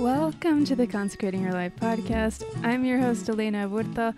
Welcome 0.00 0.64
to 0.64 0.74
the 0.74 0.86
Consecrating 0.86 1.42
Your 1.42 1.52
Life 1.52 1.76
podcast. 1.76 2.42
I'm 2.64 2.86
your 2.86 2.98
host, 2.98 3.28
Elena 3.28 3.68
Aburto. 3.68 4.14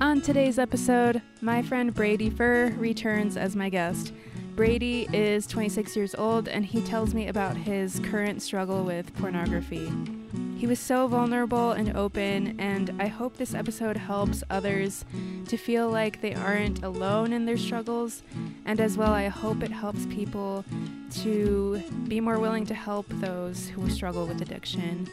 On 0.00 0.20
today's 0.20 0.60
episode, 0.60 1.20
my 1.40 1.60
friend 1.60 1.92
Brady 1.92 2.30
Furr 2.30 2.72
returns 2.78 3.36
as 3.36 3.56
my 3.56 3.68
guest. 3.68 4.12
Brady 4.54 5.08
is 5.12 5.48
26 5.48 5.96
years 5.96 6.14
old 6.14 6.46
and 6.46 6.64
he 6.64 6.80
tells 6.82 7.14
me 7.14 7.26
about 7.26 7.56
his 7.56 7.98
current 7.98 8.42
struggle 8.42 8.84
with 8.84 9.12
pornography. 9.16 9.90
He 10.56 10.68
was 10.68 10.78
so 10.78 11.08
vulnerable 11.08 11.72
and 11.72 11.96
open, 11.96 12.58
and 12.60 12.94
I 13.00 13.08
hope 13.08 13.36
this 13.36 13.54
episode 13.54 13.96
helps 13.96 14.44
others 14.50 15.04
to 15.48 15.56
feel 15.56 15.90
like 15.90 16.20
they 16.20 16.34
aren't 16.34 16.84
alone 16.84 17.32
in 17.32 17.44
their 17.44 17.58
struggles. 17.58 18.22
And 18.64 18.80
as 18.80 18.96
well, 18.96 19.12
I 19.12 19.26
hope 19.26 19.64
it 19.64 19.72
helps 19.72 20.06
people 20.06 20.64
to 21.22 21.82
be 22.06 22.20
more 22.20 22.38
willing 22.38 22.66
to 22.66 22.74
help 22.74 23.06
those 23.08 23.68
who 23.68 23.90
struggle 23.90 24.26
with 24.26 24.40
addiction. 24.40 25.10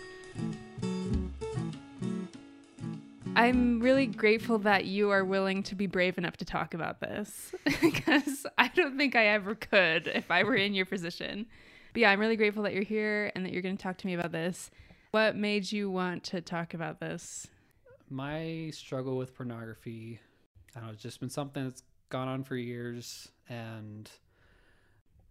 I'm 3.42 3.80
really 3.80 4.06
grateful 4.06 4.60
that 4.60 4.86
you 4.86 5.10
are 5.10 5.26
willing 5.26 5.64
to 5.64 5.74
be 5.74 5.88
brave 5.88 6.20
enough 6.20 6.38
to 6.38 6.46
talk 6.46 6.76
about 6.76 7.00
this 7.00 7.56
because 7.82 8.46
I 8.56 8.68
don't 8.68 9.00
think 9.00 9.16
I 9.16 9.30
ever 9.30 9.56
could 9.56 10.06
if 10.08 10.30
I 10.30 10.44
were 10.44 10.54
in 10.54 10.76
your 10.76 10.86
position. 10.86 11.48
But 11.92 12.02
yeah, 12.02 12.12
I'm 12.12 12.20
really 12.20 12.36
grateful 12.36 12.62
that 12.64 12.74
you're 12.76 12.84
here 12.84 13.32
and 13.34 13.44
that 13.44 13.52
you're 13.52 13.64
going 13.64 13.76
to 13.76 13.82
talk 13.82 13.98
to 13.98 14.06
me 14.06 14.14
about 14.14 14.32
this. 14.32 14.70
What 15.10 15.36
made 15.36 15.72
you 15.72 15.90
want 15.90 16.24
to 16.26 16.42
talk 16.42 16.76
about 16.76 17.00
this? 17.00 17.48
My 18.12 18.70
struggle 18.76 19.18
with 19.18 19.34
pornography, 19.36 20.20
I 20.76 20.80
don't 20.80 20.90
know, 20.90 20.94
it's 20.94 21.02
just 21.02 21.20
been 21.20 21.32
something 21.32 21.64
that's 21.64 21.82
gone 22.10 22.28
on 22.28 22.44
for 22.44 22.56
years 22.56 23.30
and 23.50 24.08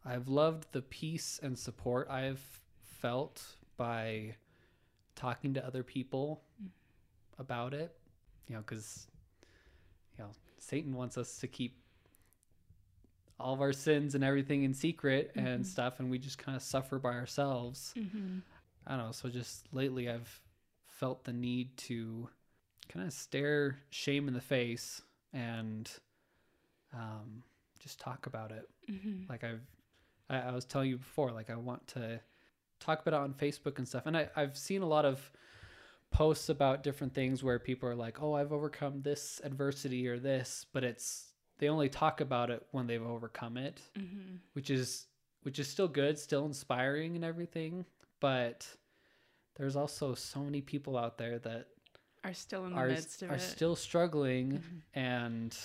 I've 0.04 0.26
loved 0.26 0.66
the 0.72 0.82
peace 0.82 1.38
and 1.44 1.56
support 1.56 2.10
I've 2.10 2.42
felt 2.82 3.40
by 3.76 4.34
talking 5.14 5.54
to 5.54 5.64
other 5.64 5.84
people 5.84 6.42
mm. 6.60 6.70
about 7.38 7.72
it, 7.72 7.94
you 8.50 8.56
know, 8.56 8.62
because, 8.62 9.06
you 10.18 10.24
know, 10.24 10.30
Satan 10.58 10.92
wants 10.92 11.16
us 11.16 11.38
to 11.38 11.46
keep 11.46 11.76
all 13.38 13.54
of 13.54 13.60
our 13.60 13.72
sins 13.72 14.16
and 14.16 14.24
everything 14.24 14.64
in 14.64 14.74
secret 14.74 15.32
Mhm. 15.34 15.46
and 15.46 15.66
stuff, 15.66 16.00
and 16.00 16.10
we 16.10 16.18
just 16.18 16.36
kind 16.36 16.56
of 16.56 16.62
suffer 16.62 16.98
by 16.98 17.12
ourselves. 17.12 17.94
Mm-hmm. 17.96 18.40
I 18.86 18.96
don't 18.96 19.06
know. 19.06 19.12
So 19.12 19.28
just 19.28 19.72
lately, 19.72 20.10
I've 20.10 20.42
felt 20.84 21.22
the 21.24 21.32
need 21.32 21.76
to 21.76 22.28
kind 22.88 23.06
of 23.06 23.12
stare 23.12 23.78
shame 23.90 24.26
in 24.26 24.34
the 24.34 24.40
face 24.40 25.00
and 25.32 25.88
um, 26.92 27.44
just 27.78 28.00
talk 28.00 28.26
about 28.26 28.50
it. 28.50 28.68
Mm-hmm. 28.90 29.30
Like 29.30 29.44
I've, 29.44 29.62
I, 30.28 30.40
I 30.40 30.52
was 30.52 30.64
telling 30.64 30.90
you 30.90 30.98
before, 30.98 31.30
like 31.30 31.50
I 31.50 31.54
want 31.54 31.86
to 31.88 32.20
talk 32.80 33.00
about 33.00 33.14
it 33.14 33.22
on 33.22 33.32
Facebook 33.32 33.78
and 33.78 33.86
stuff. 33.86 34.06
And 34.06 34.16
I, 34.16 34.28
I've 34.34 34.58
seen 34.58 34.82
a 34.82 34.86
lot 34.88 35.04
of 35.04 35.30
posts 36.10 36.48
about 36.48 36.82
different 36.82 37.14
things 37.14 37.42
where 37.42 37.58
people 37.58 37.88
are 37.88 37.94
like, 37.94 38.20
"Oh, 38.22 38.34
I've 38.34 38.52
overcome 38.52 39.02
this 39.02 39.40
adversity 39.44 40.06
or 40.08 40.18
this," 40.18 40.66
but 40.72 40.84
it's 40.84 41.32
they 41.58 41.68
only 41.68 41.88
talk 41.88 42.20
about 42.20 42.50
it 42.50 42.66
when 42.70 42.86
they've 42.86 43.02
overcome 43.02 43.56
it 43.58 43.80
Mm-hmm. 43.98 44.36
which 44.54 44.70
is 44.70 45.06
which 45.42 45.58
is 45.58 45.68
still 45.68 45.88
good, 45.88 46.18
still 46.18 46.44
inspiring 46.46 47.16
and 47.16 47.24
everything, 47.24 47.84
but 48.20 48.66
there's 49.56 49.76
also 49.76 50.14
so 50.14 50.40
many 50.40 50.60
people 50.60 50.96
out 50.98 51.16
there 51.18 51.38
that 51.38 51.68
Are 52.24 52.34
still 52.34 52.64
in 52.66 52.70
the 52.72 52.76
are 52.76 52.88
midst 52.88 53.22
of 53.22 53.30
it. 53.30 53.32
are 53.32 53.36
it. 53.36 53.40
still 53.40 53.74
struggling 53.76 54.52
Mhm. 54.58 54.80
and 54.94 55.58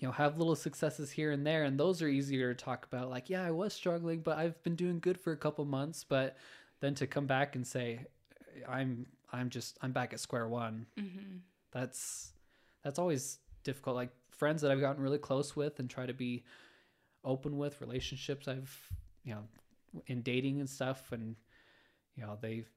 you 0.00 0.06
know 0.06 0.12
have 0.12 0.38
little 0.38 0.54
successes 0.54 1.10
here 1.10 1.32
and 1.32 1.44
there 1.46 1.64
and 1.64 1.78
those 1.80 2.00
are 2.02 2.08
easier 2.08 2.54
to 2.54 2.64
talk 2.64 2.86
about 2.86 3.10
like 3.10 3.28
yeah 3.28 3.42
I 3.42 3.50
was 3.50 3.72
struggling 3.74 4.20
but 4.20 4.38
I've 4.38 4.62
been 4.62 4.76
doing 4.76 5.00
good 5.00 5.18
for 5.18 5.32
a 5.32 5.36
couple 5.36 5.64
months 5.64 6.04
but 6.04 6.36
then 6.80 6.94
to 6.96 7.06
come 7.08 7.26
back 7.26 7.56
and 7.56 7.66
say 7.66 8.06
I'm 8.68 9.06
I'm 9.32 9.50
just 9.50 9.78
I'm 9.82 9.92
back 9.92 10.12
at 10.12 10.20
square 10.20 10.48
one 10.48 10.86
Mm-hmm. 10.98 11.38
that's 11.72 12.32
that's 12.82 12.98
always 12.98 13.38
difficult 13.64 13.96
like 13.96 14.10
friends 14.30 14.62
that 14.62 14.70
i've 14.70 14.80
gotten 14.80 15.02
really 15.02 15.18
close 15.18 15.54
with 15.56 15.78
and 15.80 15.90
try 15.90 16.06
to 16.06 16.14
be 16.14 16.44
open 17.24 17.58
with 17.58 17.80
relationships 17.80 18.46
i've 18.48 18.88
you 19.24 19.34
know 19.34 19.42
in 20.06 20.22
dating 20.22 20.60
and 20.60 20.70
stuff 20.70 21.10
and 21.12 21.34
you 22.16 22.22
know 22.22 22.38
they've 22.40 22.68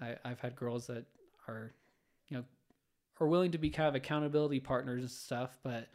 I, 0.00 0.16
i've 0.24 0.40
had 0.40 0.54
girls 0.56 0.86
that 0.88 1.04
are 1.48 1.72
you 2.28 2.36
know 2.36 2.44
are 3.20 3.26
willing 3.26 3.52
to 3.52 3.58
be 3.58 3.70
kind 3.70 3.88
of 3.88 3.94
accountability 3.94 4.60
partners 4.60 5.02
and 5.02 5.10
stuff 5.10 5.58
but 5.62 5.88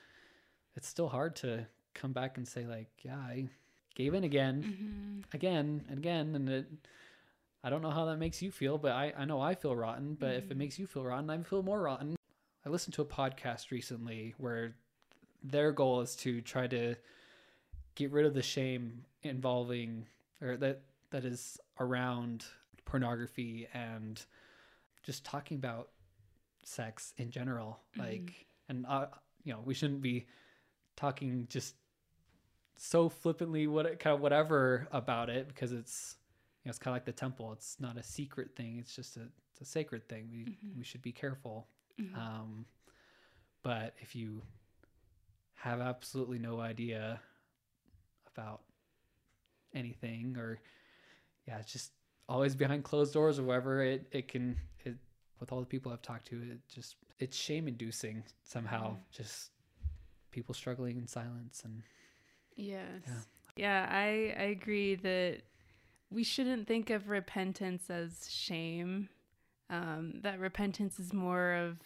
it's 0.76 0.88
still 0.88 1.08
hard 1.10 1.36
to 1.38 1.66
come 1.94 2.12
back 2.14 2.38
and 2.38 2.48
say 2.48 2.66
like 2.66 2.90
yeah 3.04 3.18
i 3.18 3.48
gave 3.96 4.14
in 4.16 4.24
again 4.24 4.64
Mm-hmm. 4.64 5.36
again 5.36 5.86
and 5.88 5.98
again 6.00 6.36
and 6.36 6.50
it 6.50 6.66
i 7.64 7.70
don't 7.70 7.82
know 7.82 7.90
how 7.92 8.06
that 8.06 8.18
makes 8.18 8.42
you 8.42 8.52
feel 8.52 8.78
but 8.78 8.92
i, 8.92 9.14
I 9.18 9.26
know 9.26 9.42
i 9.42 9.56
feel 9.56 9.76
rotten 9.76 10.16
but 10.16 10.36
if 10.36 10.46
it 10.52 10.56
Mhm. 10.56 10.58
makes 10.58 10.80
you 10.80 10.88
feel 10.88 11.04
rotten 11.06 11.30
i 11.30 11.42
feel 11.44 11.64
more 11.64 11.82
rotten 11.82 12.16
i 12.66 12.70
listened 12.70 12.94
to 12.96 13.02
a 13.02 13.06
podcast 13.06 13.72
recently 13.72 14.34
where 14.38 14.76
their 15.44 15.72
goal 15.72 16.02
is 16.02 16.16
to 16.18 16.42
try 16.42 16.68
to 16.68 16.96
get 17.96 18.12
rid 18.12 18.26
of 18.26 18.34
the 18.34 18.42
shame 18.44 19.06
involving 19.24 20.06
or 20.42 20.58
that 20.58 20.82
that 21.12 21.26
is 21.26 21.60
around 21.80 22.46
pornography 22.86 23.68
and 23.74 24.26
just 25.04 25.24
talking 25.26 25.58
about 25.58 25.90
sex 26.64 27.14
in 27.18 27.32
general 27.32 27.80
Mhm. 27.96 28.00
like 28.00 28.48
and 28.68 28.86
uh, 28.88 29.08
you 29.44 29.54
know 29.54 29.62
we 29.66 29.74
shouldn't 29.74 30.02
be 30.02 30.28
talking 30.96 31.48
just 31.50 31.76
so 32.78 33.10
flippantly 33.10 33.68
what 33.68 34.00
kind 34.00 34.14
of 34.14 34.22
whatever 34.22 34.88
about 34.92 35.30
it 35.30 35.48
because 35.48 35.72
it's 35.72 36.16
know 36.70 36.72
it's 36.72 36.80
kind 36.80 36.94
of 36.94 36.96
like 36.96 37.06
the 37.06 37.12
temple 37.12 37.52
it's 37.52 37.78
not 37.80 37.98
a 37.98 38.04
secret 38.04 38.56
thing 38.56 38.78
it's 38.80 38.96
just 38.96 39.18
a 39.18 39.22
it's 39.52 39.62
a 39.62 39.66
sacred 39.66 40.08
thing 40.08 40.30
we 40.32 40.46
Mhm. 40.46 40.78
we 40.78 40.84
should 40.84 41.02
be 41.02 41.12
careful 41.12 41.68
Mm-hmm. 42.00 42.18
um 42.20 42.66
but 43.64 43.94
if 44.00 44.16
you 44.16 44.42
have 45.56 45.82
absolutely 45.82 46.40
no 46.40 46.60
idea 46.62 47.20
about 48.34 48.62
anything 49.74 50.36
or 50.38 50.60
yeah 51.48 51.58
it's 51.60 51.72
just 51.72 51.92
always 52.28 52.56
behind 52.56 52.84
closed 52.84 53.14
doors 53.14 53.40
or 53.40 53.44
whatever 53.44 53.82
it 53.84 54.08
it 54.12 54.28
can 54.28 54.56
it 54.86 54.96
with 55.40 55.52
all 55.52 55.60
the 55.60 55.66
people 55.66 55.92
i've 55.92 56.02
talked 56.02 56.28
to 56.28 56.42
it 56.42 56.60
just 56.74 56.96
it's 57.20 57.36
shame 57.38 57.68
inducing 57.68 58.24
somehow 58.44 58.92
Mhm. 58.94 59.00
just 59.12 59.52
people 60.32 60.54
struggling 60.54 60.98
in 60.98 61.08
silence 61.08 61.64
and 61.66 61.84
Yes. 62.56 63.02
Yeah. 63.08 63.14
Yeah, 63.56 63.88
I, 63.90 64.36
I 64.38 64.44
agree 64.52 64.96
that 64.96 65.42
we 66.12 66.24
shouldn't 66.24 66.68
think 66.68 66.90
of 66.90 67.10
repentance 67.10 67.90
as 67.90 68.28
shame. 68.32 69.10
Um, 69.70 70.22
that 70.24 70.40
repentance 70.40 71.00
is 71.00 71.14
more 71.14 71.54
of, 71.54 71.78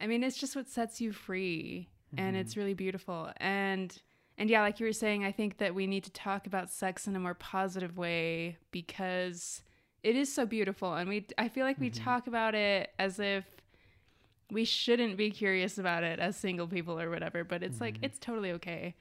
I 0.00 0.06
mean, 0.06 0.24
it's 0.24 0.38
just 0.38 0.56
what 0.56 0.68
sets 0.68 1.00
you 1.00 1.12
free, 1.12 1.88
and 2.16 2.34
Mhm. 2.36 2.40
it's 2.40 2.56
really 2.56 2.74
beautiful. 2.74 3.30
And 3.38 4.00
and 4.38 4.48
yeah, 4.48 4.62
like 4.62 4.80
you 4.80 4.86
were 4.86 4.94
saying, 4.94 5.24
I 5.24 5.30
think 5.30 5.58
that 5.58 5.74
we 5.74 5.86
need 5.86 6.04
to 6.04 6.10
talk 6.10 6.46
about 6.46 6.70
sex 6.70 7.06
in 7.06 7.14
a 7.14 7.20
more 7.20 7.34
positive 7.34 7.98
way 7.98 8.56
because 8.70 9.62
it 10.02 10.16
is 10.16 10.32
so 10.32 10.46
beautiful, 10.46 10.94
and 10.94 11.08
we 11.08 11.26
I 11.36 11.48
feel 11.48 11.64
like 11.66 11.78
we 11.78 11.90
Mhm. 11.90 12.02
talk 12.04 12.26
about 12.26 12.54
it 12.54 12.90
as 12.98 13.20
if 13.20 13.44
we 14.50 14.64
shouldn't 14.64 15.16
be 15.18 15.30
curious 15.30 15.78
about 15.78 16.02
it 16.02 16.18
as 16.18 16.36
single 16.36 16.66
people 16.66 16.98
or 16.98 17.10
whatever, 17.10 17.44
but 17.44 17.62
it's 17.62 17.80
like 17.80 17.96
Mhm. 17.98 18.04
it's 18.04 18.18
totally 18.18 18.50
okay. 18.52 18.94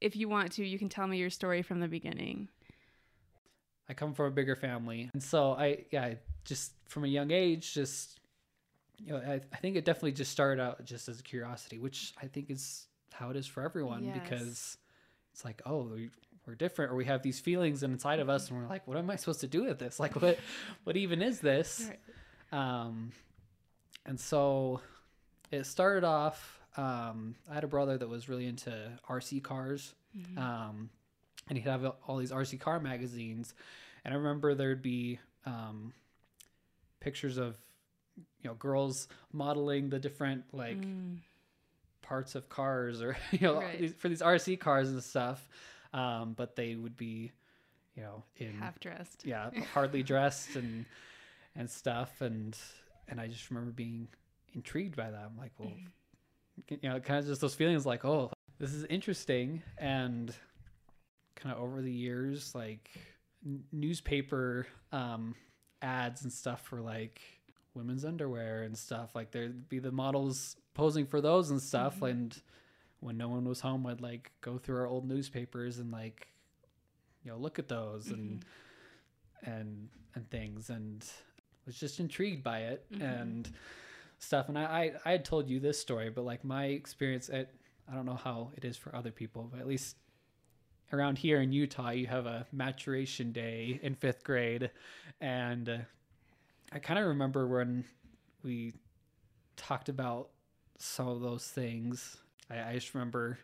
If 0.00 0.16
you 0.16 0.28
want 0.28 0.52
to, 0.52 0.64
you 0.64 0.78
can 0.78 0.88
tell 0.88 1.06
me 1.06 1.18
your 1.18 1.30
story 1.30 1.62
from 1.62 1.80
the 1.80 1.88
beginning. 1.88 2.48
I 3.88 3.94
come 3.94 4.14
from 4.14 4.26
a 4.26 4.30
bigger 4.30 4.56
family, 4.56 5.10
and 5.12 5.22
so 5.22 5.52
I 5.52 5.84
yeah, 5.90 6.04
I 6.04 6.18
just 6.44 6.72
from 6.88 7.04
a 7.04 7.08
young 7.08 7.30
age, 7.30 7.74
just 7.74 8.20
you 8.98 9.12
know, 9.12 9.18
I, 9.18 9.34
I 9.52 9.56
think 9.56 9.76
it 9.76 9.84
definitely 9.84 10.12
just 10.12 10.30
started 10.30 10.62
out 10.62 10.84
just 10.84 11.08
as 11.08 11.20
a 11.20 11.22
curiosity, 11.22 11.78
which 11.78 12.14
I 12.22 12.26
think 12.26 12.50
is 12.50 12.86
how 13.12 13.30
it 13.30 13.36
is 13.36 13.46
for 13.46 13.62
everyone 13.62 14.04
Yes. 14.04 14.18
because 14.22 14.78
it's 15.32 15.44
like 15.44 15.60
oh 15.66 15.82
we, 15.94 16.10
we're 16.46 16.54
different 16.54 16.90
or 16.92 16.96
we 16.96 17.04
have 17.04 17.22
these 17.22 17.38
feelings 17.40 17.82
inside 17.82 18.18
of 18.20 18.28
us 18.28 18.50
and 18.50 18.58
we're 18.60 18.66
like 18.68 18.86
what 18.88 18.96
am 18.96 19.08
I 19.10 19.16
supposed 19.16 19.40
to 19.40 19.46
do 19.48 19.64
with 19.64 19.78
this? 19.78 20.00
Like 20.04 20.16
what 20.20 20.38
what 20.84 20.96
even 20.96 21.22
is 21.22 21.40
this? 21.40 21.90
Um 22.52 23.12
and 24.06 24.18
so 24.18 24.80
it 25.50 25.64
started 25.66 26.04
off 26.04 26.60
um 26.76 27.34
I 27.50 27.54
had 27.54 27.64
a 27.64 27.68
brother 27.68 27.96
that 27.98 28.08
was 28.08 28.28
really 28.28 28.46
into 28.46 28.72
RC 29.08 29.42
cars. 29.42 29.94
Mhm. 30.16 30.38
um, 30.38 30.90
and 31.48 31.58
he'd 31.58 31.68
have 31.68 31.84
all 32.06 32.16
these 32.18 32.32
RC 32.32 32.58
car 32.60 32.80
magazines. 32.80 33.54
And 34.04 34.12
I 34.14 34.16
remember 34.16 34.54
there'd 34.54 34.82
be 34.82 35.18
um, 35.46 35.92
pictures 37.00 37.36
of 37.38 37.56
you 38.16 38.48
know 38.48 38.54
girls 38.54 39.08
modeling 39.32 39.90
the 39.90 39.98
different 39.98 40.44
like 40.52 40.78
Mm. 40.78 41.18
parts 42.02 42.34
of 42.34 42.48
cars 42.48 43.00
or 43.02 43.16
you 43.32 43.40
know 43.40 43.60
Right. 43.60 43.98
for 43.98 44.08
these 44.08 44.22
RC 44.22 44.58
cars 44.60 44.90
and 44.90 45.02
stuff. 45.02 45.48
Um, 45.92 46.34
but 46.34 46.56
they 46.56 46.74
would 46.74 46.96
be 46.96 47.32
you 47.94 48.02
know 48.02 48.24
in 48.36 48.52
half 48.60 48.78
dressed. 48.80 49.22
yeah 49.24 49.50
hardly 49.74 50.02
dressed 50.02 50.56
and 50.56 50.84
and 51.56 51.70
stuff 51.70 52.20
and 52.20 52.56
and 53.08 53.20
I 53.20 53.28
just 53.28 53.50
remember 53.50 53.70
being 53.72 54.08
intrigued 54.54 54.96
by 54.96 55.10
that. 55.10 55.20
I'm 55.30 55.36
like, 55.36 55.52
well, 55.58 55.70
Mhm. 56.68 56.80
you 56.82 56.88
know, 56.88 57.00
kind 57.00 57.18
of 57.20 57.26
just 57.26 57.40
those 57.40 57.54
feelings 57.54 57.84
like, 57.84 58.04
oh, 58.04 58.30
this 58.58 58.72
is 58.72 58.84
interesting. 58.84 59.62
And 59.78 60.34
kind 61.44 61.54
of 61.54 61.62
over 61.62 61.80
the 61.82 61.92
years, 61.92 62.54
like 62.54 62.90
n- 63.46 63.62
newspaper 63.70 64.66
um, 64.90 65.34
ads 65.82 66.22
and 66.24 66.32
stuff 66.32 66.62
for 66.62 66.80
like 66.80 67.20
women's 67.74 68.04
underwear 68.04 68.62
and 68.62 68.76
stuff. 68.76 69.14
Like 69.14 69.30
there'd 69.30 69.68
be 69.68 69.78
the 69.78 69.92
models 69.92 70.56
posing 70.72 71.06
for 71.06 71.20
those 71.20 71.50
and 71.50 71.60
stuff. 71.60 71.96
Mm-hmm. 71.96 72.04
And 72.06 72.42
when 73.00 73.16
no 73.18 73.28
one 73.28 73.44
was 73.44 73.60
home, 73.60 73.86
I'd 73.86 74.00
like 74.00 74.32
go 74.40 74.56
through 74.58 74.78
our 74.78 74.86
old 74.86 75.06
newspapers 75.06 75.78
and 75.78 75.92
like, 75.92 76.26
you 77.22 77.30
know, 77.30 77.36
look 77.36 77.58
at 77.58 77.68
those 77.68 78.08
and 78.08 78.44
and 79.44 79.88
and 80.14 80.28
things 80.30 80.70
and 80.70 81.04
was 81.66 81.78
just 81.78 82.00
intrigued 82.00 82.42
by 82.42 82.60
it 82.60 82.86
Mhm. 82.92 83.02
and 83.20 83.50
stuff. 84.18 84.48
And 84.48 84.58
I, 84.58 84.62
I 84.64 84.92
I 85.04 85.10
had 85.12 85.24
told 85.26 85.48
you 85.50 85.60
this 85.60 85.78
story, 85.78 86.08
but 86.08 86.24
like 86.24 86.42
my 86.44 86.66
experience 86.66 87.28
at 87.28 87.52
I 87.90 87.94
don't 87.94 88.06
know 88.06 88.14
how 88.16 88.50
it 88.56 88.64
is 88.64 88.78
for 88.78 88.94
other 88.96 89.10
people, 89.10 89.48
but 89.50 89.60
at 89.60 89.66
least 89.66 89.96
around 90.94 91.18
here 91.18 91.40
in 91.40 91.52
Utah, 91.52 91.90
you 91.90 92.06
have 92.06 92.26
a 92.26 92.46
maturation 92.52 93.32
day 93.32 93.80
in 93.82 93.94
fifth 93.94 94.24
grade, 94.24 94.70
and 95.20 95.68
uh, 95.68 95.78
I 96.72 96.78
kind 96.78 96.98
of 96.98 97.06
remember 97.06 97.46
when 97.46 97.84
we 98.42 98.72
talked 99.56 99.88
about 99.88 100.30
some 100.78 101.08
of 101.08 101.20
those 101.20 101.46
things. 101.46 102.16
I, 102.50 102.70
I 102.70 102.74
just 102.74 102.94
remember 102.94 103.38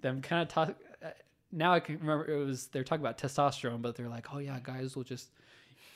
them 0.00 0.20
kind 0.22 0.42
of 0.42 0.48
talk. 0.48 0.74
uh, 1.04 1.08
Now 1.50 1.72
I 1.74 1.80
can 1.80 1.98
remember 1.98 2.30
it 2.30 2.44
was 2.44 2.66
they're 2.68 2.84
talking 2.84 3.04
about 3.04 3.18
testosterone, 3.18 3.82
but 3.82 3.96
they're 3.96 4.08
like, 4.08 4.26
"Oh 4.34 4.38
yeah, 4.38 4.58
guys 4.62 4.96
will 4.96 5.04
just 5.04 5.30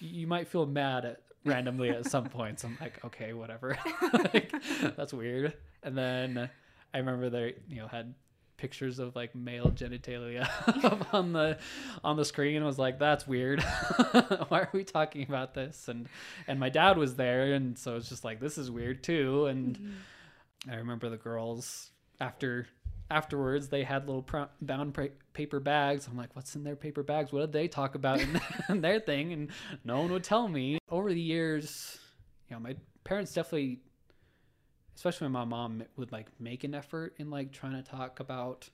you 0.01 0.27
might 0.27 0.49
feel 0.49 0.67
mad 0.67 1.05
at 1.05 1.23
randomly 1.45 1.91
at 1.91 2.07
some 2.07 2.25
points." 2.39 2.65
I'm 2.65 2.77
like, 2.81 3.05
"Okay, 3.05 3.33
whatever." 3.33 3.79
like, 4.13 4.53
that's 4.97 5.13
weird. 5.13 5.55
And 5.83 5.97
then 5.97 6.51
I 6.95 6.99
remember 6.99 7.31
they 7.31 7.55
you 7.69 7.77
know 7.77 7.87
had 7.89 8.15
pictures 8.57 8.99
of 8.99 9.15
like 9.15 9.35
male 9.35 9.71
genitalia 9.71 10.49
on 11.13 11.33
the 11.33 11.59
on 12.03 12.17
the 12.17 12.25
screen. 12.25 12.63
I 12.63 12.67
was 12.67 12.79
like, 12.79 12.99
"That's 12.99 13.27
weird. 13.27 13.63
Why 14.49 14.61
are 14.61 14.71
we 14.73 14.85
talking 14.85 15.23
about 15.23 15.55
this?" 15.55 15.89
And 15.89 16.09
and 16.47 16.59
my 16.59 16.69
dad 16.69 16.99
was 16.99 17.17
there, 17.17 17.55
and 17.55 17.79
so 17.79 17.97
it's 17.97 18.09
just 18.09 18.25
like, 18.25 18.41
"This 18.41 18.59
is 18.59 18.71
weird 18.71 19.03
too." 19.03 19.47
And 19.47 19.79
mm-hmm. 19.79 20.71
I 20.71 20.77
remember 20.77 21.09
the 21.09 21.17
girls 21.17 21.91
after 22.21 22.67
afterwards 23.11 23.69
they 23.69 23.85
had 23.85 24.07
little 24.07 24.23
pro- 24.23 24.49
bound 24.61 24.95
pra- 24.95 25.11
paper 25.33 25.61
bags. 25.61 26.07
I'm 26.07 26.17
like, 26.17 26.35
"What's 26.35 26.57
in 26.57 26.65
their 26.65 26.77
paper 26.77 27.03
bags? 27.03 27.33
What 27.33 27.41
did 27.41 27.53
they 27.53 27.69
talk 27.69 27.95
about 27.95 28.21
in, 28.21 28.41
in 28.69 28.81
their 28.81 29.01
thing?" 29.01 29.33
And 29.33 29.51
no 29.85 30.01
one 30.01 30.13
would 30.13 30.25
tell 30.25 30.49
me. 30.49 30.79
Over 30.89 31.13
the 31.13 31.21
years, 31.21 31.99
you 32.49 32.57
know, 32.57 32.61
my 32.61 32.77
parents 33.05 33.33
definitely 33.33 33.81
especially 34.97 35.27
when 35.27 35.33
my 35.33 35.45
mom 35.45 35.83
would 35.97 36.11
like 36.11 36.27
make 36.41 36.65
an 36.65 36.75
effort 36.75 37.15
in 37.19 37.31
like 37.31 37.53
trying 37.53 37.73
to 37.73 37.89
talk 37.89 38.19
about 38.19 38.69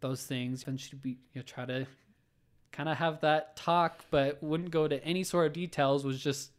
those 0.00 0.24
things 0.24 0.64
and 0.66 0.78
she'd 0.80 1.00
be 1.00 1.10
you 1.10 1.36
know 1.36 1.42
try 1.42 1.64
to 1.64 1.86
kind 2.72 2.88
of 2.88 2.96
have 2.98 3.20
that 3.20 3.56
talk 3.56 4.04
but 4.10 4.42
wouldn't 4.42 4.70
go 4.70 4.86
to 4.86 5.02
any 5.04 5.24
sort 5.24 5.46
of 5.46 5.52
details 5.52 6.04
was 6.04 6.20
just 6.20 6.50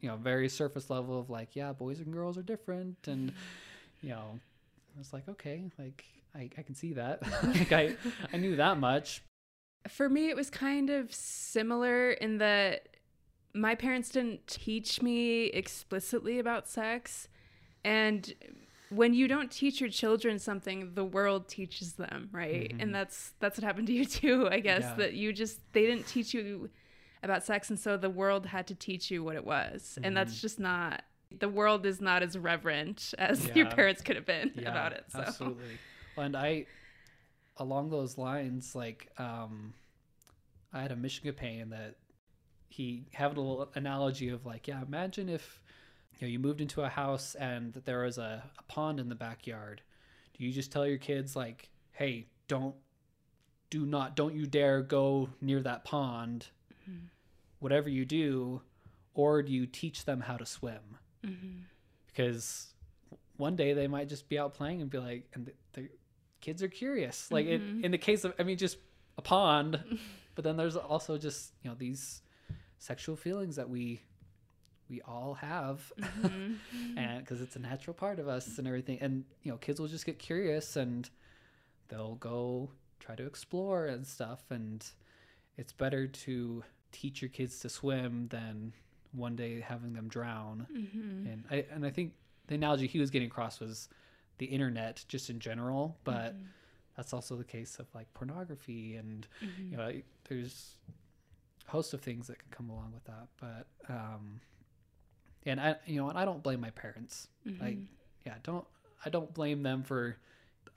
you 0.00 0.08
know 0.08 0.16
very 0.16 0.48
surface 0.48 0.88
level 0.88 1.18
of 1.18 1.28
like 1.28 1.54
yeah 1.54 1.72
boys 1.72 2.00
and 2.00 2.12
girls 2.12 2.38
are 2.38 2.42
different 2.42 2.96
and 3.06 3.32
you 4.00 4.08
know 4.08 4.38
i 4.96 4.98
was 4.98 5.12
like 5.12 5.28
okay 5.28 5.64
like 5.78 6.04
i, 6.34 6.48
I 6.56 6.62
can 6.62 6.74
see 6.74 6.94
that 6.94 7.22
like 7.44 7.72
i 7.72 7.94
i 8.32 8.36
knew 8.36 8.56
that 8.56 8.78
much 8.78 9.22
For 9.88 10.08
me, 10.08 10.30
it 10.30 10.36
was 10.36 10.48
kind 10.48 10.88
of 10.88 11.14
similar 11.14 12.12
in 12.12 12.38
that 12.38 12.88
my 13.52 13.74
parents 13.74 14.08
didn't 14.08 14.46
teach 14.46 15.02
me 15.02 15.44
explicitly 15.46 16.38
about 16.38 16.66
sex. 16.66 17.28
And 17.84 18.32
when 18.90 19.14
you 19.14 19.28
don't 19.28 19.50
teach 19.50 19.80
your 19.80 19.90
children 19.90 20.38
something, 20.38 20.94
the 20.94 21.04
world 21.04 21.48
teaches 21.48 21.94
them, 21.94 22.28
right? 22.32 22.72
Mhm. 22.72 22.82
And 22.82 22.94
that's 22.94 23.34
that's 23.40 23.58
what 23.58 23.64
happened 23.64 23.86
to 23.88 23.92
you 23.92 24.04
too, 24.20 24.48
I 24.50 24.60
guess. 24.60 24.82
Yeah. 24.82 24.94
That 24.94 25.14
you 25.14 25.32
just 25.32 25.60
they 25.72 25.82
didn't 25.86 26.06
teach 26.06 26.34
you 26.34 26.70
about 27.22 27.44
sex, 27.44 27.70
and 27.70 27.78
so 27.78 27.96
the 27.96 28.10
world 28.10 28.46
had 28.46 28.66
to 28.68 28.74
teach 28.74 29.10
you 29.10 29.24
what 29.24 29.36
it 29.36 29.44
was, 29.44 29.98
and 30.02 30.16
that's 30.16 30.40
just 30.40 30.58
not. 30.58 31.02
The 31.36 31.48
world 31.48 31.84
is 31.84 32.00
not 32.00 32.22
as 32.22 32.38
reverent 32.38 33.12
as 33.18 33.48
your 33.56 33.66
parents 33.66 34.02
could 34.02 34.14
have 34.14 34.26
been 34.26 34.52
yeah, 34.54 34.70
about 34.70 34.92
it. 34.92 35.04
So 35.08 35.18
absolutely 35.18 35.78
and 36.16 36.36
i 36.36 36.66
along 37.58 37.90
those 37.90 38.18
lines 38.18 38.74
like 38.74 39.10
um 39.18 39.74
i 40.72 40.82
had 40.82 40.92
a 40.92 40.96
mission 40.96 41.24
companion 41.24 41.70
that 41.70 41.96
he 42.68 43.04
had 43.12 43.26
a 43.26 43.40
little 43.40 43.68
analogy 43.74 44.28
of 44.28 44.44
like 44.44 44.66
yeah 44.66 44.82
imagine 44.82 45.28
if 45.28 45.60
you 46.18 46.26
know 46.26 46.30
you 46.30 46.38
moved 46.38 46.60
into 46.60 46.82
a 46.82 46.88
house 46.88 47.34
and 47.34 47.74
there 47.84 48.02
was 48.04 48.18
a, 48.18 48.42
a 48.58 48.62
pond 48.64 49.00
in 49.00 49.08
the 49.08 49.14
backyard 49.14 49.82
do 50.36 50.44
you 50.44 50.52
just 50.52 50.70
tell 50.72 50.86
your 50.86 50.98
kids 50.98 51.34
like 51.36 51.68
hey 51.92 52.26
don't 52.48 52.74
do 53.70 53.84
not 53.86 54.14
don't 54.16 54.34
you 54.34 54.46
dare 54.46 54.82
go 54.82 55.28
near 55.40 55.60
that 55.62 55.84
pond 55.84 56.46
Mhm. 56.88 57.08
whatever 57.60 57.88
you 57.88 58.04
do 58.04 58.60
or 59.14 59.42
do 59.42 59.52
you 59.52 59.66
teach 59.66 60.04
them 60.04 60.20
how 60.20 60.36
to 60.36 60.44
swim 60.46 60.98
Mhm. 61.24 61.62
because 62.06 62.74
one 63.36 63.56
day 63.56 63.72
they 63.72 63.88
might 63.88 64.08
just 64.08 64.28
be 64.28 64.38
out 64.38 64.54
playing 64.54 64.80
and 64.82 64.90
be 64.90 64.98
like 64.98 65.28
and 65.34 65.46
the, 65.46 65.52
the 65.72 65.88
kids 66.40 66.62
are 66.62 66.68
curious 66.68 67.30
like 67.32 67.46
Mhm. 67.46 67.52
in, 67.78 67.84
in 67.86 67.90
the 67.90 67.98
case 67.98 68.24
of 68.24 68.34
i 68.38 68.42
mean 68.42 68.58
just 68.58 68.76
a 69.18 69.22
pond 69.22 69.82
but 70.34 70.44
then 70.44 70.56
there's 70.56 70.76
also 70.76 71.16
just 71.16 71.52
you 71.62 71.70
know 71.70 71.76
these 71.76 72.20
sexual 72.78 73.16
feelings 73.16 73.56
that 73.56 73.68
we 73.70 74.02
we 74.88 75.00
all 75.02 75.34
have 75.34 75.92
Mhm. 75.98 76.58
and 76.96 77.20
because 77.20 77.40
it's 77.40 77.56
a 77.56 77.58
natural 77.60 77.94
part 77.94 78.18
of 78.18 78.28
us 78.28 78.58
and 78.58 78.66
everything 78.66 78.98
and 79.00 79.24
you 79.42 79.50
know 79.50 79.58
kids 79.58 79.80
will 79.80 79.88
just 79.88 80.06
get 80.06 80.18
curious 80.18 80.76
and 80.76 81.10
they'll 81.88 82.16
go 82.16 82.70
try 83.00 83.14
to 83.14 83.24
explore 83.26 83.86
and 83.86 84.06
stuff 84.06 84.42
and 84.50 84.86
it's 85.56 85.72
better 85.72 86.06
to 86.06 86.62
teach 86.92 87.20
your 87.22 87.28
kids 87.28 87.60
to 87.60 87.68
swim 87.68 88.28
than 88.28 88.72
one 89.12 89.36
day 89.36 89.60
having 89.60 89.92
them 89.94 90.08
drown 90.08 90.66
Mhm. 90.72 91.32
and 91.32 91.44
I 91.50 91.66
and 91.70 91.84
I 91.86 91.90
think 91.90 92.14
the 92.46 92.54
analogy 92.56 92.86
he 92.86 92.98
was 92.98 93.10
getting 93.10 93.28
across 93.28 93.60
was 93.60 93.88
the 94.38 94.46
internet 94.46 95.04
just 95.08 95.30
in 95.30 95.38
general, 95.38 95.96
but 96.04 96.34
Mhm. 96.34 96.46
that's 96.96 97.12
also 97.12 97.36
the 97.36 97.44
case 97.44 97.78
of 97.78 97.86
like 97.94 98.12
pornography 98.14 98.96
and 98.96 99.26
you 99.70 99.76
know 99.76 99.90
there's 100.28 100.76
a 101.66 101.70
host 101.70 101.94
of 101.94 102.00
things 102.02 102.26
that 102.26 102.38
can 102.38 102.48
come 102.50 102.68
along 102.68 102.92
with 102.92 103.04
that. 103.04 103.28
But 103.40 103.66
um, 103.88 104.40
and 105.46 105.60
I 105.60 105.76
you 105.86 105.96
know 106.00 106.08
and 106.08 106.18
I 106.18 106.24
don't 106.24 106.42
blame 106.42 106.60
my 106.60 106.70
parents. 106.70 107.28
Like 107.44 107.76
Mhm. 107.78 107.86
yeah, 108.26 108.34
don't 108.42 108.66
I 109.04 109.10
don't 109.10 109.32
blame 109.34 109.62
them 109.62 109.82
for 109.82 110.16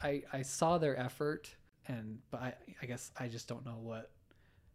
I 0.01 0.23
I 0.33 0.41
saw 0.41 0.77
their 0.77 0.97
effort 0.99 1.53
and 1.87 2.19
but 2.31 2.41
I 2.41 2.53
I 2.81 2.85
guess 2.85 3.11
I 3.17 3.27
just 3.27 3.47
don't 3.47 3.65
know 3.65 3.77
what 3.81 4.11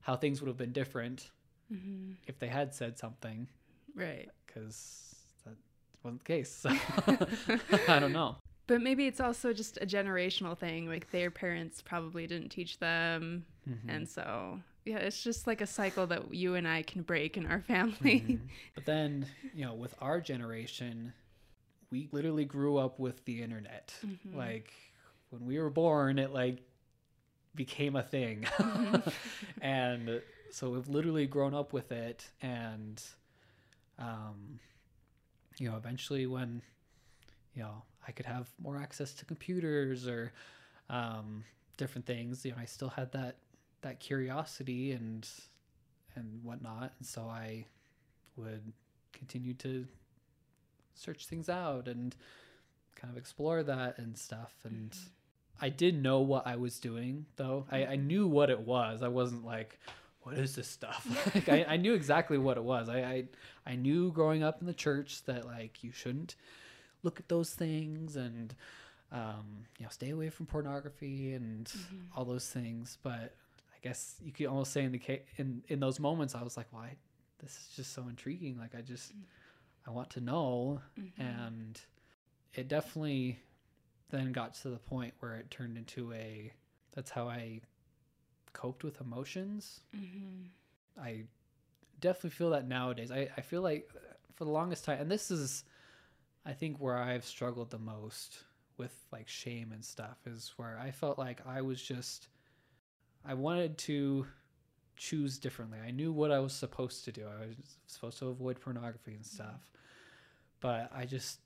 how 0.00 0.16
things 0.16 0.40
would 0.40 0.48
have 0.48 0.56
been 0.56 0.72
different 0.72 1.30
Mhm. 1.72 2.16
if 2.26 2.38
they 2.38 2.48
had 2.48 2.74
said 2.74 2.98
something 2.98 3.48
right. 3.94 4.28
because 4.46 5.14
that 5.44 5.54
wasn't 6.02 6.20
the 6.20 6.24
case. 6.24 6.50
So 6.50 6.70
I 7.88 7.98
don't 7.98 8.12
know. 8.12 8.36
But 8.66 8.80
maybe 8.80 9.06
it's 9.06 9.20
also 9.20 9.52
just 9.52 9.76
a 9.82 9.86
generational 9.86 10.56
thing. 10.56 10.86
Like 10.86 11.10
their 11.10 11.30
parents 11.30 11.82
probably 11.82 12.26
didn't 12.26 12.48
teach 12.50 12.78
them. 12.78 13.44
Mm-hmm. 13.68 13.90
And 13.90 14.08
so, 14.08 14.60
yeah, 14.84 14.96
it's 14.98 15.22
just 15.22 15.46
like 15.46 15.60
a 15.60 15.66
cycle 15.66 16.06
that 16.08 16.34
you 16.34 16.54
and 16.54 16.66
I 16.66 16.82
can 16.82 17.02
break 17.02 17.36
in 17.36 17.46
our 17.46 17.60
family. 17.60 18.20
Mhm. 18.20 18.40
But 18.74 18.84
then, 18.84 19.26
you 19.54 19.64
know, 19.64 19.74
with 19.74 19.94
our 20.00 20.20
generation, 20.20 21.12
we 21.90 22.08
literally 22.12 22.44
grew 22.44 22.78
up 22.78 22.98
with 22.98 23.24
the 23.24 23.42
internet. 23.42 23.94
Mhm. 24.04 24.34
Like 24.36 24.72
when 25.30 25.44
we 25.46 25.58
were 25.58 25.70
born, 25.70 26.18
it 26.18 26.32
like 26.32 26.62
became 27.54 27.96
a 27.96 28.02
thing. 28.02 28.46
and 29.60 30.22
so 30.50 30.70
we've 30.70 30.88
literally 30.88 31.26
grown 31.26 31.54
up 31.54 31.72
with 31.72 31.92
it 31.92 32.30
and 32.40 33.02
um 33.98 34.58
you 35.58 35.68
know, 35.70 35.76
eventually 35.76 36.26
when 36.26 36.62
you 37.54 37.62
know, 37.62 37.82
I 38.08 38.12
could 38.12 38.26
have 38.26 38.48
more 38.58 38.78
access 38.78 39.12
to 39.14 39.24
computers 39.26 40.06
or 40.08 40.32
um 40.88 41.44
different 41.76 42.06
things, 42.06 42.44
you 42.44 42.52
know, 42.52 42.58
I 42.58 42.64
still 42.64 42.88
had 42.88 43.12
that 43.12 43.36
that 43.82 44.00
curiosity 44.00 44.92
and 44.92 45.28
and 46.14 46.40
whatnot. 46.42 46.92
And 46.98 47.06
so 47.06 47.22
I 47.22 47.66
would 48.36 48.72
continue 49.12 49.54
to 49.54 49.86
search 50.94 51.26
things 51.26 51.48
out 51.48 51.88
and 51.88 52.14
kind 52.94 53.10
of 53.10 53.18
explore 53.18 53.62
that 53.62 53.98
and 53.98 54.16
stuff. 54.16 54.54
And 54.64 54.96
I 55.60 55.68
did 55.68 56.02
know 56.02 56.20
what 56.20 56.46
I 56.46 56.56
was 56.56 56.78
doing, 56.78 57.26
though. 57.36 57.66
I, 57.70 57.86
I 57.86 57.96
knew 57.96 58.26
what 58.26 58.50
it 58.50 58.60
was. 58.60 59.02
I 59.02 59.08
wasn't 59.08 59.44
like, 59.44 59.78
what 60.22 60.36
is 60.38 60.54
this 60.54 60.68
stuff? 60.68 61.06
like, 61.34 61.48
I, 61.48 61.64
I 61.68 61.76
knew 61.76 61.94
exactly 61.94 62.38
what 62.38 62.56
it 62.56 62.64
was. 62.64 62.88
I, 62.88 62.98
I 62.98 63.24
I 63.66 63.76
knew 63.76 64.12
growing 64.12 64.42
up 64.42 64.60
in 64.60 64.66
the 64.66 64.74
church 64.74 65.24
that 65.24 65.46
like 65.46 65.82
you 65.82 65.92
shouldn't 65.92 66.36
look 67.02 67.18
at 67.18 67.28
those 67.28 67.50
things 67.50 68.16
and 68.16 68.54
um, 69.10 69.66
you 69.78 69.84
know 69.84 69.90
stay 69.90 70.10
away 70.10 70.30
from 70.30 70.46
pornography 70.46 71.32
and 71.34 71.70
all 72.16 72.24
those 72.24 72.48
things. 72.48 72.98
But 73.02 73.34
guess 73.82 74.16
you 74.22 74.32
could 74.32 74.46
almost 74.46 74.72
say 74.72 74.84
in 74.84 74.92
the 74.92 74.98
ca- 74.98 75.24
in 75.36 75.62
in 75.68 75.80
those 75.80 75.98
moments, 76.00 76.34
I 76.34 76.42
was 76.42 76.56
like, 76.56 76.68
why? 76.70 76.96
this 77.40 77.50
is 77.56 77.72
just 77.74 77.92
so 77.92 78.06
intriguing. 78.08 78.56
Like 78.56 78.72
I 78.76 78.82
just 78.82 79.12
I 79.86 79.90
want 79.90 80.10
to 80.10 80.20
know, 80.20 80.80
Mm-hmm. 81.00 81.20
and 81.20 81.80
it 82.54 82.68
definitely 82.68 83.40
then 84.10 84.30
got 84.30 84.54
to 84.54 84.68
the 84.68 84.78
point 84.78 85.14
where 85.20 85.34
it 85.34 85.50
turned 85.50 85.76
into 85.76 86.12
a. 86.12 86.52
That's 86.94 87.10
how 87.10 87.28
I 87.28 87.60
coped 88.52 88.84
with 88.84 89.00
emotions. 89.00 89.80
Mm-hmm. 89.96 91.02
I 91.02 91.24
definitely 92.00 92.30
feel 92.30 92.50
that 92.50 92.68
nowadays. 92.68 93.10
I, 93.10 93.28
I 93.36 93.40
feel 93.40 93.62
like 93.62 93.88
for 94.34 94.44
the 94.44 94.50
longest 94.50 94.84
time, 94.84 95.00
and 95.00 95.10
this 95.10 95.30
is, 95.30 95.64
I 96.46 96.52
think, 96.52 96.76
where 96.78 96.96
I've 96.98 97.24
struggled 97.24 97.70
the 97.70 97.78
most 97.78 98.44
with 98.76 98.94
like 99.10 99.28
shame 99.28 99.72
and 99.72 99.84
stuff 99.84 100.18
is 100.26 100.52
where 100.56 100.78
I 100.78 100.90
felt 100.90 101.18
like 101.18 101.40
I 101.46 101.62
was 101.62 101.80
just, 101.82 102.28
I 103.24 103.34
wanted 103.34 103.78
to 103.78 104.26
choose 104.96 105.38
differently. 105.38 105.78
I 105.84 105.90
knew 105.90 106.12
what 106.12 106.30
I 106.30 106.38
was 106.38 106.52
supposed 106.52 107.04
to 107.06 107.12
do. 107.12 107.26
I 107.26 107.46
was 107.46 107.56
supposed 107.86 108.18
to 108.18 108.28
avoid 108.28 108.60
pornography 108.60 109.14
and 109.14 109.24
stuff, 109.24 109.66
but 110.60 110.90
I 110.94 111.06
just 111.06 111.40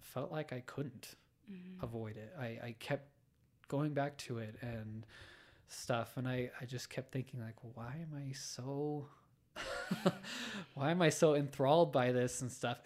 felt 0.00 0.30
like 0.32 0.52
I 0.52 0.60
couldn't 0.60 1.14
Mhm. 1.50 1.82
avoid 1.82 2.16
it. 2.16 2.34
I, 2.38 2.46
I 2.62 2.76
kept 2.78 3.08
going 3.68 3.92
back 3.94 4.16
to 4.18 4.38
it 4.38 4.56
and 4.62 5.06
stuff 5.68 6.16
and 6.16 6.28
I, 6.28 6.50
I 6.60 6.64
just 6.64 6.88
kept 6.90 7.10
thinking 7.12 7.40
like 7.40 7.56
why 7.74 7.96
am 8.00 8.14
I 8.16 8.32
so 8.32 9.08
why 10.74 10.90
am 10.90 11.02
I 11.02 11.08
so 11.08 11.34
enthralled 11.34 11.92
by 11.92 12.12
this 12.12 12.40
and 12.42 12.50
stuff? 12.52 12.78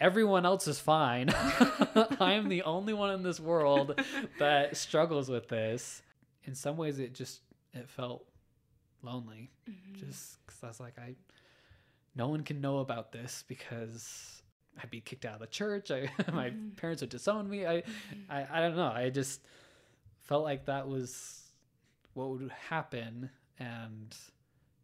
Everyone 0.00 0.44
else 0.44 0.66
is 0.66 0.78
fine. 0.80 1.30
I 2.20 2.32
am 2.32 2.48
the 2.48 2.62
only 2.62 2.92
one 2.92 3.10
in 3.14 3.22
this 3.22 3.38
world 3.40 4.00
that 4.38 4.76
struggles 4.76 5.28
with 5.30 5.48
this. 5.48 6.02
In 6.44 6.54
some 6.54 6.76
ways 6.76 6.98
it 6.98 7.14
just 7.14 7.40
it 7.74 7.88
felt 7.88 8.24
lonely 9.02 9.50
Mhm. 9.68 9.96
just 9.98 10.44
because 10.46 10.62
I 10.62 10.68
was 10.68 10.80
like, 10.80 10.98
I, 10.98 11.14
no 12.14 12.28
one 12.28 12.42
can 12.42 12.60
know 12.60 12.78
about 12.78 13.12
this 13.12 13.44
because 13.48 14.42
I'd 14.82 14.90
be 14.90 15.00
kicked 15.00 15.24
out 15.24 15.34
of 15.34 15.40
the 15.40 15.46
church. 15.46 15.90
I, 15.90 16.10
my 16.32 16.50
Mhm. 16.50 16.76
parents 16.76 17.02
would 17.02 17.10
disown 17.10 17.48
me. 17.48 17.66
I, 17.66 17.82
Mhm. 17.82 17.84
I, 18.30 18.46
I 18.50 18.60
don't 18.60 18.76
know. 18.76 18.86
I 18.92 19.10
just 19.10 19.40
felt 20.20 20.44
like 20.44 20.66
that 20.66 20.86
was 20.88 21.50
what 22.14 22.28
would 22.30 22.50
happen, 22.50 23.30
and 23.58 24.14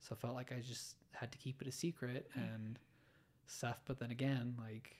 so 0.00 0.14
I 0.14 0.16
felt 0.16 0.34
like 0.34 0.50
I 0.52 0.60
just 0.60 0.96
had 1.12 1.30
to 1.32 1.38
keep 1.38 1.60
it 1.62 1.68
a 1.68 1.72
secret 1.72 2.30
and 2.34 2.78
stuff. 3.46 3.80
But 3.84 3.98
then 3.98 4.10
again, 4.10 4.54
like 4.58 4.96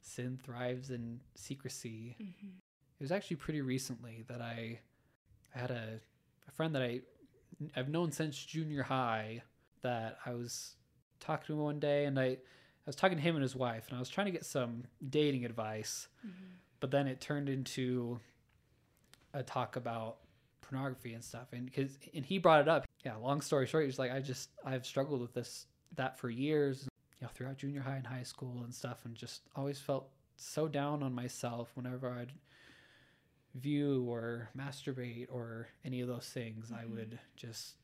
sin 0.00 0.38
thrives 0.42 0.90
in 0.90 1.20
secrecy, 1.34 2.16
Mhm. 2.20 2.58
it 2.98 3.02
was 3.02 3.12
actually 3.12 3.36
pretty 3.36 3.60
recently 3.60 4.22
that 4.28 4.40
I, 4.40 4.80
I 5.54 5.58
had 5.58 5.70
a 5.70 6.00
friend 6.58 6.74
that 6.74 6.82
I 6.82 7.00
I've 7.76 7.88
known 7.88 8.10
since 8.12 8.36
junior 8.44 8.82
high 8.82 9.42
that 9.82 10.18
I 10.26 10.34
was 10.34 10.74
talking 11.20 11.46
to 11.46 11.52
him 11.54 11.60
one 11.60 11.78
day 11.78 12.04
and 12.04 12.18
I, 12.18 12.24
I 12.26 12.36
was 12.86 12.96
talking 12.96 13.16
to 13.16 13.22
him 13.22 13.36
and 13.36 13.42
his 13.42 13.54
wife 13.56 13.86
and 13.88 13.96
I 13.96 14.00
was 14.00 14.08
trying 14.08 14.26
to 14.26 14.32
get 14.32 14.44
some 14.44 14.82
dating 15.08 15.44
advice, 15.44 16.08
Mhm. 16.26 16.32
but 16.80 16.90
then 16.90 17.06
it 17.06 17.20
turned 17.20 17.48
into 17.48 18.18
a 19.34 19.42
talk 19.44 19.76
about 19.76 20.18
pornography 20.60 21.14
and 21.14 21.22
stuff 21.24 21.52
and 21.52 21.72
cuz 21.72 21.96
and 22.12 22.26
he 22.26 22.38
brought 22.38 22.60
it 22.60 22.68
up. 22.68 22.84
Yeah, 23.04 23.14
long 23.16 23.40
story 23.40 23.66
short, 23.66 23.84
he's 23.84 23.98
like 24.00 24.10
I 24.10 24.18
just 24.20 24.50
I've 24.64 24.84
struggled 24.84 25.20
with 25.20 25.32
this 25.32 25.66
that 25.94 26.18
for 26.18 26.28
years, 26.28 26.88
you 27.20 27.26
know, 27.26 27.28
throughout 27.32 27.56
junior 27.56 27.82
high 27.82 27.96
and 27.96 28.06
high 28.06 28.24
school 28.24 28.64
and 28.64 28.74
stuff 28.74 29.04
and 29.04 29.14
just 29.14 29.42
always 29.54 29.78
felt 29.78 30.10
so 30.36 30.66
down 30.66 31.04
on 31.04 31.14
myself 31.14 31.70
whenever 31.76 32.10
I'd 32.10 32.32
view 33.54 34.04
or 34.08 34.48
masturbate 34.56 35.26
or 35.30 35.68
any 35.84 36.00
of 36.00 36.08
those 36.08 36.28
things 36.28 36.70
i 36.72 36.84
Mhm. 36.84 36.90
would 36.90 37.18
just 37.36 37.74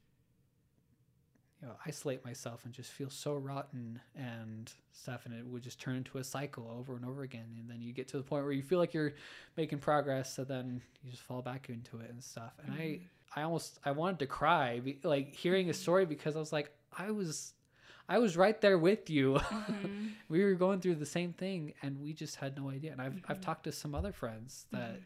you 1.63 1.69
know 1.69 1.75
isolate 1.87 2.25
myself 2.25 2.65
and 2.65 2.75
just 2.75 2.91
feel 2.93 3.09
so 3.11 3.35
rotten 3.35 4.01
and 4.15 4.73
stuff 4.93 5.25
and 5.25 5.35
it 5.35 5.47
would 5.47 5.63
just 5.63 5.81
turn 5.81 5.97
into 5.97 6.19
a 6.19 6.25
cycle 6.25 6.71
over 6.79 6.97
and 6.97 7.05
over 7.05 7.23
again 7.23 7.57
and 7.59 7.69
then 7.71 7.81
you 7.81 7.93
get 7.93 8.09
to 8.09 8.17
the 8.17 8.23
point 8.23 8.45
where 8.45 8.53
you 8.53 8.63
feel 8.63 8.79
like 8.79 8.93
you're 8.93 9.15
making 9.57 9.79
progress 9.79 10.33
so 10.35 10.45
then 10.45 10.81
you 11.03 11.11
just 11.11 11.23
fall 11.23 11.43
back 11.43 11.69
into 11.69 11.99
it 12.01 12.11
and 12.11 12.23
stuff 12.23 12.53
and 12.65 12.73
Mhm. 12.75 12.79
i 12.79 13.01
i 13.41 13.43
almost 13.43 13.79
i 13.85 13.91
wanted 13.91 14.19
to 14.19 14.27
cry 14.27 14.81
like 15.03 15.35
hearing 15.35 15.71
a 15.71 15.75
story 15.75 16.05
because 16.05 16.37
i 16.37 16.39
was 16.41 16.53
like 16.53 16.71
i 16.99 17.11
was 17.11 17.55
i 18.09 18.19
was 18.19 18.37
right 18.37 18.61
there 18.61 18.79
with 18.79 19.09
you 19.09 19.35
Mhm. 19.35 20.11
we 20.29 20.45
were 20.45 20.55
going 20.55 20.81
through 20.81 20.97
the 20.97 21.07
same 21.07 21.33
thing 21.33 21.73
and 21.83 21.99
we 22.01 22.13
just 22.13 22.37
had 22.37 22.57
no 22.57 22.69
idea 22.69 22.93
and 22.93 23.01
i've, 23.01 23.23
I've 23.29 23.39
Mhm. 23.41 23.43
talked 23.43 23.65
to 23.65 23.73
some 23.73 23.95
other 23.95 24.13
friends 24.13 24.67
that 24.73 25.01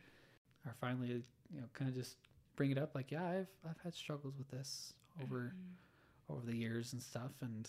Are 0.69 0.75
finally 0.81 1.09
you 1.09 1.61
know 1.61 1.67
kind 1.73 1.89
of 1.89 1.97
just 1.97 2.17
bring 2.57 2.71
it 2.71 2.79
up 2.79 2.95
like 2.95 3.11
yeah 3.11 3.25
i've 3.25 3.49
i've 3.69 3.79
had 3.83 3.95
struggles 3.95 4.35
with 4.37 4.51
this 4.51 4.93
over 5.23 5.55
Mhm. 5.55 6.35
over 6.35 6.45
the 6.45 6.55
years 6.57 6.93
and 6.93 7.01
stuff 7.03 7.31
and 7.41 7.69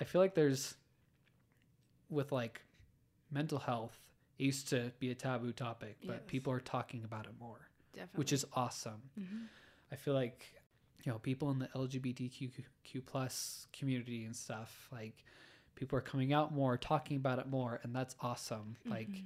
i 0.00 0.04
feel 0.04 0.20
like 0.20 0.34
there's 0.34 0.74
with 2.10 2.32
like 2.32 2.62
mental 3.30 3.58
health 3.58 3.96
it 4.38 4.44
used 4.44 4.68
to 4.68 4.90
be 4.98 5.10
a 5.10 5.14
taboo 5.14 5.52
topic 5.52 5.96
but 6.06 6.16
Yes. 6.16 6.22
people 6.26 6.52
are 6.52 6.60
talking 6.60 7.04
about 7.04 7.26
it 7.26 7.32
more 7.38 7.68
Definitely. 7.92 8.18
which 8.18 8.32
is 8.32 8.44
awesome 8.54 9.02
Mhm. 9.18 9.46
i 9.92 9.96
feel 9.96 10.14
like 10.14 10.54
you 11.04 11.12
know 11.12 11.18
people 11.18 11.50
in 11.50 11.58
the 11.60 11.68
lgbtq 11.68 12.50
plus 13.06 13.66
community 13.72 14.24
and 14.24 14.34
stuff 14.34 14.88
like 14.90 15.24
people 15.76 15.96
are 15.98 16.02
coming 16.02 16.32
out 16.32 16.52
more 16.52 16.76
talking 16.76 17.16
about 17.16 17.38
it 17.38 17.46
more 17.48 17.80
and 17.84 17.94
that's 17.94 18.16
awesome 18.20 18.76
like 18.90 19.08
Mhm. 19.08 19.24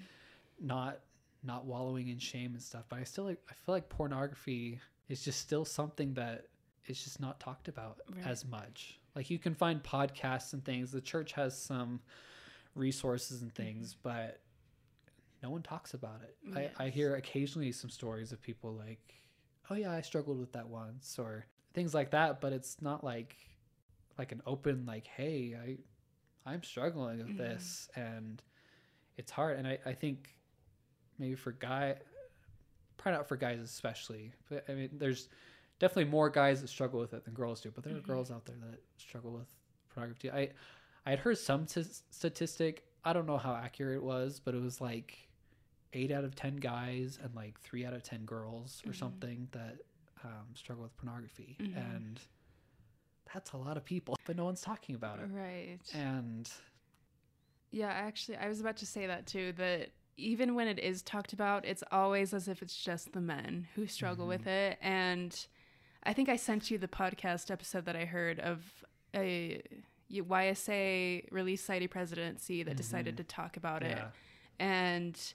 not 0.60 1.00
not 1.42 1.64
wallowing 1.64 2.08
in 2.08 2.18
shame 2.18 2.52
and 2.52 2.62
stuff 2.62 2.84
but 2.88 2.98
i 2.98 3.04
still 3.04 3.24
like 3.24 3.38
i 3.50 3.54
feel 3.64 3.74
like 3.74 3.88
pornography 3.88 4.80
is 5.08 5.22
just 5.24 5.40
still 5.40 5.64
something 5.64 6.12
that 6.14 6.46
is 6.86 7.02
just 7.04 7.20
not 7.20 7.38
talked 7.40 7.68
about 7.68 7.98
Right. 8.14 8.26
as 8.26 8.44
much. 8.46 8.98
Like 9.14 9.28
you 9.30 9.38
can 9.38 9.54
find 9.54 9.82
podcasts 9.82 10.52
and 10.54 10.64
things. 10.64 10.90
The 10.90 11.00
church 11.02 11.32
has 11.32 11.56
some 11.60 12.00
resources 12.74 13.42
and 13.42 13.54
things 13.54 13.94
but 14.02 14.40
no 15.42 15.50
one 15.50 15.62
talks 15.62 15.94
about 15.94 16.20
it. 16.22 16.36
I, 16.78 16.84
I 16.86 16.88
hear 16.88 17.14
occasionally 17.16 17.72
some 17.72 17.90
stories 17.90 18.32
of 18.32 18.40
people 18.42 18.72
like 18.74 19.14
oh 19.70 19.74
yeah 19.74 19.92
i 19.92 20.00
struggled 20.00 20.38
with 20.38 20.52
that 20.52 20.66
once 20.68 21.18
or 21.18 21.46
things 21.74 21.92
like 21.94 22.10
that 22.12 22.40
but 22.40 22.52
it's 22.52 22.80
not 22.80 23.04
like 23.04 23.36
like 24.18 24.32
an 24.32 24.40
open 24.46 24.84
like 24.86 25.06
hey 25.06 25.54
i 25.62 26.50
i'm 26.50 26.62
struggling 26.62 27.18
with 27.18 27.28
Mhm. 27.34 27.36
this 27.38 27.88
and 27.96 28.42
it's 29.16 29.32
hard. 29.32 29.58
And 29.58 29.66
I, 29.66 29.78
I 29.84 29.92
think 29.94 30.36
maybe 31.18 31.34
for 31.34 31.52
guy 31.52 31.96
probably 32.96 33.16
not 33.18 33.28
for 33.28 33.36
guys 33.36 33.60
especially 33.60 34.32
but 34.50 34.64
i 34.68 34.72
mean 34.72 34.88
there's 34.94 35.28
definitely 35.78 36.10
more 36.10 36.28
guys 36.30 36.60
that 36.60 36.68
struggle 36.68 36.98
with 37.00 37.12
it 37.14 37.24
than 37.24 37.34
girls 37.34 37.60
do 37.60 37.70
but 37.70 37.84
there 37.84 37.94
are 37.94 38.00
Mhm. 38.00 38.06
girls 38.06 38.30
out 38.30 38.44
there 38.44 38.56
that 38.70 38.80
struggle 38.96 39.32
with 39.32 39.48
pornography 39.94 40.30
i 40.30 40.50
i 41.06 41.10
had 41.10 41.18
heard 41.20 41.38
some 41.38 41.66
t- 41.66 41.84
statistic 42.10 42.84
i 43.04 43.12
don't 43.12 43.26
know 43.26 43.38
how 43.38 43.54
accurate 43.54 43.96
it 43.96 44.02
was 44.02 44.40
but 44.40 44.54
it 44.54 44.60
was 44.60 44.80
like 44.80 45.28
eight 45.92 46.10
out 46.10 46.24
of 46.24 46.34
ten 46.34 46.56
guys 46.56 47.18
and 47.22 47.34
like 47.34 47.58
three 47.60 47.84
out 47.86 47.94
of 47.94 48.02
ten 48.02 48.24
girls 48.24 48.82
or 48.86 48.90
Mhm. 48.92 48.96
something 48.98 49.48
that 49.52 49.76
um, 50.24 50.48
struggle 50.54 50.82
with 50.82 50.96
pornography 50.96 51.56
Mhm. 51.60 51.76
and 51.76 52.20
that's 53.32 53.52
a 53.52 53.56
lot 53.56 53.76
of 53.76 53.84
people 53.84 54.16
but 54.26 54.34
no 54.36 54.44
one's 54.44 54.60
talking 54.60 54.96
about 54.96 55.20
it 55.20 55.26
Right. 55.30 55.78
and 55.94 56.50
Yeah, 57.70 57.88
actually, 57.90 58.38
I 58.38 58.48
was 58.48 58.60
about 58.60 58.78
to 58.78 58.86
say 58.86 59.06
that 59.06 59.26
too. 59.26 59.52
That 59.52 59.90
even 60.18 60.54
when 60.54 60.68
it 60.68 60.78
is 60.78 61.00
talked 61.02 61.32
about, 61.32 61.64
it's 61.64 61.84
always 61.92 62.34
as 62.34 62.48
if 62.48 62.60
it's 62.60 62.76
just 62.76 63.12
the 63.12 63.20
men 63.20 63.68
who 63.74 63.86
struggle 63.86 64.26
with 64.26 64.40
Mm-hmm. 64.42 64.48
it. 64.50 64.78
And 64.82 65.46
I 66.02 66.12
think 66.12 66.28
I 66.28 66.36
sent 66.36 66.70
you 66.70 66.76
the 66.78 66.88
podcast 66.88 67.50
episode 67.50 67.84
that 67.86 67.96
I 67.96 68.04
heard 68.04 68.40
of 68.40 68.60
a 69.14 69.62
YSA 70.10 71.30
Relief 71.30 71.60
Society 71.60 71.86
presidency 71.86 72.62
that 72.62 72.76
decided 72.76 73.14
Mhm. 73.14 73.18
to 73.18 73.24
talk 73.24 73.56
about 73.56 73.82
it. 73.82 73.98
and 74.60 75.34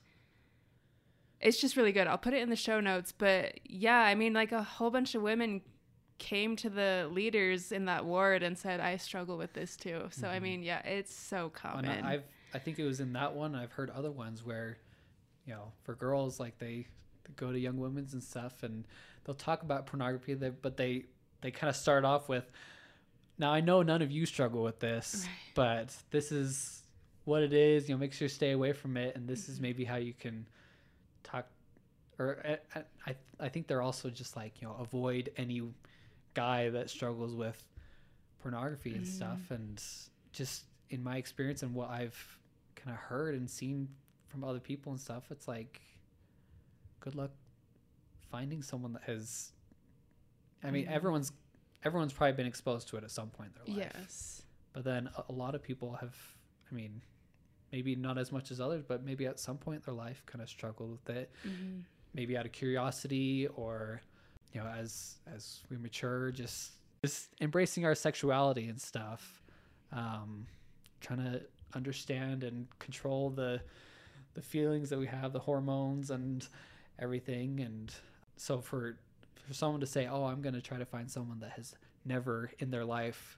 it's 1.40 1.60
just 1.60 1.75
really 1.78 1.92
good. 1.92 2.08
I'll 2.08 2.18
put 2.18 2.34
it 2.34 2.42
in 2.42 2.50
the 2.50 2.56
show 2.56 2.80
notes, 2.80 3.12
but 3.12 3.60
yeah, 3.66 4.00
I 4.00 4.16
mean 4.16 4.34
like 4.34 4.52
a 4.52 4.63
whole 4.63 4.92
bunch 4.92 5.13
of 5.16 5.22
women 5.22 5.62
came 6.18 6.56
to 6.58 6.70
the 6.70 7.10
leaders 7.12 7.72
in 7.72 7.86
that 7.86 8.06
ward 8.06 8.44
and 8.44 8.58
said 8.58 8.80
I 8.80 8.96
struggle 8.98 9.38
with 9.38 9.54
this 9.54 9.75
too. 9.75 10.08
So 10.12 10.30
I 10.30 10.40
Mhm. 10.40 10.42
mean, 10.42 10.63
yeah, 10.63 10.80
it's 10.88 11.13
so 11.13 11.50
common. 11.50 12.06
I- 12.53 12.60
think 12.60 12.79
it 12.79 12.86
was 12.86 13.00
in 13.00 13.13
that 13.13 13.33
one. 13.36 13.55
I've 13.55 13.72
heard 13.72 13.89
other 13.89 14.12
ones 14.12 14.43
where, 14.43 14.77
you 15.45 15.53
know, 15.53 15.72
for 15.83 15.95
girls 15.95 16.39
like 16.39 16.57
they, 16.60 16.88
they 17.25 17.33
go 17.36 17.51
to 17.51 17.60
young 17.60 17.77
women's 17.77 18.13
and 18.13 18.24
stuff, 18.24 18.63
and 18.63 18.86
they'll 19.24 19.36
talk 19.36 19.63
about 19.63 19.86
pornography. 19.86 20.33
But 20.36 20.77
they 20.77 21.05
they 21.41 21.51
kind 21.51 21.69
of 21.69 21.75
start 21.75 22.05
off 22.05 22.29
with, 22.29 22.50
"Now 23.38 23.51
I 23.53 23.60
know 23.62 23.81
none 23.81 24.01
of 24.01 24.12
you 24.12 24.25
struggle 24.25 24.63
with 24.63 24.79
this, 24.79 25.25
Right. 25.25 25.36
but 25.55 25.95
this 26.12 26.31
is 26.31 26.83
what 27.25 27.41
it 27.43 27.53
is. 27.53 27.88
You 27.89 27.95
know, 27.95 28.00
make 28.00 28.13
sure 28.13 28.25
you 28.25 28.29
stay 28.29 28.51
away 28.51 28.74
from 28.74 28.95
it, 28.98 29.15
and 29.15 29.27
this 29.27 29.50
is 29.50 29.57
Mhm. 29.60 29.62
maybe 29.62 29.83
how 29.86 29.98
you 29.98 30.13
can 30.13 30.45
talk." 31.24 31.48
Or 32.19 32.39
I, 32.75 33.15
I- 33.39 33.50
think 33.50 33.67
they're 33.67 33.81
also 33.81 34.10
just 34.10 34.36
like 34.36 34.62
you 34.62 34.67
know 34.67 34.75
avoid 34.75 35.31
any 35.36 35.62
guy 36.33 36.69
that 36.69 36.89
struggles 36.89 37.33
with 37.36 37.67
pornography 38.39 38.95
and 38.95 39.03
Mhm. 39.05 39.07
stuff 39.07 39.51
and 39.51 39.83
just 40.31 40.65
in 40.89 41.03
my 41.03 41.17
experience 41.17 41.63
and 41.63 41.74
what 41.74 41.89
I've 41.89 42.39
kind 42.84 42.96
of 42.96 43.02
heard 43.02 43.36
and 43.36 43.50
seen 43.50 43.88
from 44.28 44.44
other 44.44 44.60
people 44.60 44.92
and 44.92 45.00
stuff 45.00 45.25
it's 45.32 45.48
like 45.48 45.82
good 47.00 47.16
luck 47.16 47.32
finding 48.32 48.62
someone 48.62 48.94
that 48.94 49.04
has 49.04 49.52
I 50.63 50.72
mean 50.72 50.86
Mhm. 50.86 50.92
everyone's 50.92 51.32
everyone's 51.84 52.13
probably 52.13 52.34
been 52.34 52.46
exposed 52.48 52.88
to 52.90 52.98
it 52.98 53.04
at 53.04 53.12
some 53.12 53.30
point 53.30 53.52
in 53.56 53.66
their 53.66 53.75
life 53.75 53.92
yes. 53.96 54.42
but 54.74 54.84
then 54.84 55.10
a, 55.18 55.24
a 55.30 55.34
lot 55.34 55.56
of 55.56 55.62
people 55.62 55.94
have 55.94 56.16
I 56.72 56.75
mean 56.75 57.02
maybe 57.72 57.96
not 57.96 58.18
as 58.18 58.32
much 58.32 58.52
as 58.52 58.60
others 58.60 58.84
but 58.88 59.04
maybe 59.04 59.25
at 59.25 59.40
some 59.40 59.58
point 59.58 59.78
in 59.78 59.84
their 59.86 59.96
life 60.06 60.24
kind 60.25 60.42
of 60.42 60.50
struggled 60.50 60.92
with 60.92 61.10
it 61.16 61.32
hmm 61.44 61.80
maybe 62.16 62.38
out 62.38 62.46
of 62.46 62.52
curiosity 62.52 63.48
or 63.56 64.00
you 64.54 64.62
know 64.62 64.68
as 64.68 65.18
as 65.34 65.62
we 65.72 65.78
mature 65.78 66.32
just 66.32 66.74
just 67.04 67.30
embracing 67.42 67.86
our 67.86 67.96
sexuality 67.96 68.68
and 68.68 68.80
stuff 68.80 69.42
um, 69.92 70.46
trying 71.02 71.20
to 71.20 71.42
understand 71.75 72.44
and 72.44 72.68
control 72.80 73.30
the 73.30 73.62
the 74.36 74.42
feelings 74.42 74.89
that 74.89 74.98
we 75.00 75.06
have, 75.08 75.32
the 75.32 75.39
hormones 75.39 76.10
and 76.10 76.48
everything. 77.00 77.60
And 77.60 77.94
so 78.36 78.62
for 78.62 78.98
for 79.48 79.53
someone 79.53 79.80
to 79.82 79.86
say, 79.88 80.08
"Oh, 80.08 80.25
I'm 80.25 80.42
going 80.42 80.56
to 80.56 80.62
try 80.62 80.77
to 80.77 80.86
find 80.86 81.10
someone 81.10 81.39
that 81.42 81.51
has 81.51 81.75
never 82.06 82.51
in 82.60 82.72
their 82.72 82.86
life 82.86 83.38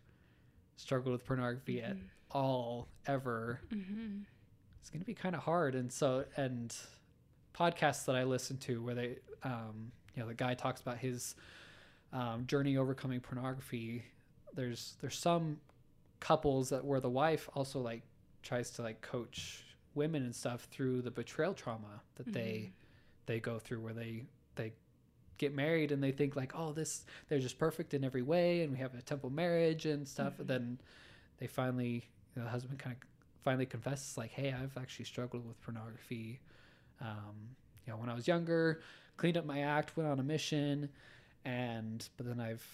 struggled 0.78 1.12
with 1.14 1.26
pornography 1.26 1.82
at 1.82 1.98
all 2.32 2.88
ever," 3.08 3.60
Mm-hmm. 3.74 4.20
it's 4.80 4.90
going 4.90 5.02
to 5.02 5.06
be 5.06 5.14
kind 5.14 5.36
of 5.36 5.42
hard. 5.42 5.76
And 5.76 5.92
so 5.92 6.26
and 6.38 6.76
podcasts 7.54 8.06
that 8.06 8.16
I 8.16 8.24
listen 8.24 8.58
to 8.60 8.82
where 8.84 8.96
they 8.96 9.18
um, 9.44 9.92
you 10.16 10.22
know 10.22 10.28
the 10.28 10.34
guy 10.34 10.54
talks 10.54 10.82
about 10.82 10.98
his 10.98 11.36
um, 12.14 12.46
journey 12.48 12.78
overcoming 12.78 13.20
pornography. 13.20 14.04
There's 14.54 14.96
there's 15.02 15.18
some 15.18 15.60
couples 16.22 16.70
that 16.70 16.84
where 16.86 17.00
the 17.02 17.10
wife 17.10 17.50
also 17.54 17.80
like 17.80 18.02
tries 18.46 18.70
to 18.72 18.82
like 18.82 19.02
coach 19.02 19.64
women 19.96 20.24
and 20.24 20.34
stuff 20.36 20.68
through 20.72 21.02
the 21.02 21.12
betrayal 21.12 21.54
trauma 21.54 22.02
that 22.16 22.32
they 22.32 22.72
they 23.26 23.40
go 23.40 23.60
through 23.60 23.82
where 23.82 23.94
they 23.94 24.24
they 24.56 24.72
get 25.38 25.54
married 25.54 25.92
and 25.92 26.02
they 26.02 26.12
think 26.12 26.36
like 26.38 26.54
oh 26.56 26.72
this 26.72 27.04
they're 27.28 27.40
just 27.40 27.58
perfect 27.60 27.94
in 27.94 28.04
every 28.06 28.22
way 28.22 28.62
and 28.62 28.72
we 28.72 28.78
have 28.78 28.94
a 28.96 29.02
temple 29.02 29.30
marriage 29.30 29.86
and 29.86 30.08
stuff. 30.08 30.36
Mhm. 30.36 30.40
and 30.42 30.48
then 30.48 30.82
they 31.40 31.48
finally 31.48 32.06
you 32.36 32.42
know, 32.42 32.44
the 32.44 32.50
husband 32.52 32.80
kind 32.80 32.96
of 32.96 33.08
finally 33.44 33.66
confesses 33.66 34.18
like 34.18 34.32
hey 34.32 34.54
i've 34.54 34.78
actually 34.78 35.06
struggled 35.06 35.46
with 35.46 35.60
pornography 35.62 36.40
um, 37.02 37.36
you 37.86 37.92
know 37.92 37.98
when 37.98 38.10
i 38.10 38.14
was 38.14 38.28
younger 38.28 38.82
cleaned 39.18 39.38
up 39.38 39.46
my 39.46 39.60
act 39.62 39.98
went 39.98 40.10
on 40.10 40.20
a 40.20 40.24
mission 40.24 40.90
and 41.46 42.10
but 42.18 42.26
then 42.26 42.40
i've 42.40 42.66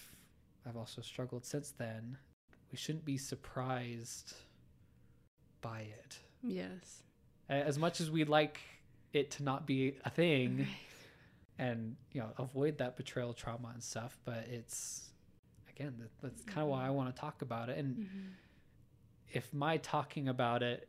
i've 0.68 0.76
also 0.76 1.00
struggled 1.00 1.44
since 1.44 1.70
then. 1.72 2.16
We 2.70 2.78
shouldn't 2.78 3.04
be 3.04 3.18
surprised 3.18 4.34
by 5.62 5.80
it. 5.80 6.18
Yes. 6.42 7.02
As 7.48 7.78
much 7.78 8.00
as 8.00 8.10
we'd 8.10 8.28
like 8.28 8.60
it 9.14 9.30
to 9.32 9.42
not 9.42 9.66
be 9.66 9.96
a 10.04 10.10
thing 10.10 10.66
and 11.58 11.96
you 12.12 12.20
know 12.20 12.28
avoid 12.38 12.78
that 12.78 12.96
betrayal 12.96 13.34
trauma 13.34 13.68
and 13.74 13.82
stuff 13.82 14.18
but 14.24 14.46
it's 14.50 15.10
again 15.68 15.94
that, 15.98 16.08
that's 16.22 16.42
kind 16.44 16.62
of 16.64 16.70
why 16.70 16.86
i 16.86 16.88
want 16.90 17.14
to 17.14 17.20
talk 17.20 17.42
about 17.42 17.68
it. 17.68 17.76
And 17.76 17.96
Mhm. 17.98 18.30
if 19.32 19.52
my 19.52 19.76
talking 19.76 20.28
about 20.28 20.62
it 20.62 20.88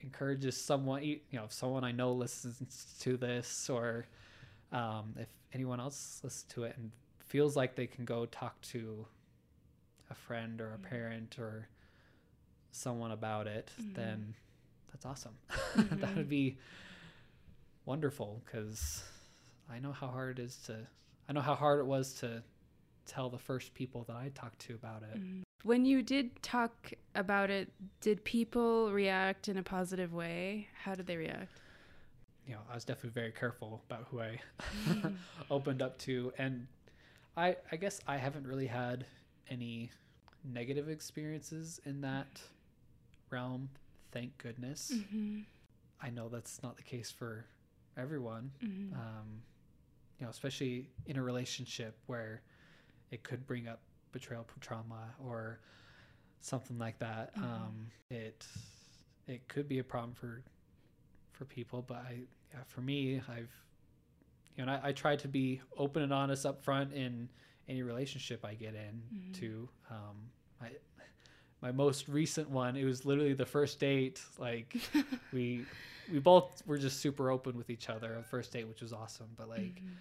encourages 0.00 0.56
someone 0.56 1.02
you 1.02 1.20
know 1.32 1.44
if 1.44 1.52
someone 1.52 1.82
i 1.84 1.90
know 1.92 2.12
listens 2.12 2.96
to 3.00 3.16
this 3.16 3.68
or 3.68 4.06
um, 4.72 5.14
if 5.18 5.28
anyone 5.52 5.80
else 5.80 6.20
listens 6.22 6.44
to 6.54 6.62
it 6.64 6.76
and 6.78 6.92
feels 7.18 7.56
like 7.56 7.74
they 7.74 7.86
can 7.88 8.04
go 8.04 8.26
talk 8.26 8.60
to 8.62 9.06
a 10.08 10.14
friend 10.14 10.60
or 10.60 10.74
a 10.74 10.78
parent 10.78 11.38
or 11.38 11.68
someone 12.72 13.10
about 13.12 13.46
it 13.46 13.70
Mhm. 13.80 13.94
then 13.94 14.34
that's 14.92 15.04
awesome 15.06 15.34
Mhm. 15.76 16.00
that 16.00 16.16
would 16.16 16.28
be 16.28 16.58
wonderful 17.84 18.42
because 18.44 19.02
i 19.70 19.78
know 19.78 19.92
how 19.92 20.08
hard 20.08 20.38
it 20.38 20.42
is 20.42 20.56
to 20.66 20.86
i 21.28 21.32
know 21.32 21.40
how 21.40 21.54
hard 21.54 21.80
it 21.80 21.86
was 21.86 22.14
to 22.14 22.42
tell 23.06 23.28
the 23.30 23.38
first 23.38 23.74
people 23.74 24.04
that 24.04 24.16
i 24.16 24.30
talked 24.34 24.58
to 24.60 24.74
about 24.74 25.02
it 25.02 25.18
Mhm. 25.20 25.42
When 25.62 25.84
you 25.84 26.02
did 26.02 26.42
talk 26.42 26.90
about 27.14 27.50
it, 27.50 27.70
did 28.00 28.24
people 28.24 28.90
react 28.92 29.46
in 29.46 29.58
a 29.58 29.62
positive 29.62 30.14
way? 30.14 30.68
How 30.84 30.94
did 30.94 31.06
they 31.06 31.18
react? 31.18 31.52
you 32.46 32.54
know, 32.54 32.62
I 32.70 32.74
was 32.74 32.86
definitely 32.86 33.10
very 33.20 33.30
careful 33.30 33.82
about 33.86 34.06
who 34.10 34.20
I 34.22 34.40
Mhm. 34.74 35.18
opened 35.50 35.82
up 35.82 35.98
to, 35.98 36.32
and 36.38 36.66
I 37.36 37.56
I 37.70 37.76
guess 37.76 38.00
I 38.06 38.16
haven't 38.16 38.46
really 38.46 38.68
had 38.68 39.04
any 39.50 39.90
negative 40.44 40.88
experiences 40.88 41.78
in 41.84 42.00
that 42.00 42.40
realm. 43.30 43.70
Thank 44.12 44.36
goodness. 44.38 44.90
Mhm. 44.92 45.44
I 46.00 46.10
know 46.10 46.28
that's 46.28 46.62
not 46.62 46.76
the 46.76 46.82
case 46.82 47.10
for 47.10 47.46
everyone. 47.96 48.50
Mhm. 48.60 48.94
Um, 48.94 49.42
you 50.18 50.24
know, 50.26 50.30
especially 50.30 50.90
in 51.06 51.16
a 51.16 51.22
relationship 51.22 51.98
where 52.06 52.42
it 53.10 53.22
could 53.22 53.46
bring 53.46 53.68
up 53.68 53.80
betrayal 54.12 54.46
trauma 54.60 55.14
or 55.20 55.60
something 56.40 56.78
like 56.78 56.98
that. 56.98 57.34
Mhm. 57.36 57.42
Um, 57.42 57.90
it 58.10 58.46
it 59.26 59.46
could 59.48 59.68
be 59.68 59.78
a 59.78 59.84
problem 59.84 60.14
for 60.14 60.42
for 61.32 61.44
people, 61.44 61.82
but 61.82 61.98
I 61.98 62.26
yeah, 62.52 62.64
for 62.64 62.80
me, 62.80 63.20
I've 63.28 63.52
you 64.56 64.66
know, 64.66 64.72
I, 64.72 64.88
I 64.88 64.92
try 64.92 65.14
to 65.16 65.28
be 65.28 65.60
open 65.76 66.02
and 66.02 66.12
honest 66.12 66.44
up 66.44 66.62
front 66.62 66.92
in 66.92 67.28
any 67.68 67.82
relationship 67.82 68.44
I 68.44 68.54
get 68.56 68.74
in 68.74 69.02
Mhm. 69.12 69.34
to. 69.34 69.68
Um, 69.88 70.30
I 70.60 70.76
my 71.62 71.72
most 71.72 72.08
recent 72.08 72.50
one, 72.50 72.76
it 72.76 72.84
was 72.84 73.04
literally 73.04 73.34
the 73.34 73.46
first 73.46 73.78
date. 73.80 74.22
Like 74.38 74.76
we 75.32 75.66
we 76.12 76.18
both 76.18 76.62
were 76.66 76.78
just 76.78 77.00
super 77.00 77.30
open 77.30 77.56
with 77.56 77.70
each 77.70 77.88
other 77.88 78.10
on 78.16 78.22
the 78.22 78.28
first 78.28 78.52
date, 78.52 78.68
which 78.68 78.80
was 78.82 78.92
awesome. 78.92 79.28
But 79.36 79.48
like 79.48 79.82
Mhm. 79.84 79.96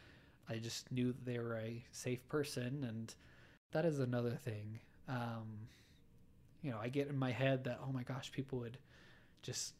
I 0.49 0.57
just 0.57 0.91
knew 0.91 1.07
that 1.13 1.25
they 1.25 1.39
were 1.39 1.57
a 1.57 1.83
safe 1.91 2.27
person, 2.27 2.83
and 2.87 3.13
that 3.71 3.85
is 3.85 3.99
another 3.99 4.31
thing. 4.35 4.79
Um, 5.07 5.69
you 6.61 6.71
know, 6.71 6.77
I 6.81 6.89
get 6.89 7.07
in 7.07 7.17
my 7.17 7.31
head 7.31 7.63
that 7.65 7.79
oh 7.87 7.91
my 7.91 8.03
gosh, 8.03 8.31
people 8.31 8.59
would 8.59 8.77
just 9.41 9.73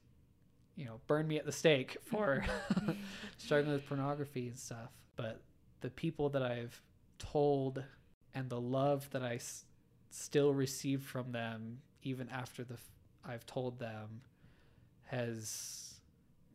you 0.76 0.86
know 0.86 1.00
burn 1.08 1.28
me 1.28 1.38
at 1.38 1.46
the 1.46 1.52
stake 1.52 1.98
for 2.04 2.44
struggling 3.38 3.74
with 3.74 3.86
pornography 3.86 4.48
and 4.48 4.58
stuff. 4.58 4.92
But 5.16 5.42
the 5.82 5.90
people 5.90 6.30
that 6.30 6.44
I've 6.44 6.82
told 7.18 7.84
and 8.34 8.50
the 8.50 8.60
love 8.62 9.10
that 9.12 9.24
I 9.24 9.36
s- 9.36 9.66
still 10.10 10.54
receive 10.54 11.04
from 11.04 11.32
them, 11.32 11.80
even 12.04 12.30
after 12.30 12.64
the 12.64 12.74
f- 12.76 12.90
I've 13.26 13.46
told 13.46 13.80
them, 13.80 14.22
has 15.06 16.00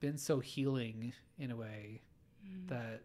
been 0.01 0.19
so 0.19 0.38
healing 0.40 1.12
in 1.38 1.51
a 1.51 1.57
way 1.57 2.01
Mhm. 2.47 2.69
that 2.69 3.03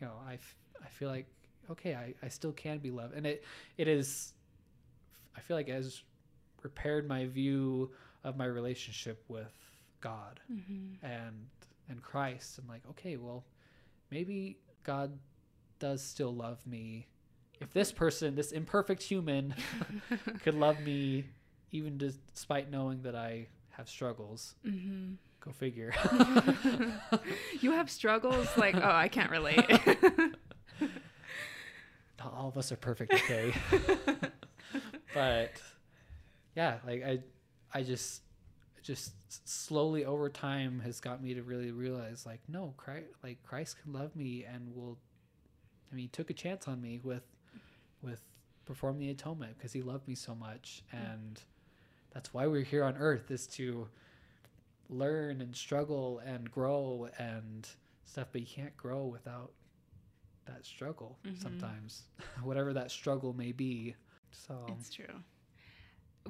you 0.00 0.06
know 0.06 0.14
I, 0.26 0.34
f- 0.34 0.56
I 0.82 0.86
feel 0.88 1.08
like 1.08 1.26
okay 1.70 1.94
I, 1.94 2.14
I 2.22 2.28
still 2.28 2.52
can 2.52 2.78
be 2.78 2.90
loved 2.90 3.14
and 3.14 3.26
it 3.26 3.42
it 3.78 3.88
is 3.88 4.34
I 5.36 5.40
feel 5.40 5.56
like 5.56 5.68
it 5.68 5.72
has 5.72 6.02
repaired 6.62 7.08
my 7.08 7.26
view 7.26 7.90
of 8.24 8.36
my 8.36 8.44
relationship 8.44 9.24
with 9.28 9.52
God 10.00 10.40
Mhm. 10.50 10.96
and 11.02 11.48
and 11.88 12.02
Christ 12.02 12.58
and 12.58 12.68
like 12.68 12.82
okay 12.90 13.16
well 13.16 13.44
maybe 14.10 14.58
God 14.84 15.18
does 15.78 16.02
still 16.02 16.34
love 16.34 16.64
me 16.66 17.06
if 17.60 17.72
this 17.72 17.92
person 17.92 18.34
this 18.34 18.52
imperfect 18.52 19.02
human 19.02 19.54
could 20.42 20.54
love 20.54 20.80
me 20.80 21.24
even 21.72 21.96
despite 21.98 22.70
knowing 22.70 23.02
that 23.02 23.14
I 23.14 23.46
have 23.70 23.88
struggles 23.88 24.54
Mhm. 24.64 25.16
go 25.40 25.52
figure 25.52 25.92
you 27.60 27.72
have 27.72 27.90
struggles 27.90 28.48
like 28.56 28.74
oh 28.76 28.80
I 28.90 29.08
can't 29.08 29.30
relate. 29.30 29.64
not 32.18 32.32
all 32.34 32.48
of 32.48 32.56
us 32.56 32.72
are 32.72 32.76
perfect 32.76 33.12
okay 33.12 33.52
but 35.14 35.50
yeah 36.54 36.78
like 36.86 37.02
i 37.04 37.18
i 37.74 37.82
just 37.82 38.22
just 38.82 39.12
slowly 39.48 40.04
over 40.04 40.28
time 40.30 40.80
has 40.80 41.00
got 41.00 41.22
me 41.22 41.34
to 41.34 41.42
really 41.42 41.70
realize 41.72 42.24
like 42.24 42.40
no 42.48 42.72
christ 42.76 43.06
like 43.22 43.42
christ 43.44 43.76
can 43.82 43.92
love 43.92 44.14
me 44.16 44.44
and 44.50 44.74
will 44.74 44.96
i 45.92 45.94
mean 45.94 46.02
he 46.04 46.08
took 46.08 46.30
a 46.30 46.34
chance 46.34 46.66
on 46.68 46.80
me 46.80 47.00
with 47.02 47.22
with 48.02 48.20
perform 48.64 48.98
the 48.98 49.10
atonement 49.10 49.56
because 49.56 49.72
he 49.72 49.82
loved 49.82 50.06
me 50.08 50.14
so 50.14 50.34
much 50.34 50.82
and 50.92 51.42
that's 52.12 52.32
why 52.34 52.46
we're 52.46 52.62
here 52.64 52.82
on 52.84 52.96
earth 52.96 53.30
is 53.30 53.46
to 53.46 53.88
learn 54.88 55.40
and 55.40 55.54
struggle 55.54 56.20
and 56.24 56.50
grow 56.50 57.08
and 57.18 57.68
stuff 58.04 58.28
but 58.32 58.40
you 58.40 58.46
can't 58.46 58.76
grow 58.76 59.04
without 59.06 59.52
that 60.46 60.64
struggle 60.64 61.18
Mhm. 61.24 61.42
sometimes 61.42 62.02
whatever 62.42 62.72
that 62.72 62.90
struggle 62.90 63.32
may 63.32 63.52
be 63.52 63.94
so 64.32 64.76
It's 64.78 64.90
true. 64.90 65.22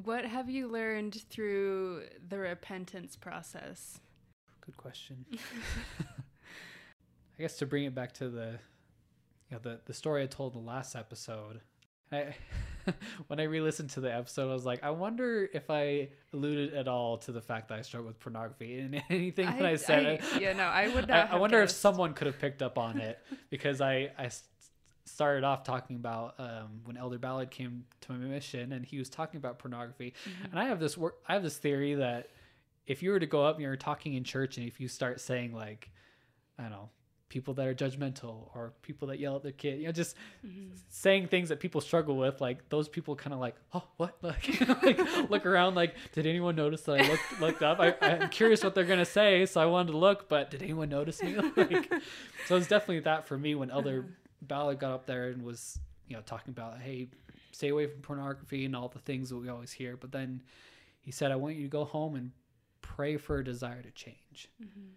What 0.04 0.26
have 0.26 0.50
you 0.50 0.68
learned 0.68 1.14
through 1.30 2.04
the 2.28 2.38
repentance 2.38 3.16
process? 3.16 4.00
good 4.60 4.76
question 4.76 5.24
i 6.00 7.42
guess 7.42 7.56
to 7.58 7.66
bring 7.66 7.84
it 7.84 7.94
back 7.94 8.12
to 8.12 8.28
the 8.28 8.58
you 9.50 9.56
know 9.56 9.60
the, 9.62 9.80
the 9.86 9.94
story 9.94 10.22
i 10.22 10.26
told 10.26 10.54
in 10.54 10.62
the 10.64 10.66
last 10.66 10.94
episode 10.96 11.60
I, 12.12 12.34
when 13.26 13.40
i 13.40 13.44
re-listened 13.44 13.90
to 13.90 14.00
the 14.00 14.14
episode 14.14 14.50
i 14.50 14.54
was 14.54 14.64
like 14.64 14.82
i 14.84 14.90
wonder 14.90 15.48
if 15.52 15.70
i 15.70 16.08
alluded 16.32 16.74
at 16.74 16.86
all 16.88 17.16
to 17.18 17.32
the 17.32 17.40
fact 17.40 17.68
that 17.68 17.78
i 17.78 17.82
struggle 17.82 18.06
with 18.08 18.18
pornography 18.20 18.78
and 18.78 19.02
anything 19.10 19.46
that 19.46 19.64
i, 19.66 19.76
said 19.76 20.20
I- 20.34 20.38
yeah, 20.38 20.52
no, 20.52 20.64
I 20.64 20.88
would 20.88 21.08
not. 21.08 21.16
I 21.16 21.26
have 21.32 21.40
wonder 21.40 21.60
if 21.62 21.70
someone 21.70 22.14
could 22.14 22.26
have 22.26 22.38
picked 22.38 22.62
up 22.62 22.78
on 22.78 22.98
it 22.98 23.18
because 23.50 23.80
I 23.80 24.10
I 24.18 24.30
started 25.04 25.44
off 25.44 25.62
talking 25.62 25.94
about 25.96 26.34
um, 26.38 26.80
when 26.84 26.96
Elder 26.96 27.16
Ballard 27.18 27.50
came 27.50 27.84
to 28.02 28.12
my 28.12 28.18
mission 28.18 28.72
and 28.72 28.84
he 28.84 28.98
was 28.98 29.08
talking 29.08 29.38
about 29.38 29.56
pornography. 29.60 30.14
Mhm. 30.24 30.50
And 30.50 30.58
I 30.58 30.64
have 30.64 30.80
this 30.80 30.98
work, 30.98 31.18
I 31.28 31.34
have 31.34 31.44
this 31.44 31.58
theory 31.58 31.94
that 31.94 32.28
if 32.88 33.02
you 33.04 33.10
were 33.10 33.20
to 33.20 33.26
go 33.26 33.44
up 33.46 33.54
and 33.56 33.62
you're 33.62 33.76
talking 33.76 34.14
in 34.14 34.24
church 34.24 34.58
and 34.58 34.66
if 34.66 34.80
you 34.80 34.88
start 34.88 35.20
saying 35.20 35.52
like, 35.54 35.90
I 36.58 36.62
don't 36.62 36.72
know, 36.72 36.90
people 37.28 37.54
that 37.54 37.66
are 37.66 37.74
judgmental 37.74 38.48
or 38.54 38.72
people 38.82 39.08
that 39.08 39.18
yell 39.18 39.34
at 39.36 39.42
their 39.42 39.50
kid 39.52 39.80
you 39.80 39.86
know 39.86 39.92
just 39.92 40.14
Mm-hmm. 40.46 40.74
saying 40.88 41.26
things 41.26 41.48
that 41.48 41.58
people 41.58 41.80
struggle 41.80 42.16
with 42.16 42.40
like 42.40 42.68
those 42.68 42.88
people 42.88 43.16
kind 43.16 43.34
of 43.34 43.40
like 43.40 43.56
oh 43.74 43.82
what? 43.96 44.16
Like, 44.22 44.60
like 44.82 45.30
look 45.30 45.44
around 45.44 45.74
like 45.74 45.94
did 46.12 46.26
anyone 46.26 46.54
notice 46.54 46.82
that 46.82 47.00
i 47.00 47.08
looked 47.08 47.40
looked 47.40 47.62
up? 47.62 47.80
I, 47.80 47.94
i'm 48.00 48.28
curious 48.28 48.62
what 48.62 48.74
they're 48.76 48.84
gonna 48.84 49.04
say 49.04 49.44
so 49.46 49.60
i 49.60 49.66
wanted 49.66 49.92
to 49.92 49.98
look 49.98 50.28
but 50.28 50.50
did 50.50 50.62
anyone 50.62 50.88
notice 50.88 51.20
me? 51.22 51.36
Like 51.56 51.92
so 52.46 52.56
it's 52.56 52.68
definitely 52.68 53.00
that 53.00 53.26
for 53.26 53.36
me 53.36 53.54
when 53.56 53.70
elder 53.70 54.04
ballard 54.42 54.78
got 54.78 54.92
up 54.92 55.06
there 55.06 55.28
and 55.30 55.42
was 55.42 55.80
you 56.06 56.14
know 56.14 56.22
talking 56.22 56.52
about 56.52 56.78
hey 56.80 57.08
stay 57.50 57.68
away 57.70 57.86
from 57.88 58.00
pornography 58.02 58.64
and 58.66 58.76
all 58.76 58.88
the 58.88 59.00
things 59.00 59.30
that 59.30 59.36
we 59.36 59.48
always 59.48 59.72
hear 59.72 59.96
but 59.96 60.12
then 60.12 60.42
he 61.00 61.10
said 61.10 61.32
i 61.32 61.36
want 61.36 61.56
you 61.56 61.62
to 61.62 61.68
go 61.68 61.84
home 61.84 62.14
and 62.14 62.30
pray 62.82 63.16
for 63.16 63.38
a 63.38 63.44
desire 63.44 63.82
to 63.82 63.90
change. 63.90 64.48
Mm-hmm. 64.62 64.90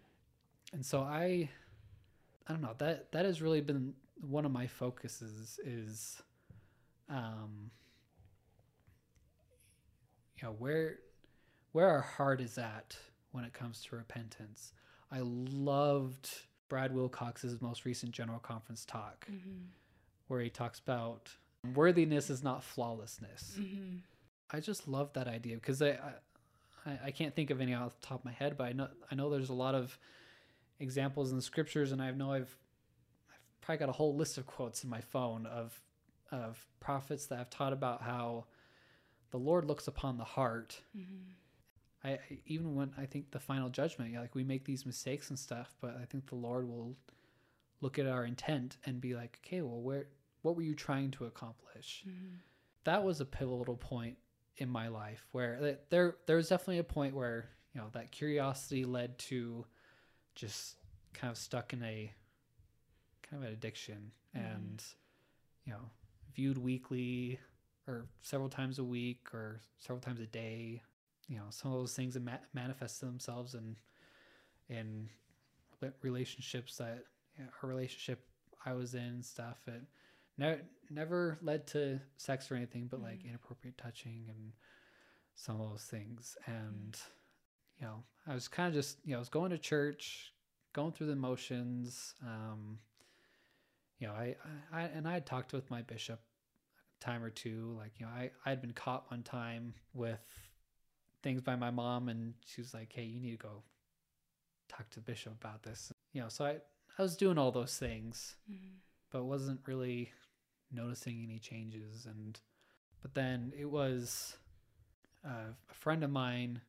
and 0.74 0.86
so 0.86 1.00
i 1.02 1.50
i 2.50 2.52
don't 2.52 2.62
know 2.62 2.74
that 2.80 3.12
that 3.12 3.24
has 3.26 3.42
really 3.42 3.62
been 3.62 3.94
one 4.20 4.46
of 4.46 4.52
my 4.52 4.68
focuses 4.68 5.60
is 5.64 6.22
um 7.10 7.72
you 10.38 10.48
know 10.48 10.56
where 10.58 10.98
where 11.72 11.88
our 11.88 12.02
heart 12.02 12.42
is 12.42 12.58
at 12.58 12.98
when 13.32 13.44
it 13.44 13.54
comes 13.54 13.84
to 13.84 13.96
repentance 13.96 14.74
i 15.12 15.20
loved 15.22 16.30
brad 16.68 16.94
wilcox's 16.94 17.62
most 17.62 17.86
recent 17.86 18.12
general 18.12 18.40
conference 18.40 18.86
talk 18.86 19.28
Mm-hmm. 19.32 19.66
where 20.28 20.42
he 20.42 20.50
talks 20.50 20.80
about 20.80 21.30
worthiness 21.76 22.30
is 22.30 22.44
not 22.44 22.64
flawlessness 22.64 23.56
Mm-hmm. 23.60 23.98
I 24.52 24.60
just 24.62 24.88
love 24.88 25.14
that 25.14 25.28
idea 25.28 25.56
because 25.56 25.80
I, 25.80 26.00
I 26.88 26.98
I 27.06 27.12
can't 27.12 27.36
think 27.36 27.52
of 27.52 27.62
any 27.62 27.76
off 27.76 28.00
the 28.02 28.08
top 28.08 28.22
of 28.22 28.26
my 28.26 28.32
head, 28.32 28.58
but 28.58 28.64
I 28.64 28.72
know 28.74 28.88
I 29.12 29.14
know 29.14 29.30
there's 29.30 29.50
a 29.50 29.54
lot 29.54 29.76
of 29.76 29.96
examples 30.80 31.32
in 31.32 31.36
the 31.36 31.42
scriptures, 31.44 31.92
and 31.92 32.02
I 32.02 32.12
know 32.12 32.32
I've 32.32 32.56
I've 33.32 33.62
probably 33.62 33.80
got 33.80 33.90
a 33.90 33.94
whole 33.94 34.16
list 34.16 34.38
of 34.38 34.46
quotes 34.46 34.84
in 34.84 34.90
my 34.90 35.02
phone 35.02 35.46
of 35.46 35.80
of 36.32 36.66
prophets 36.80 37.26
that 37.28 37.38
have 37.38 37.50
taught 37.50 37.74
about 37.74 38.02
how 38.02 38.46
the 39.32 39.38
Lord 39.38 39.66
looks 39.66 39.88
upon 39.88 40.18
the 40.18 40.24
heart. 40.24 40.82
Mm-hmm. 40.98 41.32
I, 42.04 42.12
I 42.12 42.20
even 42.46 42.76
when 42.76 42.92
I 42.98 43.06
think 43.06 43.32
the 43.32 43.40
final 43.40 43.70
judgment, 43.70 44.12
yeah, 44.12 44.22
like 44.22 44.36
we 44.36 44.44
make 44.44 44.66
these 44.66 44.86
mistakes 44.86 45.30
and 45.30 45.38
stuff, 45.38 45.76
but 45.82 45.98
I 46.02 46.06
think 46.06 46.28
the 46.28 46.36
Lord 46.36 46.68
will 46.68 46.96
look 47.82 48.00
at 48.00 48.08
our 48.08 48.26
intent 48.26 48.78
and 48.86 49.00
be 49.02 49.16
like, 49.16 49.40
okay, 49.46 49.62
well, 49.62 49.82
where 49.82 50.08
what 50.42 50.56
were 50.56 50.62
you 50.62 50.76
trying 50.76 51.12
to 51.12 51.26
accomplish? 51.26 52.04
Mm-hmm. 52.08 52.36
that 52.86 53.04
was 53.04 53.20
a 53.22 53.26
pivotal 53.26 53.76
point 53.76 54.18
in 54.58 54.70
my 54.70 54.88
life 54.88 55.26
where 55.32 55.58
th- 55.58 55.78
there 55.90 56.16
there 56.26 56.36
was 56.38 56.50
definitely 56.50 56.80
a 56.80 56.84
point 56.84 57.16
where 57.16 57.50
you 57.74 57.82
know 57.82 57.88
that 57.94 58.12
curiosity 58.12 58.84
led 58.86 59.18
to 59.18 59.66
just 60.40 60.76
kind 61.14 61.30
of 61.32 61.38
stuck 61.38 61.74
in 61.74 61.84
a 61.84 62.14
kind 63.24 63.44
of 63.44 63.48
an 63.48 63.54
addiction 63.54 64.12
Mhm. 64.36 64.46
and 64.46 64.84
you 65.66 65.74
know 65.74 65.90
viewed 66.34 66.58
weekly 66.58 67.40
or 67.88 68.08
several 68.22 68.50
times 68.50 68.80
a 68.80 68.84
week 68.84 69.34
or 69.34 69.62
several 69.80 70.00
times 70.00 70.20
a 70.20 70.26
day 70.28 70.82
you 71.28 71.38
know 71.38 71.46
some 71.50 71.72
of 71.74 71.80
those 71.80 71.96
things 71.96 72.14
that 72.14 72.22
ma- 72.24 72.38
manifest 72.54 73.02
themselves 73.02 73.54
in 73.56 73.76
in 74.70 75.10
relationships 76.02 76.78
that 76.78 77.06
you 77.38 77.44
know, 77.44 77.50
a 77.64 77.68
relationship 77.68 78.26
I 78.66 78.74
was 78.74 78.94
in 78.96 79.02
and 79.02 79.26
stuff 79.26 79.68
it 79.68 79.82
ne- 80.38 80.62
never 80.90 81.38
led 81.42 81.68
to 81.68 82.00
sex 82.18 82.52
or 82.52 82.56
anything 82.56 82.88
but 82.88 83.02
like 83.02 83.20
Mhm. 83.20 83.30
inappropriate 83.30 83.78
touching 83.78 84.30
and 84.30 84.54
some 85.36 85.60
of 85.62 85.70
those 85.70 85.86
things 85.86 86.38
and 86.46 87.00
you 87.80 87.86
know 87.88 88.04
I 88.28 88.34
was 88.34 88.48
kind 88.48 88.68
of 88.68 88.74
just 88.74 88.98
you 89.06 89.12
know 89.12 89.18
I 89.18 89.20
was 89.20 89.30
going 89.30 89.52
to 89.52 89.58
church 89.58 90.34
going 90.74 90.92
through 90.92 91.08
the 91.08 91.16
motions 91.16 92.14
um 92.26 92.80
you 94.00 94.08
know 94.08 94.14
I, 94.14 94.36
I 94.72 94.82
and 94.84 95.08
I 95.08 95.14
had 95.14 95.26
talked 95.26 95.54
with 95.54 95.70
my 95.72 95.82
bishop 95.82 96.20
a 97.02 97.04
time 97.04 97.24
or 97.24 97.30
two 97.30 97.76
like 97.78 97.94
you 98.00 98.06
know 98.06 98.12
I 98.12 98.32
I 98.46 98.50
had 98.50 98.62
been 98.62 98.74
caught 98.74 99.10
one 99.12 99.24
time 99.24 99.74
with 99.94 100.20
things 101.24 101.42
by 101.42 101.56
my 101.56 101.72
mom 101.72 102.08
and 102.10 102.34
she 102.46 102.62
was 102.62 102.74
like 102.74 102.92
hey 102.94 103.04
you 103.04 103.20
need 103.20 103.32
to 103.32 103.38
go 103.48 103.64
talk 104.70 104.90
to 104.92 104.96
the 105.00 105.02
bishop 105.02 105.34
about 105.34 105.64
this 105.64 105.92
you 106.14 106.22
know 106.22 106.30
so 106.30 106.46
I 106.46 106.58
I 106.98 107.02
was 107.02 107.18
doing 107.18 107.38
all 107.38 107.52
those 107.52 107.78
things 107.78 108.36
Mm-hmm. 108.52 108.76
but 109.12 109.24
wasn't 109.26 109.62
really 109.66 110.12
noticing 110.72 111.24
any 111.24 111.40
changes 111.40 112.06
and 112.06 112.40
but 113.02 113.14
then 113.14 113.54
it 113.58 113.66
was 113.66 114.38
uh, 115.26 115.52
a 115.70 115.74
friend 115.74 116.04
of 116.04 116.10
mine 116.12 116.62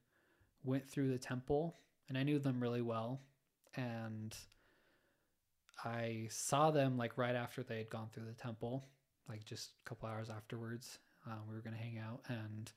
went 0.65 0.89
through 0.89 1.11
the 1.11 1.19
temple 1.19 1.77
and 2.09 2.19
i 2.19 2.23
knew 2.23 2.39
them 2.39 2.61
really 2.61 2.83
well. 2.83 3.21
And 3.77 4.35
i 5.85 6.27
saw 6.31 6.71
them 6.71 6.99
like 6.99 7.17
right 7.17 7.35
after 7.35 7.63
they 7.63 7.79
had 7.79 7.91
gone 7.91 8.09
through 8.13 8.27
the 8.27 8.35
temple 8.35 8.89
like 9.29 9.45
just 9.45 9.71
a 9.85 9.89
couple 9.89 10.09
hours 10.09 10.29
afterwards 10.29 10.99
um, 11.27 11.39
we 11.49 11.55
were 11.55 11.61
going 11.61 11.77
to 11.77 11.83
hang 11.83 11.99
out. 11.99 12.21
And 12.29 12.73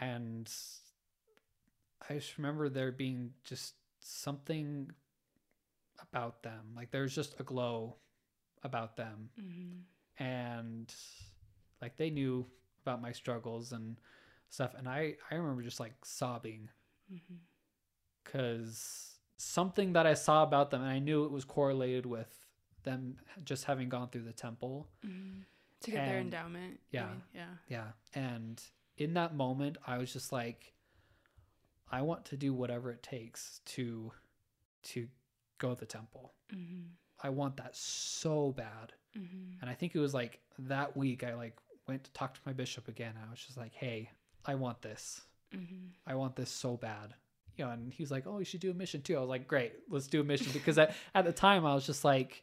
and 0.00 0.52
i 2.08 2.14
just 2.14 2.36
remember 2.38 2.68
there 2.68 2.92
being 2.92 3.30
just 3.44 3.74
something 4.00 4.90
about 6.12 6.42
them. 6.42 6.72
Like 6.76 6.90
there's 6.90 7.14
just 7.14 7.38
a 7.40 7.42
glow 7.42 7.96
about 8.62 8.96
them. 8.96 9.30
Mm-hmm. 9.40 10.24
and 10.24 10.94
like 11.80 11.96
they 11.96 12.10
knew 12.10 12.46
about 12.82 13.00
my 13.00 13.12
struggles 13.12 13.72
and 13.72 14.00
stuff 14.50 14.74
and 14.76 14.88
i 14.88 15.14
i 15.30 15.34
remember 15.34 15.62
just 15.62 15.80
like 15.80 15.94
sobbing 16.04 16.68
Mm-hmm. 17.12 17.36
because 18.24 19.14
something 19.36 19.92
that 19.94 20.06
i 20.06 20.14
saw 20.14 20.42
about 20.42 20.70
them 20.70 20.82
and 20.82 20.90
i 20.90 20.98
knew 20.98 21.24
it 21.24 21.30
was 21.30 21.44
correlated 21.44 22.04
with 22.06 22.28
them 22.84 23.16
just 23.44 23.64
having 23.64 23.88
gone 23.88 24.08
through 24.08 24.22
the 24.24 24.32
temple 24.32 24.88
Mm-hmm. 25.06 25.40
To 25.82 25.90
get 25.92 26.06
their 26.08 26.18
endowment. 26.18 26.80
yeah. 26.90 27.06
mean? 27.06 27.22
Yeah. 27.34 27.46
yeah 27.68 27.84
and 28.14 28.60
in 28.96 29.14
that 29.14 29.34
moment 29.36 29.78
i 29.86 29.96
was 29.96 30.12
just 30.12 30.32
like 30.32 30.72
i 31.90 32.02
want 32.02 32.24
to 32.26 32.36
do 32.36 32.52
whatever 32.52 32.90
it 32.90 33.02
takes 33.02 33.60
to 33.66 34.10
to 34.82 35.06
go 35.58 35.74
to 35.74 35.80
the 35.80 35.86
temple 35.86 36.34
Mm-hmm. 36.54 36.88
i 37.22 37.28
want 37.30 37.56
that 37.58 37.76
so 37.76 38.52
bad 38.52 38.92
Mm-hmm. 39.18 39.60
And 39.62 39.70
I 39.70 39.72
think 39.74 39.94
it 39.96 39.98
was 40.00 40.12
like 40.14 40.38
that 40.60 40.94
week 40.96 41.24
I 41.24 41.34
like 41.34 41.56
went 41.88 42.04
to 42.04 42.12
talk 42.12 42.34
to 42.34 42.40
my 42.44 42.52
bishop 42.52 42.86
again. 42.88 43.14
I 43.26 43.28
was 43.30 43.40
just 43.40 43.56
like, 43.56 43.72
"Hey, 43.72 44.10
I 44.48 44.54
want 44.56 44.82
this. 44.82 45.20
Mm-hmm. 45.54 45.86
I 46.06 46.14
want 46.16 46.34
this 46.34 46.50
so 46.50 46.76
bad." 46.76 47.14
You 47.56 47.64
know, 47.64 47.70
and 47.72 47.92
he 47.92 48.02
was 48.02 48.10
like, 48.10 48.26
"Oh, 48.26 48.38
you 48.38 48.44
should 48.44 48.60
do 48.60 48.70
a 48.70 48.74
mission 48.74 49.02
too." 49.02 49.16
I 49.16 49.20
was 49.20 49.28
like, 49.28 49.46
"Great, 49.46 49.72
let's 49.88 50.06
do 50.08 50.20
a 50.20 50.24
mission." 50.24 50.48
Because 50.52 50.78
at, 50.78 50.94
at 51.14 51.24
the 51.24 51.32
time 51.32 51.64
I 51.66 51.74
was 51.74 51.86
just 51.86 52.04
like, 52.04 52.42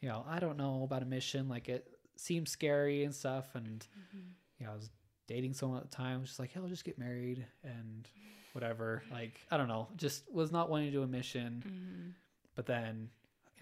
you 0.00 0.08
know, 0.08 0.24
I 0.28 0.38
don't 0.38 0.56
know 0.56 0.82
about 0.84 1.02
a 1.02 1.06
mission. 1.06 1.48
Like 1.48 1.68
it 1.68 1.86
seems 2.16 2.50
scary 2.50 3.04
and 3.04 3.14
stuff. 3.14 3.46
And 3.54 3.80
Mm-hmm. 3.80 4.26
you 4.58 4.66
know, 4.66 4.72
I 4.72 4.74
was 4.76 4.90
dating 5.26 5.54
someone 5.54 5.78
at 5.78 5.90
the 5.90 5.96
time. 5.96 6.18
I 6.18 6.20
was 6.20 6.28
just 6.28 6.38
like, 6.40 6.52
"Hell, 6.52 6.66
just 6.68 6.84
get 6.84 6.98
married 6.98 7.46
and 7.62 8.08
whatever." 8.52 9.02
Like 9.12 9.40
I 9.50 9.56
don't 9.56 9.68
know, 9.68 9.88
just 9.96 10.30
was 10.32 10.50
not 10.52 10.68
wanting 10.70 10.86
to 10.88 10.92
do 10.92 11.02
a 11.02 11.06
mission. 11.06 11.62
Mm-hmm. 11.66 12.08
But 12.56 12.66
then, 12.66 13.10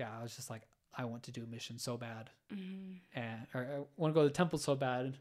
yeah, 0.01 0.09
I 0.19 0.23
was 0.23 0.35
just 0.37 0.51
like, 0.51 0.63
I 0.95 1.05
want 1.07 1.23
to 1.25 1.33
do 1.33 1.43
a 1.43 1.47
mission 1.47 1.79
so 1.79 1.97
bad 1.97 2.29
Mm-hmm. 2.53 3.19
and 3.19 3.47
or 3.55 3.61
I 3.63 3.79
want 3.97 4.13
to 4.13 4.15
go 4.15 4.23
to 4.23 4.29
the 4.29 4.35
temple 4.35 4.59
so 4.59 4.75
bad, 4.75 5.17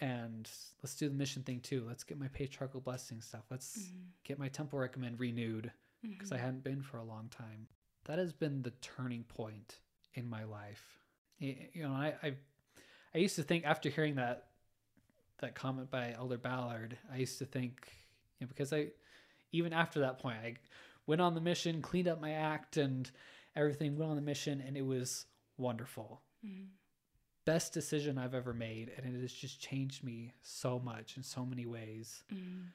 and 0.00 0.48
let's 0.82 0.94
do 0.94 1.08
the 1.08 1.14
mission 1.14 1.42
thing 1.42 1.60
too. 1.60 1.84
Let's 1.86 2.04
get 2.04 2.18
my 2.18 2.28
patriarchal 2.28 2.80
blessing 2.80 3.20
stuff. 3.20 3.44
Let's 3.50 3.78
Mm-hmm. 3.78 3.98
get 4.24 4.38
my 4.38 4.48
temple 4.48 4.78
recommend 4.78 5.18
renewed 5.20 5.70
because 6.02 6.30
I 6.32 6.38
hadn't 6.38 6.62
been 6.64 6.82
for 6.82 6.98
a 6.98 7.04
long 7.04 7.28
time. 7.28 7.66
That 8.04 8.18
has 8.18 8.32
been 8.32 8.62
the 8.62 8.70
turning 8.80 9.24
point 9.24 9.80
in 10.14 10.28
my 10.28 10.44
life. 10.44 10.84
You 11.38 11.56
know, 11.82 11.90
I 11.92 12.14
I, 12.22 12.34
I 13.14 13.18
used 13.18 13.36
to 13.36 13.42
think 13.42 13.64
after 13.64 13.88
hearing 13.88 14.14
that 14.16 14.46
that 15.38 15.54
comment 15.54 15.90
by 15.90 16.12
Elder 16.16 16.38
Ballard, 16.38 16.96
I 17.12 17.16
used 17.18 17.38
to 17.38 17.44
think, 17.44 17.88
you 18.38 18.46
know, 18.46 18.48
because 18.48 18.72
I 18.72 18.88
even 19.52 19.72
after 19.72 20.00
that 20.00 20.18
point, 20.18 20.36
I 20.44 20.54
went 21.06 21.20
on 21.20 21.34
the 21.34 21.40
mission, 21.40 21.80
cleaned 21.82 22.08
up 22.08 22.20
my 22.20 22.32
act 22.32 22.76
and 22.76 23.10
everything, 23.56 23.96
went 23.96 24.10
on 24.10 24.16
the 24.16 24.22
mission, 24.22 24.62
and 24.66 24.76
it 24.76 24.84
was 24.86 25.26
wonderful 25.56 26.22
Mm-hmm. 26.46 26.66
Best 27.48 27.72
decision 27.72 28.18
I've 28.18 28.34
ever 28.34 28.52
made, 28.52 28.92
and 28.94 29.06
it 29.06 29.18
has 29.22 29.32
just 29.32 29.58
changed 29.58 30.04
me 30.04 30.34
so 30.42 30.78
much 30.78 31.16
in 31.16 31.22
so 31.22 31.46
many 31.46 31.64
ways. 31.64 32.22
Mm-hmm. 32.30 32.66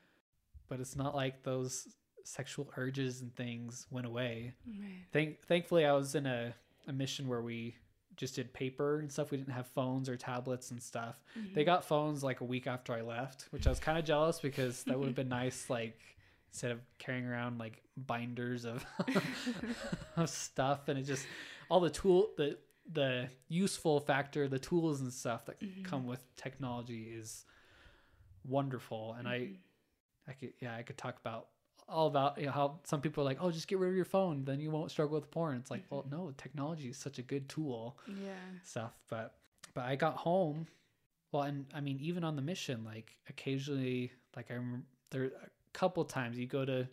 But 0.68 0.80
it's 0.80 0.96
not 0.96 1.14
like 1.16 1.44
those 1.44 1.90
sexual 2.24 2.72
urges 2.76 3.22
and 3.22 3.36
things 3.36 3.86
went 3.92 4.08
away. 4.08 4.56
Right. 4.66 5.06
Thank 5.12 5.46
thankfully, 5.46 5.86
I 5.86 5.94
was 5.94 6.16
in 6.16 6.26
a, 6.26 6.56
a 6.88 6.92
mission 6.92 7.28
where 7.28 7.44
we 7.44 7.76
just 8.16 8.34
did 8.36 8.52
paper 8.52 8.98
and 8.98 9.12
stuff. 9.12 9.30
We 9.30 9.38
didn't 9.38 9.54
have 9.54 9.68
phones 9.68 10.10
or 10.10 10.18
tablets 10.18 10.72
and 10.72 10.82
stuff. 10.82 11.22
Mm-hmm. 11.38 11.54
They 11.54 11.64
got 11.64 11.86
phones 11.86 12.24
like 12.24 12.42
a 12.42 12.46
week 12.46 12.66
after 12.66 12.94
I 12.94 13.02
left, 13.02 13.48
which 13.52 13.68
I 13.68 13.70
was 13.70 13.80
kind 13.80 14.00
of 14.00 14.06
jealous 14.06 14.40
because 14.40 14.84
that 14.86 14.98
would 14.98 15.06
have 15.06 15.16
been 15.16 15.30
nice. 15.44 15.70
Like 15.70 16.00
instead 16.50 16.72
of 16.72 16.80
carrying 16.98 17.28
around 17.28 17.60
like 17.60 17.84
binders 17.96 18.66
of 18.66 18.84
of 20.18 20.32
stuff, 20.32 20.88
and 20.88 20.98
it 20.98 21.04
just 21.04 21.28
all 21.70 21.80
the 21.80 21.92
tool 21.92 22.32
the 22.38 22.58
the 22.92 23.30
useful 23.48 24.00
factor, 24.00 24.48
the 24.48 24.60
tools 24.60 25.02
and 25.02 25.12
stuff 25.14 25.46
that 25.46 25.60
Mhm. 25.62 25.84
come 25.84 26.06
with 26.06 26.24
technology 26.36 27.14
is 27.14 27.46
wonderful. 28.44 29.14
And 29.18 29.28
I 29.28 29.34
Mhm. 29.34 29.58
I 30.28 30.34
could 30.34 30.54
yeah 30.60 30.76
I 30.76 30.84
could 30.84 30.98
talk 30.98 31.18
about 31.20 31.48
all 31.88 32.08
about 32.08 32.38
you 32.40 32.46
know, 32.46 32.52
how 32.52 32.80
some 32.86 33.02
people 33.02 33.22
are 33.24 33.26
like, 33.26 33.40
oh, 33.42 33.52
just 33.52 33.68
get 33.68 33.78
rid 33.78 33.90
of 33.90 33.96
your 33.96 34.06
phone, 34.06 34.46
then 34.46 34.60
you 34.62 34.72
won't 34.72 34.90
struggle 34.92 35.20
with 35.20 35.30
porn. 35.32 35.58
It's 35.58 35.70
like, 35.70 35.84
well, 35.90 36.04
Mm-hmm. 36.04 36.16
no, 36.16 36.32
technology 36.38 36.88
is 36.90 36.98
such 36.98 37.20
a 37.20 37.22
good 37.24 37.50
tool, 37.50 37.98
Yeah. 38.08 38.36
stuff. 38.64 38.94
But 39.10 39.36
but 39.74 39.84
I 39.86 39.96
got 39.96 40.16
home, 40.16 40.68
well, 41.32 41.44
and 41.44 41.66
I 41.74 41.82
mean, 41.82 42.00
even 42.00 42.24
on 42.24 42.36
the 42.36 42.42
mission, 42.42 42.84
like 42.84 43.18
occasionally, 43.30 44.12
like 44.36 44.50
I 44.52 44.56
remember 44.56 44.86
there 45.10 45.26
a 45.26 45.50
couple 45.74 46.06
times 46.06 46.38
you 46.38 46.48
go 46.48 46.64
to 46.66 46.88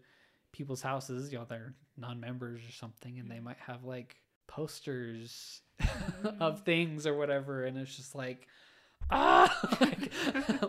people's 0.53 0.83
houses, 0.83 1.33
you 1.33 1.39
know, 1.39 1.45
they're 1.45 1.75
non-members 1.97 2.61
or 2.67 2.73
something, 2.73 3.19
and 3.19 3.29
Mm-hmm. 3.29 3.37
they 3.37 3.41
might 3.41 3.59
have 3.59 3.85
like 3.85 4.17
posters 4.49 5.63
of 6.41 6.63
things 6.63 7.07
or 7.07 7.17
whatever, 7.17 7.65
and 7.65 7.79
it's 7.79 7.97
just 7.97 8.15
like. 8.15 8.47
Ah! 9.11 9.77
like, 9.81 10.13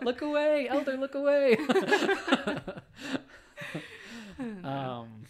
look 0.04 0.21
away, 0.21 0.67
elder, 0.67 0.97
look 0.97 1.13
away. 1.13 1.58
um, 4.63 5.24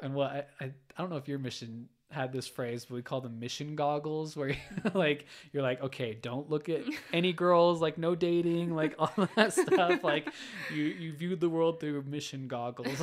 and 0.00 0.14
what 0.14 0.30
I, 0.30 0.44
I 0.60 0.64
I 0.64 1.00
don't 1.02 1.10
know 1.10 1.16
if 1.16 1.28
your 1.28 1.38
mission 1.38 1.88
had 2.10 2.32
this 2.32 2.48
phrase, 2.48 2.86
but 2.86 2.94
we 2.94 3.02
call 3.02 3.20
them 3.20 3.38
mission 3.38 3.76
goggles, 3.76 4.34
where 4.36 4.56
like 4.94 5.26
you're 5.52 5.62
like, 5.62 5.82
okay, 5.82 6.14
don't 6.20 6.48
look 6.48 6.68
at 6.68 6.82
any 7.12 7.32
girls, 7.32 7.82
like 7.82 7.98
no 7.98 8.14
dating, 8.14 8.74
like 8.74 8.94
all 8.98 9.28
that 9.36 9.52
stuff. 9.52 10.02
Like 10.02 10.32
you 10.74 10.84
you 10.84 11.12
viewed 11.12 11.40
the 11.40 11.50
world 11.50 11.80
through 11.80 12.02
mission 12.02 12.48
goggles. 12.48 13.02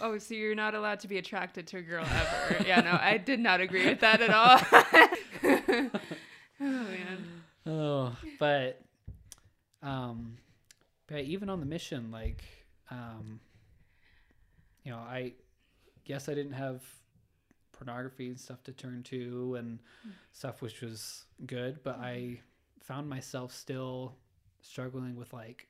Oh, 0.00 0.18
so 0.18 0.34
you're 0.34 0.54
not 0.54 0.74
allowed 0.74 1.00
to 1.00 1.08
be 1.08 1.18
attracted 1.18 1.66
to 1.68 1.78
a 1.78 1.82
girl 1.82 2.04
ever? 2.04 2.64
yeah, 2.66 2.80
no, 2.80 2.98
I 3.00 3.18
did 3.18 3.40
not 3.40 3.60
agree 3.60 3.86
with 3.86 4.00
that 4.00 4.20
at 4.20 4.30
all. 4.30 4.60
oh 6.60 6.84
man. 6.84 7.26
oh, 7.66 8.16
but 8.38 8.80
um, 9.82 10.36
but 11.06 11.24
even 11.24 11.48
on 11.48 11.60
the 11.60 11.66
mission, 11.66 12.10
like 12.10 12.42
um, 12.90 13.40
you 14.84 14.92
know, 14.92 14.98
I 14.98 15.32
guess 16.04 16.28
I 16.28 16.34
didn't 16.34 16.52
have 16.52 16.82
pornography 17.72 18.28
and 18.28 18.38
stuff 18.38 18.62
to 18.64 18.72
turn 18.72 19.02
to 19.04 19.56
and 19.56 19.78
stuff, 20.32 20.62
which 20.62 20.80
was 20.80 21.24
good. 21.46 21.80
But 21.82 21.98
I 21.98 22.40
found 22.82 23.08
myself 23.08 23.52
still 23.52 24.16
struggling 24.62 25.16
with 25.16 25.32
like 25.32 25.68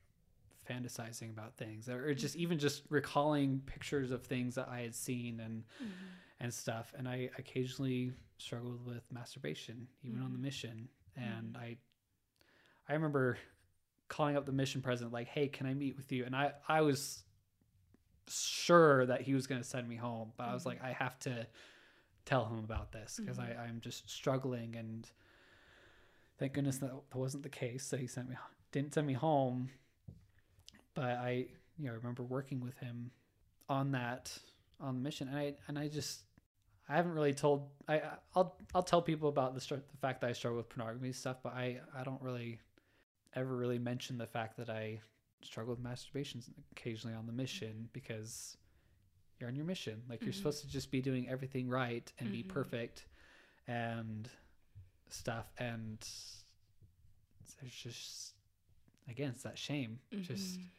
fantasizing 0.71 1.31
about 1.31 1.57
things 1.57 1.89
or 1.89 2.15
just 2.15 2.37
even 2.37 2.59
just 2.59 2.83
recalling 2.91 3.61
pictures 3.67 4.11
of 4.11 4.23
things 4.23 4.55
that 4.55 4.69
I 4.69 4.81
had 4.81 4.95
seen 4.95 5.41
and 5.41 5.65
mm-hmm. 5.83 5.91
and 6.41 6.53
stuff. 6.53 6.93
And 6.97 7.09
I 7.09 7.31
occasionally 7.39 8.13
struggled 8.39 8.85
with 8.87 9.03
masturbation 9.13 9.89
even 10.03 10.21
on 10.21 10.29
the 10.29 10.35
mm-hmm. 10.35 10.43
mission. 10.43 10.89
And 11.17 11.55
mm-hmm. 11.55 11.63
I 11.63 11.77
I 12.89 12.95
remember 12.95 13.39
calling 14.09 14.37
up 14.37 14.47
the 14.47 14.53
mission 14.53 14.81
president 14.81 15.13
like 15.13 15.29
hey 15.29 15.49
can 15.49 15.67
I 15.67 15.75
meet 15.75 15.97
with 15.97 16.13
you? 16.13 16.25
And 16.25 16.35
I 16.37 16.53
I 16.69 16.83
was 16.83 17.25
sure 18.29 19.07
that 19.07 19.23
he 19.23 19.35
was 19.35 19.49
going 19.49 19.61
to 19.61 19.67
send 19.67 19.89
me 19.89 19.97
home 19.97 20.31
but 20.37 20.45
I 20.45 20.55
was 20.55 20.65
like 20.65 20.83
I 20.85 20.93
have 20.93 21.19
to 21.21 21.47
tell 22.25 22.45
him 22.45 22.59
about 22.59 22.93
this 22.93 23.19
because 23.21 23.39
I 23.39 23.57
I'm 23.67 23.81
just 23.81 24.09
struggling. 24.09 24.77
And 24.77 25.09
thank 26.39 26.53
goodness 26.53 26.79
that, 26.79 26.93
that 27.11 27.19
wasn't 27.19 27.43
the 27.43 27.49
case 27.49 27.89
that 27.91 28.01
he 28.01 28.07
sent 28.07 28.29
me 28.29 28.37
didn't 28.73 28.95
send 28.95 29.07
me 29.07 29.15
home 29.15 29.69
but 30.95 31.05
I 31.05 31.47
you 31.79 31.87
know 31.89 31.95
remember 31.95 32.23
working 32.23 32.61
with 32.61 32.77
him 32.79 33.11
on 33.69 33.93
that 33.93 34.37
on 34.81 34.95
the 34.97 35.01
mission 35.01 35.29
and 35.29 35.37
I 35.37 35.55
and 35.69 35.79
I 35.79 35.89
just 35.89 36.25
I 36.89 36.97
haven't 36.97 37.13
really 37.13 37.35
told 37.35 37.69
I 37.89 38.03
I'll 38.35 38.57
I'll 38.75 38.83
tell 38.83 39.03
people 39.03 39.29
about 39.29 39.55
the 39.55 39.61
the 39.77 39.97
fact 40.01 40.21
that 40.23 40.31
I 40.31 40.33
struggle 40.33 40.57
with 40.59 40.69
pornography 40.69 41.13
stuff 41.13 41.39
but 41.43 41.53
I 41.55 41.81
I 41.97 42.03
don't 42.05 42.21
really 42.23 42.59
ever 43.35 43.57
really 43.57 43.79
mention 43.79 44.19
the 44.19 44.27
fact 44.27 44.57
that 44.57 44.69
I 44.69 45.01
struggle 45.43 45.75
with 45.75 45.83
masturbation 45.83 46.43
occasionally 46.73 47.17
on 47.17 47.27
the 47.27 47.33
mission 47.33 47.89
because 47.93 48.57
you're 49.39 49.49
on 49.49 49.57
your 49.57 49.65
mission 49.65 50.03
like 50.09 50.23
you're 50.23 50.33
Mhm. 50.33 50.37
supposed 50.37 50.61
to 50.63 50.69
just 50.69 50.91
be 50.91 51.01
doing 51.01 51.29
everything 51.29 51.69
right 51.69 52.13
and 52.19 52.31
be 52.33 52.43
Mhm. 52.43 52.49
perfect 52.49 53.07
and 53.67 54.29
stuff 55.09 55.47
and 55.59 55.99
there's 57.61 57.75
just 57.75 58.35
again 59.09 59.31
it's 59.31 59.43
that 59.43 59.59
shame 59.59 59.99
just 60.21 60.59
Mhm. 60.59 60.63
you're 60.63 60.71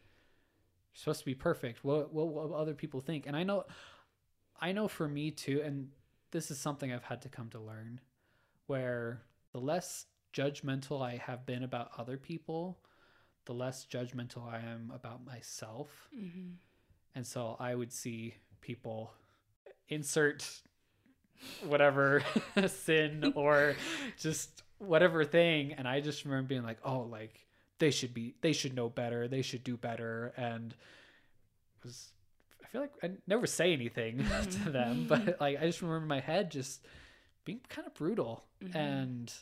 supposed 1.01 1.19
to 1.19 1.25
be 1.25 1.35
perfect. 1.35 1.83
What, 1.83 2.13
what 2.13 2.27
what 2.27 2.51
other 2.51 2.73
people 2.73 3.01
think? 3.01 3.25
And 3.27 3.35
I 3.35 3.43
know, 3.43 3.65
I 4.59 4.71
know 4.71 4.87
for 4.87 5.07
me 5.07 5.31
too. 5.31 5.61
And 5.63 5.89
this 6.31 6.51
is 6.51 6.59
something 6.59 6.91
I've 6.91 7.03
had 7.03 7.21
to 7.23 7.29
come 7.29 7.49
to 7.49 7.59
learn, 7.59 7.99
where 8.67 9.23
the 9.51 9.59
less 9.59 10.05
judgmental 10.33 11.01
I 11.01 11.17
have 11.17 11.45
been 11.45 11.63
about 11.63 11.91
other 11.97 12.17
people, 12.17 12.79
the 13.45 13.53
less 13.53 13.85
judgmental 13.85 14.47
I 14.47 14.59
am 14.59 14.91
about 14.93 15.25
myself. 15.25 16.09
Mhm. 16.15 16.53
And 17.15 17.25
so 17.27 17.57
I 17.59 17.75
would 17.75 17.91
see 17.91 18.35
people 18.61 19.13
insert 19.89 20.61
whatever 21.65 22.23
sin 22.67 23.33
or 23.35 23.75
just 24.17 24.63
whatever 24.77 25.25
thing 25.25 25.73
and 25.73 25.87
I 25.87 25.99
just 25.99 26.23
remember 26.23 26.47
being 26.47 26.63
like, 26.63 26.79
"Oh, 26.83 26.99
like 27.01 27.45
they 27.81 27.91
should 27.91 28.13
be 28.13 28.35
they 28.41 28.53
should 28.53 28.73
know 28.73 28.87
better. 28.89 29.27
They 29.27 29.41
should 29.41 29.63
do 29.65 29.75
better." 29.75 30.31
And 30.37 30.73
was 31.83 32.13
I 32.63 32.67
feel 32.67 32.81
like 32.81 32.93
I 33.03 33.11
never 33.27 33.45
say 33.47 33.73
anything 33.73 34.23
to 34.63 34.69
them, 34.71 35.05
but 35.09 35.41
like 35.41 35.59
I 35.61 35.65
just 35.65 35.81
remember 35.81 36.05
my 36.07 36.21
head 36.21 36.49
just 36.51 36.85
being 37.43 37.59
kind 37.67 37.85
of 37.87 37.93
brutal 37.93 38.45
Mhm. 38.63 38.75
and 38.75 39.33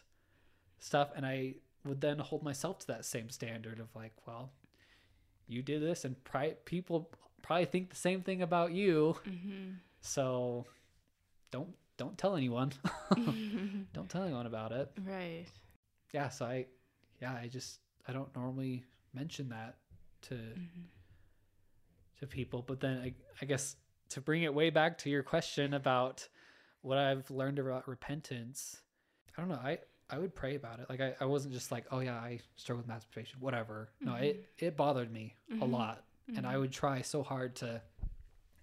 stuff 0.80 1.12
and 1.15 1.25
I 1.25 1.56
would 1.86 1.99
then 2.02 2.19
hold 2.19 2.41
myself 2.43 2.80
to 2.80 2.88
that 2.88 3.04
same 3.06 3.30
standard 3.30 3.80
of 3.80 3.93
like, 3.95 4.13
well, 4.25 4.52
you 5.47 5.62
did 5.62 5.82
this 5.82 6.06
and 6.06 6.21
pri- 6.23 6.56
people 6.65 7.12
probably 7.41 7.65
think 7.65 7.89
the 7.89 7.95
same 7.97 8.21
thing 8.21 8.41
about 8.41 8.71
you 8.71 9.15
Mhm. 9.25 9.75
so 10.02 10.65
don't 11.52 11.75
don't 11.97 12.17
tell 12.17 12.36
anyone 12.38 12.71
don't 13.93 14.10
tell 14.10 14.23
anyone 14.23 14.45
about 14.45 14.71
it 14.71 14.89
right. 15.06 15.45
yeah 16.13 16.30
so 16.30 16.45
i 16.45 16.65
yeah 17.21 17.34
i 17.34 17.47
just 17.47 17.80
i 18.10 18.12
don't 18.12 18.36
normally 18.36 18.84
mention 19.13 19.50
that 19.50 19.78
to 20.22 20.34
Mhm. 20.36 20.86
to 22.19 22.28
people 22.28 22.62
but 22.62 22.80
then 22.80 22.98
I, 23.00 23.13
I 23.41 23.45
guess 23.45 23.76
to 24.10 24.22
bring 24.22 24.43
it 24.43 24.54
way 24.54 24.69
back 24.72 24.98
to 25.00 25.10
your 25.10 25.24
question 25.24 25.74
about 25.74 26.28
what 26.82 26.98
i've 26.98 27.30
learned 27.30 27.60
about 27.60 27.88
repentance 27.88 28.82
i 29.38 29.41
don't 29.41 29.50
know 29.50 29.56
i 29.72 29.78
i 30.10 30.17
would 30.17 30.34
pray 30.36 30.56
about 30.56 30.80
it 30.80 30.89
like 30.89 31.00
i, 31.02 31.15
I 31.22 31.26
wasn't 31.26 31.54
just 31.54 31.72
like 31.72 31.86
oh 31.91 32.00
yeah 32.00 32.15
i 32.15 32.39
struggle 32.56 32.80
with 32.82 32.88
masturbation 32.88 33.39
whatever 33.39 33.89
no 34.02 34.15
it 34.15 34.50
it 34.58 34.76
bothered 34.76 35.12
me 35.12 35.36
a 35.50 35.54
Mhm. 35.54 35.72
lot 35.72 36.04
and 36.36 36.45
i 36.45 36.58
would 36.58 36.72
try 36.72 37.02
so 37.02 37.24
hard 37.24 37.56
to 37.58 37.82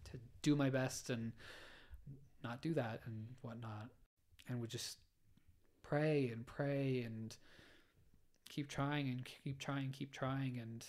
to 0.05 0.21
do 0.43 0.55
my 0.57 0.71
best 0.71 1.11
and 1.11 1.33
not 2.45 2.61
do 2.63 2.75
that 2.75 3.01
and 3.07 3.27
whatnot 3.43 3.89
and 4.49 4.61
would 4.61 4.71
just 4.71 4.99
pray 5.83 6.29
and 6.29 6.47
pray 6.47 7.03
and 7.03 7.37
keep 8.49 8.69
trying 8.69 9.09
and 9.09 9.25
keep 9.25 9.59
trying 9.59 9.91
keep 9.91 10.13
trying 10.13 10.59
and 10.59 10.85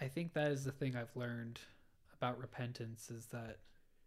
i 0.00 0.06
think 0.08 0.32
that 0.34 0.50
is 0.50 0.64
the 0.64 0.72
thing 0.72 0.96
i've 0.96 1.14
learned 1.16 1.60
about 2.14 2.38
repentance 2.38 3.10
is 3.10 3.26
that 3.26 3.58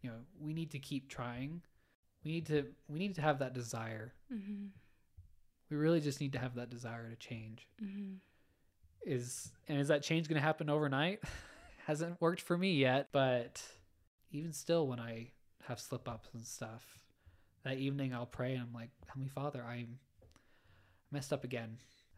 you 0.02 0.10
know 0.10 0.18
we 0.40 0.54
need 0.54 0.72
to 0.72 0.80
keep 0.80 1.10
trying. 1.10 1.62
We 2.24 2.32
need 2.32 2.46
to 2.48 2.66
we 2.88 2.98
need 3.00 3.16
to 3.16 3.22
have 3.22 3.40
that 3.40 3.54
desire. 3.54 4.14
Mhm. 4.32 4.70
we 5.70 5.78
really 5.78 6.00
just 6.00 6.22
need 6.22 6.32
to 6.34 6.40
have 6.40 6.56
that 6.56 6.70
desire 6.70 7.10
to 7.10 7.16
change. 7.16 7.68
Mhm. 7.82 8.20
is 9.06 9.52
and 9.68 9.80
is 9.80 9.88
that 9.90 10.02
change 10.04 10.28
going 10.28 10.40
to 10.40 10.46
happen 10.46 10.70
overnight? 10.70 11.20
Hasn't 11.88 12.20
worked 12.22 12.42
for 12.42 12.58
me 12.58 12.74
yet 12.76 13.10
but 13.12 13.62
even 14.32 14.52
still 14.54 14.88
when 14.88 15.00
i 15.00 15.32
have 15.64 15.80
slip 15.80 16.08
ups 16.10 16.30
and 16.34 16.46
stuff 16.46 17.00
that 17.64 17.78
evening 17.78 18.14
i'll 18.14 18.26
pray 18.26 18.54
and 18.54 18.64
i'm 18.64 18.74
like 18.74 18.90
heavenly 19.08 19.30
father 19.30 19.64
i'm 19.64 20.00
messed 21.12 21.32
up 21.32 21.44
again 21.44 21.78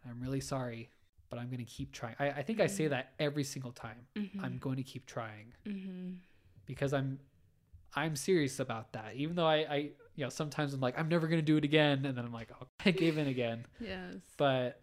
i'm 0.09 0.19
really 0.21 0.41
sorry 0.41 0.89
but 1.29 1.37
i'm 1.39 1.47
going 1.47 1.57
to 1.59 1.65
keep 1.65 1.91
trying 1.91 2.15
i, 2.19 2.29
I 2.29 2.43
think 2.43 2.59
i 2.59 2.67
say 2.67 2.85
Mhm. 2.85 2.89
that 2.91 3.13
every 3.19 3.43
single 3.43 3.71
time 3.71 4.07
Mhm. 4.15 4.43
i'm 4.43 4.57
going 4.59 4.77
to 4.77 4.83
keep 4.83 5.05
trying 5.05 5.53
Mhm. 5.65 6.17
because 6.65 6.93
i'm 6.93 7.19
i'm 7.95 8.15
serious 8.15 8.59
about 8.59 8.93
that 8.93 9.15
even 9.15 9.35
though 9.35 9.45
i 9.47 9.57
i 9.57 9.75
you 10.15 10.23
know 10.23 10.29
sometimes 10.29 10.73
i'm 10.73 10.79
like 10.81 10.97
i'm 10.99 11.09
never 11.09 11.27
going 11.27 11.39
to 11.39 11.45
do 11.45 11.57
it 11.57 11.63
again 11.63 12.05
and 12.05 12.17
then 12.17 12.25
i'm 12.25 12.33
like 12.33 12.49
oh, 12.61 12.67
i 12.85 12.91
gave 12.91 13.17
in 13.17 13.27
again 13.27 13.65
Yes. 13.79 14.17
but 14.37 14.81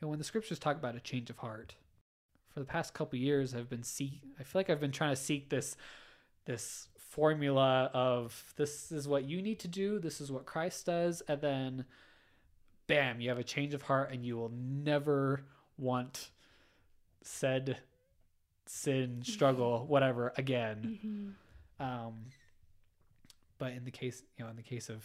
you 0.00 0.06
know, 0.06 0.08
when 0.10 0.18
the 0.18 0.24
scriptures 0.24 0.58
talk 0.60 0.76
about 0.76 0.94
a 0.94 1.00
change 1.00 1.28
of 1.28 1.38
heart, 1.38 1.74
for 2.54 2.60
the 2.60 2.66
past 2.66 2.94
couple 2.94 3.18
years, 3.18 3.52
I've 3.52 3.68
been 3.68 3.82
seek. 3.82 4.22
I 4.38 4.44
feel 4.44 4.60
like 4.60 4.70
I've 4.70 4.78
been 4.78 4.92
trying 4.92 5.10
to 5.10 5.20
seek 5.20 5.50
this 5.50 5.76
this 6.44 6.86
formula 6.98 7.90
of 7.92 8.54
this 8.56 8.92
is 8.92 9.08
what 9.08 9.24
you 9.24 9.42
need 9.42 9.58
to 9.60 9.66
do, 9.68 9.98
this 9.98 10.20
is 10.20 10.30
what 10.30 10.46
Christ 10.46 10.86
does, 10.86 11.20
and 11.22 11.40
then, 11.40 11.84
bam, 12.88 13.20
you 13.20 13.28
have 13.28 13.38
a 13.38 13.44
change 13.44 13.74
of 13.74 13.82
heart, 13.82 14.10
and 14.10 14.24
you 14.26 14.36
will 14.36 14.50
never 14.50 15.42
want 15.76 16.30
said 17.22 17.78
sin, 18.66 19.22
struggle, 19.22 19.86
whatever 19.86 20.32
again. 20.36 21.36
Mhm. 21.80 21.84
Um, 21.84 22.24
but 23.58 23.72
in 23.72 23.84
the 23.84 23.90
case, 23.90 24.22
you 24.36 24.44
know, 24.44 24.50
in 24.50 24.56
the 24.56 24.62
case 24.62 24.88
of 24.88 25.04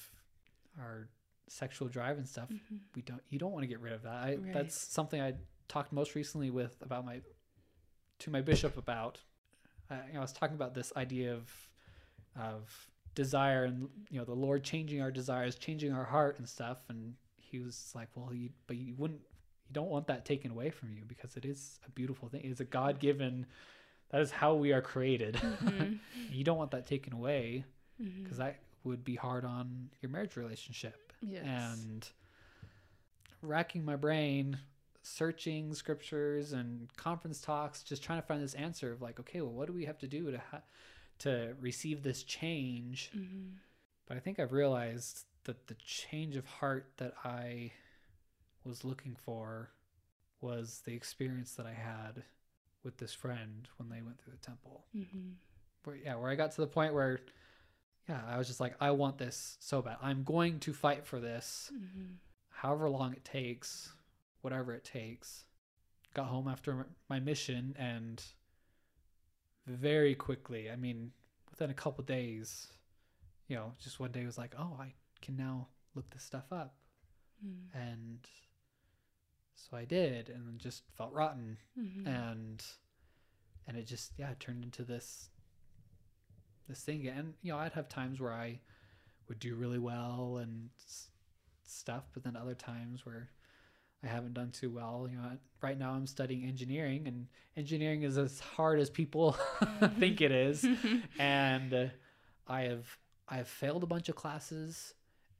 our 0.79 1.07
sexual 1.47 1.87
drive 1.87 2.17
and 2.17 2.27
stuff, 2.27 2.49
Mhm. 2.49 2.79
we 2.95 3.01
don't 3.03 3.21
you 3.29 3.37
don't 3.37 3.51
want 3.51 3.63
to 3.63 3.67
get 3.67 3.79
rid 3.79 3.93
of 3.93 4.01
that 4.03 4.23
I, 4.23 4.35
Right. 4.35 4.53
that's 4.53 4.75
something 4.75 5.21
i 5.21 5.35
talked 5.67 5.91
most 5.91 6.15
recently 6.15 6.49
with 6.49 6.81
about 6.81 7.05
my 7.05 7.21
to 8.19 8.29
my 8.31 8.41
bishop 8.41 8.75
about 8.77 9.21
I, 9.89 10.07
you 10.07 10.13
know, 10.13 10.19
I 10.19 10.21
was 10.21 10.33
talking 10.33 10.55
about 10.55 10.73
this 10.73 10.91
idea 10.95 11.33
of 11.33 11.69
of 12.35 12.89
desire 13.13 13.65
and 13.65 13.89
you 14.09 14.17
know 14.17 14.25
the 14.25 14.33
Lord 14.33 14.63
changing 14.63 15.01
our 15.01 15.11
desires, 15.11 15.55
changing 15.57 15.91
our 15.93 16.05
heart 16.05 16.39
and 16.39 16.47
stuff. 16.49 16.89
And 16.89 17.15
he 17.53 17.59
was 17.59 17.91
like, 17.95 18.09
"Well, 18.15 18.33
you 18.33 18.49
but 18.67 18.75
you 18.77 18.93
wouldn't, 18.97 19.21
you 19.21 19.73
don't 19.73 19.89
want 19.89 20.07
that 20.07 20.25
taken 20.25 20.51
away 20.51 20.69
from 20.71 20.91
you 20.91 21.03
because 21.07 21.37
it 21.37 21.45
is 21.45 21.79
a 21.87 21.89
beautiful 21.91 22.27
thing. 22.29 22.41
It's 22.43 22.59
a 22.59 22.65
God 22.65 22.99
given. 22.99 23.45
That 24.09 24.21
is 24.21 24.31
how 24.31 24.53
we 24.55 24.73
are 24.73 24.81
created. 24.81 25.35
Mhm. 25.35 25.99
you 26.31 26.43
don't 26.43 26.57
want 26.57 26.71
that 26.71 26.85
taken 26.85 27.13
away 27.13 27.63
because 28.23 28.37
that 28.37 28.59
would 28.83 29.03
be 29.05 29.15
hard 29.15 29.45
on 29.45 29.89
your 30.01 30.09
marriage 30.11 30.35
relationship. 30.35 31.13
Yes. 31.21 31.43
And 31.45 32.07
racking 33.41 33.83
my 33.85 33.95
brain, 33.95 34.57
searching 35.01 35.73
scriptures 35.73 36.53
and 36.53 36.93
conference 36.95 37.41
talks, 37.41 37.83
just 37.83 38.03
trying 38.03 38.21
to 38.21 38.27
find 38.27 38.41
this 38.41 38.53
answer 38.53 38.91
of 38.91 39.01
like, 39.01 39.19
okay, 39.19 39.41
well, 39.41 39.51
what 39.53 39.67
do 39.67 39.73
we 39.73 39.85
have 39.85 39.97
to 39.99 40.07
do 40.07 40.31
to 40.31 40.41
ha- 40.51 40.61
to 41.19 41.55
receive 41.59 42.03
this 42.03 42.23
change? 42.23 43.11
Mhm. 43.15 43.51
But 44.05 44.17
I 44.17 44.19
think 44.19 44.39
I've 44.39 44.51
realized 44.53 45.25
that 45.45 45.67
the 45.67 45.75
change 45.75 46.35
of 46.35 46.45
heart 46.45 46.91
that 46.97 47.13
I 47.23 47.71
was 48.63 48.83
looking 48.83 49.15
for 49.15 49.71
was 50.41 50.81
the 50.85 50.93
experience 50.93 51.55
that 51.55 51.65
I 51.65 51.73
had 51.73 52.23
with 52.83 52.97
this 52.97 53.13
friend 53.13 53.67
when 53.77 53.89
they 53.89 54.01
went 54.01 54.19
through 54.19 54.33
the 54.33 54.45
temple. 54.45 54.85
Mhm. 54.95 55.35
Where 55.83 55.95
yeah, 55.95 56.15
where 56.15 56.29
I 56.29 56.35
got 56.35 56.51
to 56.53 56.61
the 56.61 56.67
point 56.67 56.93
where 56.93 57.19
yeah, 58.07 58.25
I 58.27 58.37
was 58.37 58.47
just 58.47 58.59
like 58.59 58.75
I 58.81 58.91
want 58.91 59.17
this 59.17 59.57
so 59.59 59.81
bad. 59.81 59.97
I'm 60.01 60.23
going 60.23 60.59
to 60.61 60.73
fight 60.73 61.05
for 61.05 61.19
this 61.19 61.71
Mhm. 61.73 62.17
however 62.49 62.89
long 62.89 63.13
it 63.13 63.23
takes, 63.25 63.93
whatever 64.41 64.73
it 64.73 64.83
takes. 64.83 65.45
Got 66.13 66.27
home 66.27 66.47
after 66.47 66.87
my 67.09 67.19
mission 67.19 67.75
and 67.77 68.23
very 69.65 70.13
quickly, 70.15 70.69
I 70.69 70.75
mean, 70.75 71.11
within 71.49 71.69
a 71.69 71.73
couple 71.73 72.03
days, 72.03 72.67
you 73.47 73.55
know, 73.55 73.73
just 73.79 73.99
one 73.99 74.11
day 74.11 74.25
was 74.25 74.37
like, 74.37 74.53
"Oh, 74.57 74.75
I 74.79 74.93
can 75.23 75.35
now 75.35 75.67
look 75.95 76.09
this 76.11 76.23
stuff 76.23 76.51
up." 76.51 76.75
Mhm. 77.43 77.73
And 77.73 78.29
so 79.55 79.77
I 79.77 79.85
did 79.85 80.29
and 80.29 80.59
just 80.59 80.83
felt 80.97 81.13
rotten 81.13 81.57
Mhm. 81.77 82.05
and 82.07 82.65
and 83.67 83.77
it 83.77 83.85
just 83.87 84.13
yeah, 84.17 84.31
it 84.31 84.39
turned 84.39 84.63
into 84.63 84.83
this 84.83 85.29
this 86.67 86.81
thing 86.83 87.07
and 87.07 87.33
you 87.41 87.51
know, 87.51 87.59
I'd 87.59 87.73
have 87.73 87.89
times 87.89 88.19
where 88.19 88.33
I 88.33 88.59
would 89.27 89.39
do 89.39 89.55
really 89.55 89.79
well 89.79 90.37
and 90.41 90.69
s- 90.79 91.09
stuff, 91.63 92.03
but 92.13 92.23
then 92.23 92.35
other 92.35 92.55
times 92.55 93.05
where 93.05 93.29
I 94.03 94.07
haven't 94.07 94.33
done 94.33 94.51
too 94.51 94.69
well. 94.69 95.07
You 95.09 95.17
know, 95.17 95.37
right 95.61 95.77
now 95.77 95.91
I'm 95.93 96.07
studying 96.07 96.43
engineering, 96.43 97.07
and 97.07 97.27
engineering 97.55 98.03
is 98.03 98.17
as 98.17 98.39
hard 98.41 98.79
as 98.81 98.89
people 98.89 99.31
think 99.99 100.19
it 100.21 100.31
is. 100.31 100.65
And 101.19 101.73
uh, 101.73 101.85
I 102.47 102.63
have 102.63 102.97
I 103.29 103.37
have 103.37 103.47
failed 103.47 103.83
a 103.83 103.87
bunch 103.87 104.09
of 104.09 104.15
classes, 104.15 104.93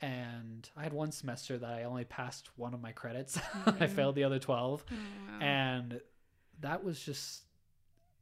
and 0.04 0.70
I 0.76 0.84
had 0.84 0.94
one 0.94 1.12
semester 1.12 1.58
that 1.58 1.70
I 1.70 1.84
only 1.84 2.04
passed 2.06 2.50
one 2.58 2.74
of 2.74 2.82
my 2.82 2.92
credits. 2.92 3.38
I 3.66 3.88
Mhm. 3.88 3.90
failed 3.90 4.16
the 4.16 4.24
other 4.26 4.40
twelve, 4.40 4.84
Oh, 4.92 4.96
wow. 4.96 5.40
and 5.40 6.02
that 6.60 6.84
was 6.84 7.00
just 7.04 7.44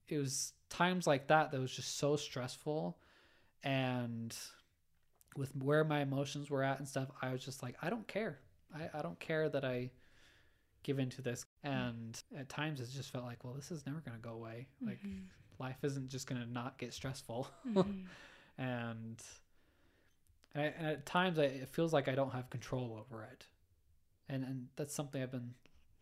it 0.08 0.18
was 0.18 0.54
times 0.70 1.08
like 1.08 1.28
that 1.28 1.52
that 1.52 1.60
was 1.60 1.72
just 1.72 1.98
so 1.98 2.16
stressful, 2.16 2.98
and 3.64 4.36
with 5.38 5.56
where 5.56 5.84
my 5.84 6.02
emotions 6.02 6.50
were 6.50 6.64
at 6.64 6.80
and 6.80 6.88
stuff, 6.88 7.10
I 7.22 7.32
was 7.32 7.44
just 7.44 7.64
like, 7.64 7.76
I 7.82 7.90
don't 7.90 8.08
care. 8.08 8.40
I, 8.76 8.90
I 9.00 9.02
don't 9.02 9.20
care 9.20 9.48
that 9.50 9.64
I 9.64 9.92
give 10.84 11.00
into 11.00 11.22
this. 11.22 11.46
And 11.64 12.22
at 12.38 12.50
times 12.50 12.82
it 12.82 12.90
just 12.94 13.12
felt 13.12 13.24
like, 13.24 13.44
well, 13.44 13.54
this 13.54 13.72
is 13.72 13.86
never 13.86 14.00
going 14.02 14.18
to 14.18 14.22
go 14.22 14.34
away. 14.34 14.68
Like 14.82 15.02
Mhm. 15.02 15.28
life 15.60 15.78
isn't 15.84 16.10
just 16.10 16.28
going 16.28 16.42
to 16.42 16.48
not 16.50 16.78
get 16.78 16.94
stressful. 16.94 17.48
Mhm. 17.68 18.06
and, 18.58 19.22
and, 20.54 20.64
I, 20.64 20.68
and 20.78 20.88
at 20.88 21.06
times 21.06 21.40
I, 21.40 21.44
it 21.44 21.70
feels 21.70 21.94
like 21.94 22.08
I 22.08 22.16
don't 22.16 22.32
have 22.34 22.50
control 22.50 22.98
over 23.00 23.24
it. 23.24 23.48
And, 24.30 24.44
and 24.44 24.68
that's 24.76 24.94
something 24.94 25.22
I've 25.22 25.32
been 25.32 25.54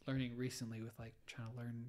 learning 0.07 0.37
recently 0.37 0.81
with 0.81 0.97
like 0.99 1.13
trying 1.27 1.49
to 1.51 1.57
learn 1.57 1.85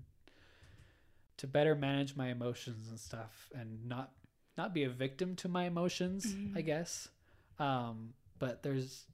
to 1.39 1.47
better 1.47 1.75
manage 1.75 2.17
my 2.17 2.29
emotions 2.29 2.89
and 2.89 2.99
stuff 3.01 3.49
and 3.55 3.87
not 3.87 4.13
not 4.59 4.75
be 4.75 4.85
a 4.85 4.91
victim 4.91 5.37
to 5.37 5.49
my 5.49 5.65
emotions, 5.65 6.35
I 6.55 6.61
Mhm. 6.61 6.67
guess. 6.67 7.09
Um, 7.59 8.15
but 8.39 8.63
there's 8.63 9.07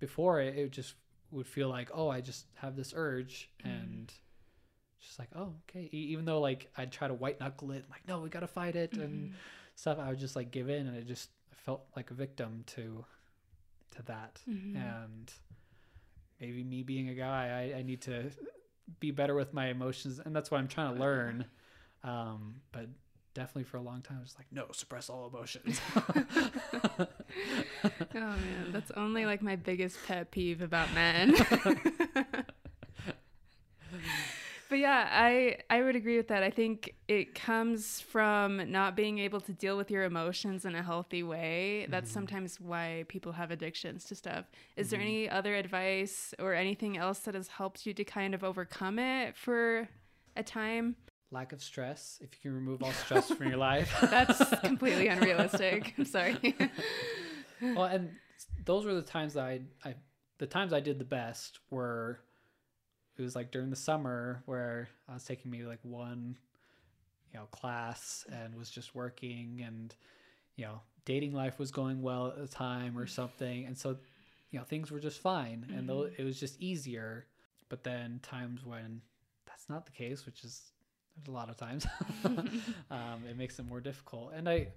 before 0.00 0.40
it, 0.40 0.56
it 0.56 0.70
just 0.72 0.94
would 1.30 1.46
feel 1.46 1.68
like, 1.68 1.90
oh, 1.92 2.08
I 2.08 2.20
just 2.20 2.46
have 2.56 2.74
this 2.74 2.92
urge 2.96 3.50
Mhm. 3.60 3.64
and 3.70 4.14
just 5.00 5.18
like, 5.20 5.28
oh, 5.36 5.54
okay. 5.68 5.88
Even 5.92 6.24
though 6.24 6.40
like 6.40 6.70
I'd 6.76 6.90
try 6.90 7.06
to 7.06 7.14
white 7.14 7.38
knuckle 7.38 7.70
it, 7.72 7.84
like, 7.90 8.06
no, 8.08 8.20
we 8.20 8.28
gotta 8.28 8.48
fight 8.48 8.74
it 8.74 8.96
and 8.96 9.28
Mhm. 9.30 9.34
stuff, 9.76 9.98
I 9.98 10.08
would 10.10 10.18
just 10.18 10.34
like 10.36 10.50
give 10.50 10.68
in 10.68 10.86
and 10.88 10.96
it 10.96 11.06
just 11.06 11.30
I 11.30 11.37
felt 11.68 11.84
like 11.94 12.10
a 12.10 12.14
victim 12.14 12.64
to 12.66 13.04
to 13.90 14.02
that. 14.04 14.40
Mhm. 14.48 14.74
And 14.74 15.32
maybe 16.40 16.64
me 16.64 16.82
being 16.82 17.10
a 17.10 17.14
guy, 17.14 17.72
I, 17.74 17.80
I 17.80 17.82
need 17.82 18.00
to 18.02 18.30
be 19.00 19.10
better 19.10 19.34
with 19.34 19.52
my 19.52 19.66
emotions 19.66 20.18
and 20.18 20.34
that's 20.34 20.50
what 20.50 20.58
I'm 20.60 20.68
trying 20.68 20.94
to 20.94 21.00
learn. 21.00 21.44
Um, 22.02 22.62
but 22.72 22.86
definitely 23.34 23.64
for 23.64 23.76
a 23.76 23.82
long 23.82 24.00
time 24.00 24.16
I 24.16 24.22
was 24.22 24.34
like, 24.38 24.46
no, 24.50 24.68
suppress 24.72 25.10
all 25.10 25.28
emotions. 25.28 25.78
Oh 28.14 28.20
man, 28.20 28.72
that's 28.72 28.90
only 28.92 29.24
like 29.26 29.42
my 29.42 29.54
biggest 29.56 29.96
pet 30.06 30.30
peeve 30.30 30.62
about 30.62 30.92
men. 30.94 31.34
but 34.68 34.78
yeah, 34.78 35.08
I 35.10 35.58
I 35.70 35.82
would 35.82 35.96
agree 35.96 36.16
with 36.16 36.28
that. 36.28 36.42
I 36.42 36.50
think 36.50 36.94
it 37.08 37.34
comes 37.34 38.00
from 38.00 38.70
not 38.70 38.96
being 38.96 39.18
able 39.18 39.40
to 39.42 39.52
deal 39.52 39.76
with 39.76 39.90
your 39.90 40.04
emotions 40.04 40.64
in 40.64 40.74
a 40.74 40.82
healthy 40.82 41.22
way. 41.22 41.86
That's 41.88 42.10
Mhm. 42.10 42.14
sometimes 42.14 42.60
why 42.60 43.04
people 43.08 43.32
have 43.32 43.50
addictions 43.50 44.04
to 44.06 44.14
stuff. 44.14 44.46
Is 44.76 44.90
there 44.90 44.98
Mhm. 45.00 45.02
any 45.02 45.30
other 45.30 45.54
advice 45.54 46.34
or 46.38 46.54
anything 46.54 46.96
else 46.96 47.20
that 47.20 47.34
has 47.34 47.48
helped 47.48 47.86
you 47.86 47.94
to 47.94 48.04
kind 48.04 48.34
of 48.34 48.44
overcome 48.44 48.98
it 48.98 49.36
for 49.36 49.88
a 50.36 50.42
time? 50.42 50.96
Lack 51.30 51.52
of 51.52 51.62
stress. 51.62 52.18
If 52.22 52.32
you 52.34 52.40
can 52.50 52.54
remove 52.54 52.82
all 52.82 52.92
stress 52.92 53.30
from 53.30 53.48
your 53.48 53.58
life. 53.58 53.94
That's 54.10 54.38
completely 54.60 55.08
unrealistic. 55.08 55.94
I'm 55.98 56.04
sorry. 56.06 56.56
well, 57.60 57.84
and 57.84 58.10
those 58.64 58.84
were 58.84 58.94
the 58.94 59.02
times 59.02 59.34
that 59.34 59.44
I, 59.44 59.60
I, 59.84 59.94
the 60.38 60.46
times 60.46 60.72
I 60.72 60.80
did 60.80 60.98
the 60.98 61.04
best 61.04 61.58
were, 61.70 62.20
it 63.18 63.22
was 63.22 63.34
like 63.36 63.50
during 63.50 63.70
the 63.70 63.76
summer 63.76 64.42
where 64.46 64.88
I 65.08 65.14
was 65.14 65.24
taking 65.24 65.50
maybe 65.50 65.64
like 65.64 65.80
one, 65.82 66.36
you 67.32 67.38
know, 67.38 67.46
class 67.46 68.24
and 68.32 68.54
was 68.54 68.70
just 68.70 68.94
working 68.94 69.62
and, 69.66 69.94
you 70.56 70.64
know, 70.64 70.80
dating 71.04 71.32
life 71.34 71.58
was 71.58 71.70
going 71.70 72.02
well 72.02 72.28
at 72.28 72.36
the 72.38 72.48
time 72.48 72.96
or 72.98 73.06
something, 73.06 73.64
and 73.66 73.76
so, 73.76 73.96
you 74.50 74.58
know, 74.58 74.64
things 74.64 74.90
were 74.90 75.00
just 75.00 75.20
fine, 75.20 75.66
and 75.74 75.88
though 75.88 76.02
Mhm. 76.04 76.18
it 76.18 76.24
was 76.24 76.38
just 76.40 76.60
easier. 76.60 77.26
But 77.68 77.84
then 77.84 78.20
times 78.22 78.64
when 78.64 79.02
that's 79.46 79.68
not 79.68 79.84
the 79.84 79.92
case, 79.92 80.24
which 80.24 80.42
is 80.44 80.72
there's 81.16 81.28
a 81.28 81.30
lot 81.32 81.50
of 81.50 81.56
times, 81.56 81.86
um, 82.90 83.24
it 83.28 83.36
makes 83.36 83.58
it 83.58 83.66
more 83.66 83.80
difficult. 83.80 84.32
And 84.34 84.48
I, 84.48 84.68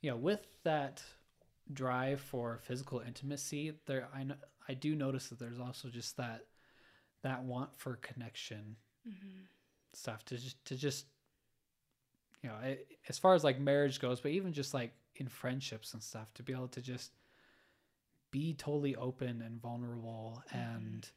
you 0.00 0.10
know, 0.10 0.16
with 0.16 0.46
that 0.64 1.02
drive 1.72 2.20
for 2.20 2.58
physical 2.62 3.00
intimacy, 3.00 3.72
there 3.86 4.08
I 4.14 4.26
I 4.68 4.74
do 4.74 4.94
notice 4.94 5.28
that 5.28 5.38
there's 5.38 5.60
also 5.60 5.88
just 5.88 6.16
that 6.16 6.46
that 7.24 7.44
want 7.44 7.76
for 7.76 7.96
connection 7.96 8.76
Mhm. 9.04 9.48
stuff 9.92 10.24
to 10.26 10.36
just 10.38 10.64
to 10.66 10.76
just 10.76 11.06
you 12.42 12.48
know 12.48 12.56
I, 12.56 12.78
as 13.08 13.18
far 13.18 13.34
as 13.34 13.44
like 13.44 13.60
marriage 13.60 14.00
goes, 14.00 14.20
but 14.20 14.32
even 14.32 14.52
just 14.52 14.74
like 14.74 14.92
in 15.16 15.28
friendships 15.28 15.94
and 15.94 16.02
stuff 16.02 16.32
to 16.34 16.42
be 16.42 16.52
able 16.52 16.68
to 16.68 16.82
just 16.82 17.12
be 18.30 18.54
totally 18.54 18.96
open 18.96 19.42
and 19.42 19.60
vulnerable 19.60 20.42
and 20.52 21.08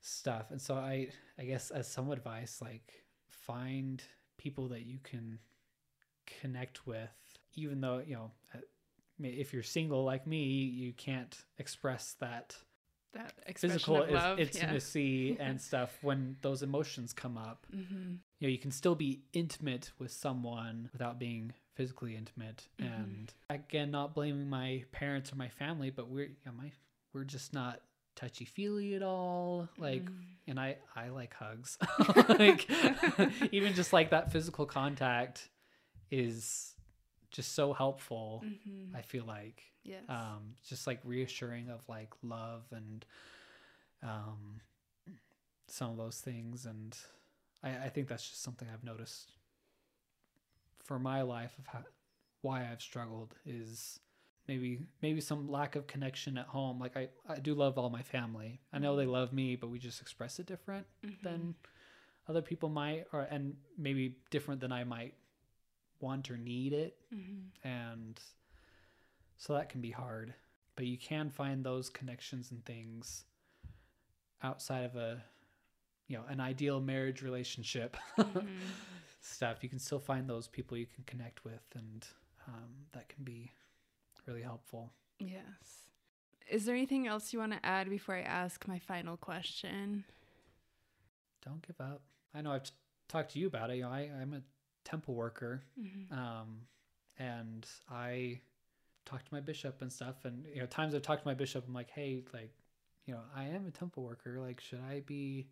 stuff. 0.00 0.50
And 0.50 0.60
so 0.60 0.74
I 0.76 1.08
I 1.38 1.44
guess 1.44 1.70
as 1.70 1.88
some 1.88 2.10
advice 2.10 2.60
like 2.62 3.04
find 3.28 4.02
people 4.38 4.68
that 4.68 4.82
you 4.86 4.98
can 5.02 5.38
connect 6.26 6.86
with 6.86 7.10
even 7.56 7.80
though, 7.80 8.02
you 8.04 8.14
know, 8.14 8.32
uh, 8.54 8.58
if 9.22 9.52
you're 9.54 9.62
single 9.62 10.04
like 10.04 10.26
me, 10.26 10.42
you 10.44 10.92
can't 10.92 11.44
express 11.58 12.14
that 12.20 12.56
That 13.14 13.32
physical 13.58 14.02
is- 14.02 14.12
love. 14.12 14.38
intimacy 14.40 15.36
and 15.40 15.60
stuff 15.68 15.96
when 16.02 16.36
those 16.42 16.62
emotions 16.62 17.12
come 17.12 17.38
up. 17.38 17.66
Yeah. 17.72 17.80
hmm 17.84 18.14
You 18.40 18.48
know, 18.48 18.52
you 18.52 18.58
can 18.58 18.70
still 18.72 18.94
be 18.94 19.22
intimate 19.32 19.92
with 19.98 20.10
someone 20.12 20.88
without 20.92 21.18
being 21.18 21.52
physically 21.76 22.14
intimate. 22.16 22.68
Mhm. 22.80 22.86
And 22.86 23.34
again, 23.50 23.90
not 23.90 24.14
blaming 24.14 24.48
my 24.48 24.84
parents 24.92 25.32
or 25.32 25.36
my 25.36 25.48
family, 25.48 25.90
but 25.90 26.08
we're 26.08 26.26
you 26.26 26.36
know, 26.46 26.52
my 26.52 26.72
we're 27.12 27.24
just 27.24 27.52
not 27.54 27.80
touchy 28.16 28.44
feely 28.44 28.94
at 28.94 29.02
all. 29.02 29.68
Like 29.78 30.04
Mm-hmm. 30.04 30.48
and 30.50 30.60
I 30.60 30.76
I 30.94 31.08
like 31.08 31.34
hugs. 31.34 31.78
like 32.28 32.68
even 33.52 33.74
just 33.74 33.92
like 33.92 34.10
that 34.10 34.30
physical 34.32 34.66
contact 34.66 35.48
is 36.10 36.73
just 37.34 37.54
so 37.54 37.74
helpful. 37.74 38.42
Mhm. 38.44 38.94
I 38.94 39.02
feel 39.02 39.24
like 39.26 39.62
Yes. 39.84 40.04
um 40.08 40.56
just 40.68 40.86
like 40.86 41.00
reassuring 41.04 41.70
of 41.70 41.80
like 41.88 42.12
love 42.22 42.64
and 42.72 43.04
um 44.02 44.60
some 45.68 45.90
of 45.90 45.96
those 45.96 46.20
things 46.20 46.66
and 46.66 46.96
I, 47.62 47.86
I 47.86 47.88
think 47.90 48.08
that's 48.08 48.28
just 48.28 48.42
something 48.42 48.68
I've 48.72 48.84
noticed 48.84 49.32
for 50.84 50.98
my 50.98 51.22
life 51.22 51.54
of 51.58 51.66
how, 51.66 51.80
why 52.42 52.68
I've 52.70 52.82
struggled 52.82 53.34
is 53.46 54.00
maybe 54.48 54.80
maybe 55.02 55.20
some 55.20 55.48
lack 55.50 55.76
of 55.76 55.86
connection 55.86 56.36
at 56.38 56.46
home. 56.46 56.78
Like 56.78 56.96
I, 56.96 57.08
I 57.28 57.38
do 57.38 57.54
love 57.54 57.78
all 57.78 57.90
my 57.90 58.02
family. 58.02 58.60
I 58.72 58.78
know 58.78 58.96
they 58.96 59.06
love 59.06 59.32
me, 59.32 59.56
but 59.56 59.68
we 59.70 59.78
just 59.78 60.00
express 60.02 60.38
it 60.38 60.46
different 60.46 60.86
Mm-hmm. 61.04 61.24
than 61.24 61.54
other 62.28 62.42
people 62.42 62.68
might 62.68 63.06
or 63.12 63.22
and 63.30 63.56
maybe 63.78 64.16
different 64.30 64.60
than 64.60 64.72
I 64.72 64.84
might 64.84 65.14
want 66.04 66.30
or 66.30 66.36
need 66.36 66.72
it. 66.72 66.96
Mm-hmm. 67.14 67.66
And 67.68 68.20
so 69.36 69.54
that 69.54 69.68
can 69.68 69.80
be 69.80 69.90
hard. 69.90 70.34
But 70.76 70.86
you 70.86 70.98
can 70.98 71.30
find 71.30 71.64
those 71.64 71.88
connections 71.88 72.50
and 72.50 72.64
things 72.64 73.24
outside 74.42 74.84
of 74.84 74.96
a 74.96 75.22
you 76.06 76.18
know, 76.18 76.24
an 76.28 76.38
ideal 76.40 76.80
marriage 76.80 77.22
relationship 77.22 77.96
Mm-hmm. 78.18 78.46
stuff. 79.20 79.62
You 79.62 79.70
can 79.70 79.78
still 79.78 79.98
find 79.98 80.28
those 80.28 80.46
people 80.48 80.76
you 80.76 80.86
can 80.86 81.02
connect 81.04 81.44
with 81.44 81.62
and 81.74 82.06
um, 82.46 82.68
that 82.92 83.08
can 83.08 83.24
be 83.24 83.52
really 84.26 84.42
helpful. 84.42 84.92
Yes. 85.18 85.88
Is 86.50 86.66
there 86.66 86.74
anything 86.74 87.06
else 87.06 87.32
you 87.32 87.38
want 87.38 87.52
to 87.52 87.64
add 87.64 87.88
before 87.88 88.16
I 88.16 88.20
ask 88.20 88.68
my 88.68 88.78
final 88.78 89.16
question? 89.16 90.04
Don't 91.44 91.66
give 91.66 91.80
up. 91.80 92.02
I 92.34 92.42
know 92.42 92.52
I've 92.52 92.64
t- 92.64 92.72
talked 93.08 93.32
to 93.32 93.38
you 93.38 93.46
about 93.46 93.70
it. 93.70 93.76
You 93.76 93.82
know, 93.84 93.88
I, 93.90 94.10
I'm 94.20 94.34
a 94.34 94.42
temple 94.84 95.14
worker, 95.14 95.62
Mm-hmm. 95.80 96.12
um, 96.12 96.60
and 97.18 97.66
I 97.90 98.40
talk 99.04 99.24
to 99.24 99.34
my 99.34 99.40
bishop 99.40 99.82
and 99.82 99.92
stuff. 99.92 100.24
And 100.24 100.44
you 100.52 100.60
know, 100.60 100.66
times 100.66 100.94
I've 100.94 101.02
talked 101.02 101.22
to 101.22 101.28
my 101.28 101.34
bishop, 101.34 101.64
I'm 101.66 101.74
like, 101.74 101.90
hey, 101.90 102.22
like, 102.32 102.52
you 103.06 103.14
know, 103.14 103.20
I 103.36 103.44
am 103.44 103.66
a 103.66 103.70
temple 103.70 104.02
worker. 104.02 104.40
Like, 104.40 104.60
should 104.60 104.80
I 104.80 105.00
be? 105.00 105.48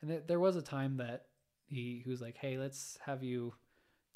And 0.00 0.10
th- 0.10 0.24
there 0.26 0.40
was 0.40 0.56
a 0.56 0.62
time 0.62 0.96
that 0.98 1.26
he 1.66 2.00
he 2.04 2.10
was 2.10 2.20
like, 2.20 2.36
hey, 2.36 2.58
let's 2.58 2.98
have 3.04 3.22
you 3.22 3.54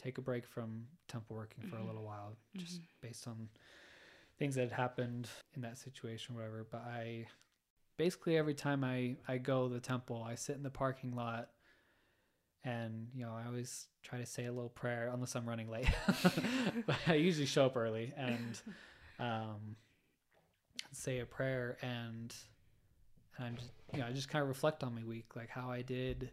take 0.03 0.19
a 0.19 0.23
break 0.23 0.47
from 0.47 0.87
temple 1.09 1.37
working 1.37 1.65
for 1.65 1.77
Mhm. 1.77 1.85
a 1.85 1.87
little 1.87 2.05
while, 2.05 2.37
just 2.57 2.81
Mhm. 2.81 2.85
based 3.03 3.29
on 3.29 3.49
things 4.39 4.55
that 4.55 4.63
had 4.63 4.73
happened 4.73 5.29
in 5.55 5.63
that 5.63 5.79
situation, 5.79 6.35
or 6.35 6.39
whatever. 6.39 6.67
But 6.71 6.83
I 6.87 7.27
basically 7.97 8.37
every 8.39 8.55
time 8.55 8.85
I 8.85 9.17
I 9.29 9.39
go 9.39 9.69
to 9.69 9.75
the 9.75 9.81
temple, 9.81 10.23
I 10.23 10.35
sit 10.35 10.57
in 10.57 10.63
the 10.63 10.71
parking 10.71 11.15
lot 11.15 11.51
and 12.65 13.09
you 13.15 13.25
know 13.25 13.33
i 13.33 13.47
always 13.47 13.87
try 14.03 14.19
to 14.19 14.27
say 14.27 14.45
a 14.47 14.53
little 14.53 14.69
prayer 14.69 15.11
unless 15.13 15.35
i'm 15.35 15.49
running 15.49 15.71
late. 15.71 15.89
But 16.87 16.97
i 17.07 17.15
usually 17.15 17.47
show 17.47 17.67
up 17.67 17.77
early 17.77 18.13
and 18.17 18.61
um 19.19 19.77
say 20.93 21.21
a 21.21 21.27
prayer 21.27 21.79
and 21.83 22.35
and 23.39 23.47
i'm 23.47 23.57
just 23.57 23.71
you 23.93 24.01
know 24.01 24.07
i 24.07 24.13
just 24.13 24.29
kind 24.29 24.43
of 24.43 24.49
reflect 24.49 24.83
on 24.83 24.95
my 24.95 25.05
week 25.05 25.37
like 25.37 25.49
how 25.49 25.71
i 25.71 25.83
did 25.83 26.31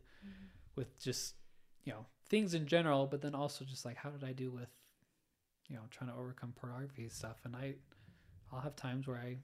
with 0.75 1.01
just 1.01 1.35
you 1.83 1.93
know 1.93 2.05
things 2.29 2.53
in 2.53 2.65
general 2.67 3.05
but 3.05 3.21
then 3.21 3.35
also 3.35 3.63
just 3.63 3.85
like 3.85 3.95
how 3.95 4.09
did 4.09 4.27
i 4.27 4.31
do 4.33 4.51
with 4.51 4.69
you 5.69 5.75
know 5.75 5.81
trying 5.91 6.09
to 6.09 6.15
overcome 6.15 6.53
pornography 6.55 7.07
stuff? 7.09 7.37
And 7.45 7.55
i 7.55 7.75
i'll 8.51 8.61
have 8.61 8.75
times 8.75 9.07
where 9.07 9.17
i 9.17 9.37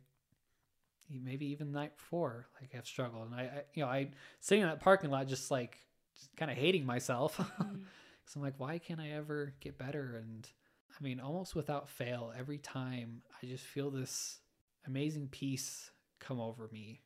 maybe 1.11 1.45
even 1.47 1.71
the 1.71 1.79
night 1.79 1.95
before 1.97 2.47
like 2.59 2.71
i've 2.75 2.87
struggled. 2.87 3.27
And 3.27 3.35
i, 3.35 3.43
I 3.43 3.63
you 3.73 3.83
know 3.83 3.89
i 3.89 4.09
sitting 4.39 4.63
in 4.63 4.69
that 4.69 4.79
parking 4.79 5.11
lot 5.11 5.27
just 5.27 5.51
like 5.51 5.77
kind 6.37 6.51
of 6.51 6.57
hating 6.57 6.85
myself 6.85 7.37
Mm-hmm. 7.37 7.75
because 8.23 8.35
i'm 8.35 8.41
like 8.41 8.53
why 8.57 8.77
can't 8.77 8.99
i 9.01 9.09
ever 9.11 9.53
get 9.59 9.77
better 9.77 10.15
and 10.21 10.47
i 10.99 11.03
mean 11.03 11.19
almost 11.19 11.55
without 11.55 11.89
fail 11.89 12.31
every 12.37 12.57
time 12.57 13.21
i 13.41 13.45
just 13.45 13.65
feel 13.65 13.89
this 13.91 14.39
amazing 14.87 15.27
peace 15.29 15.91
come 16.19 16.39
over 16.39 16.69
me 16.71 17.01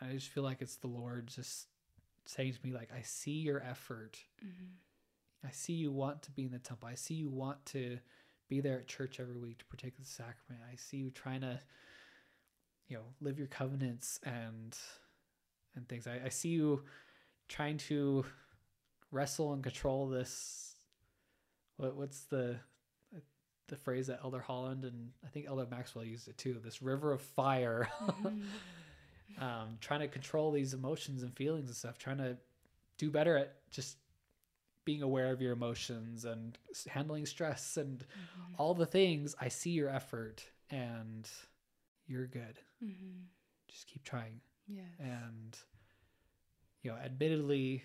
and 0.00 0.10
i 0.10 0.14
just 0.14 0.28
feel 0.28 0.42
like 0.44 0.62
it's 0.62 0.76
the 0.76 0.86
lord 0.86 1.26
just 1.28 1.66
saying 2.24 2.52
to 2.52 2.58
me 2.64 2.72
like 2.72 2.90
i 2.96 3.02
see 3.02 3.32
your 3.40 3.62
effort 3.62 4.18
Mm-hmm. 4.44 4.66
I 5.44 5.50
see 5.50 5.72
you 5.72 5.90
want 5.90 6.22
to 6.22 6.30
be 6.30 6.44
in 6.44 6.52
the 6.52 6.60
temple. 6.60 6.88
I 6.88 6.94
see 6.94 7.14
you 7.14 7.28
want 7.28 7.66
to 7.66 7.98
be 8.48 8.60
there 8.60 8.78
at 8.78 8.86
church 8.86 9.18
every 9.18 9.36
week 9.36 9.58
to 9.58 9.64
partake 9.64 9.94
of 9.98 10.04
the 10.04 10.08
sacrament. 10.08 10.62
I 10.72 10.76
see 10.76 10.98
you 10.98 11.10
trying 11.10 11.40
to, 11.40 11.58
you 12.88 12.96
know, 12.96 13.02
live 13.20 13.38
your 13.38 13.48
covenants 13.48 14.20
and 14.22 14.78
and 15.74 15.88
things. 15.88 16.06
I, 16.06 16.20
I 16.26 16.28
see 16.28 16.50
you 16.50 16.84
trying 17.48 17.78
to 17.78 18.24
wrestle 19.12 19.52
and 19.52 19.62
control 19.62 20.08
this. 20.08 20.74
What 21.76 21.94
what's 21.96 22.22
the 22.24 22.56
the 23.68 23.76
phrase 23.76 24.08
that 24.08 24.20
Elder 24.22 24.40
Holland 24.40 24.84
and 24.84 25.10
I 25.24 25.28
think 25.28 25.46
Elder 25.46 25.66
Maxwell 25.70 26.04
used 26.04 26.28
it 26.28 26.36
too. 26.36 26.60
This 26.62 26.82
river 26.82 27.12
of 27.12 27.20
fire. 27.22 27.88
Mm-hmm. 28.02 28.42
um, 29.42 29.78
trying 29.80 30.00
to 30.00 30.08
control 30.08 30.50
these 30.50 30.74
emotions 30.74 31.22
and 31.22 31.34
feelings 31.34 31.68
and 31.68 31.76
stuff, 31.76 31.96
trying 31.96 32.18
to 32.18 32.36
do 32.98 33.10
better 33.10 33.36
at 33.38 33.54
just 33.70 33.96
being 34.84 35.00
aware 35.02 35.30
of 35.32 35.40
your 35.40 35.52
emotions 35.52 36.24
and 36.24 36.58
handling 36.88 37.24
stress 37.24 37.76
and 37.76 38.00
Mm-hmm. 38.00 38.54
all 38.58 38.74
the 38.74 38.84
things. 38.84 39.34
I 39.40 39.48
see 39.48 39.70
your 39.70 39.88
effort 39.88 40.44
and 40.70 41.26
you're 42.06 42.26
good. 42.26 42.58
Mm-hmm. 42.84 43.20
Just 43.68 43.86
keep 43.86 44.02
trying. 44.04 44.40
Yeah. 44.68 44.82
And 44.98 45.56
you 46.82 46.90
know, 46.90 46.96
admittedly, 46.98 47.84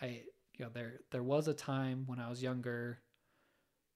I 0.00 0.22
you 0.58 0.64
know 0.64 0.70
there 0.72 1.00
there 1.10 1.22
was 1.22 1.48
a 1.48 1.54
time 1.54 2.04
when 2.06 2.18
I 2.18 2.28
was 2.28 2.42
younger 2.42 3.00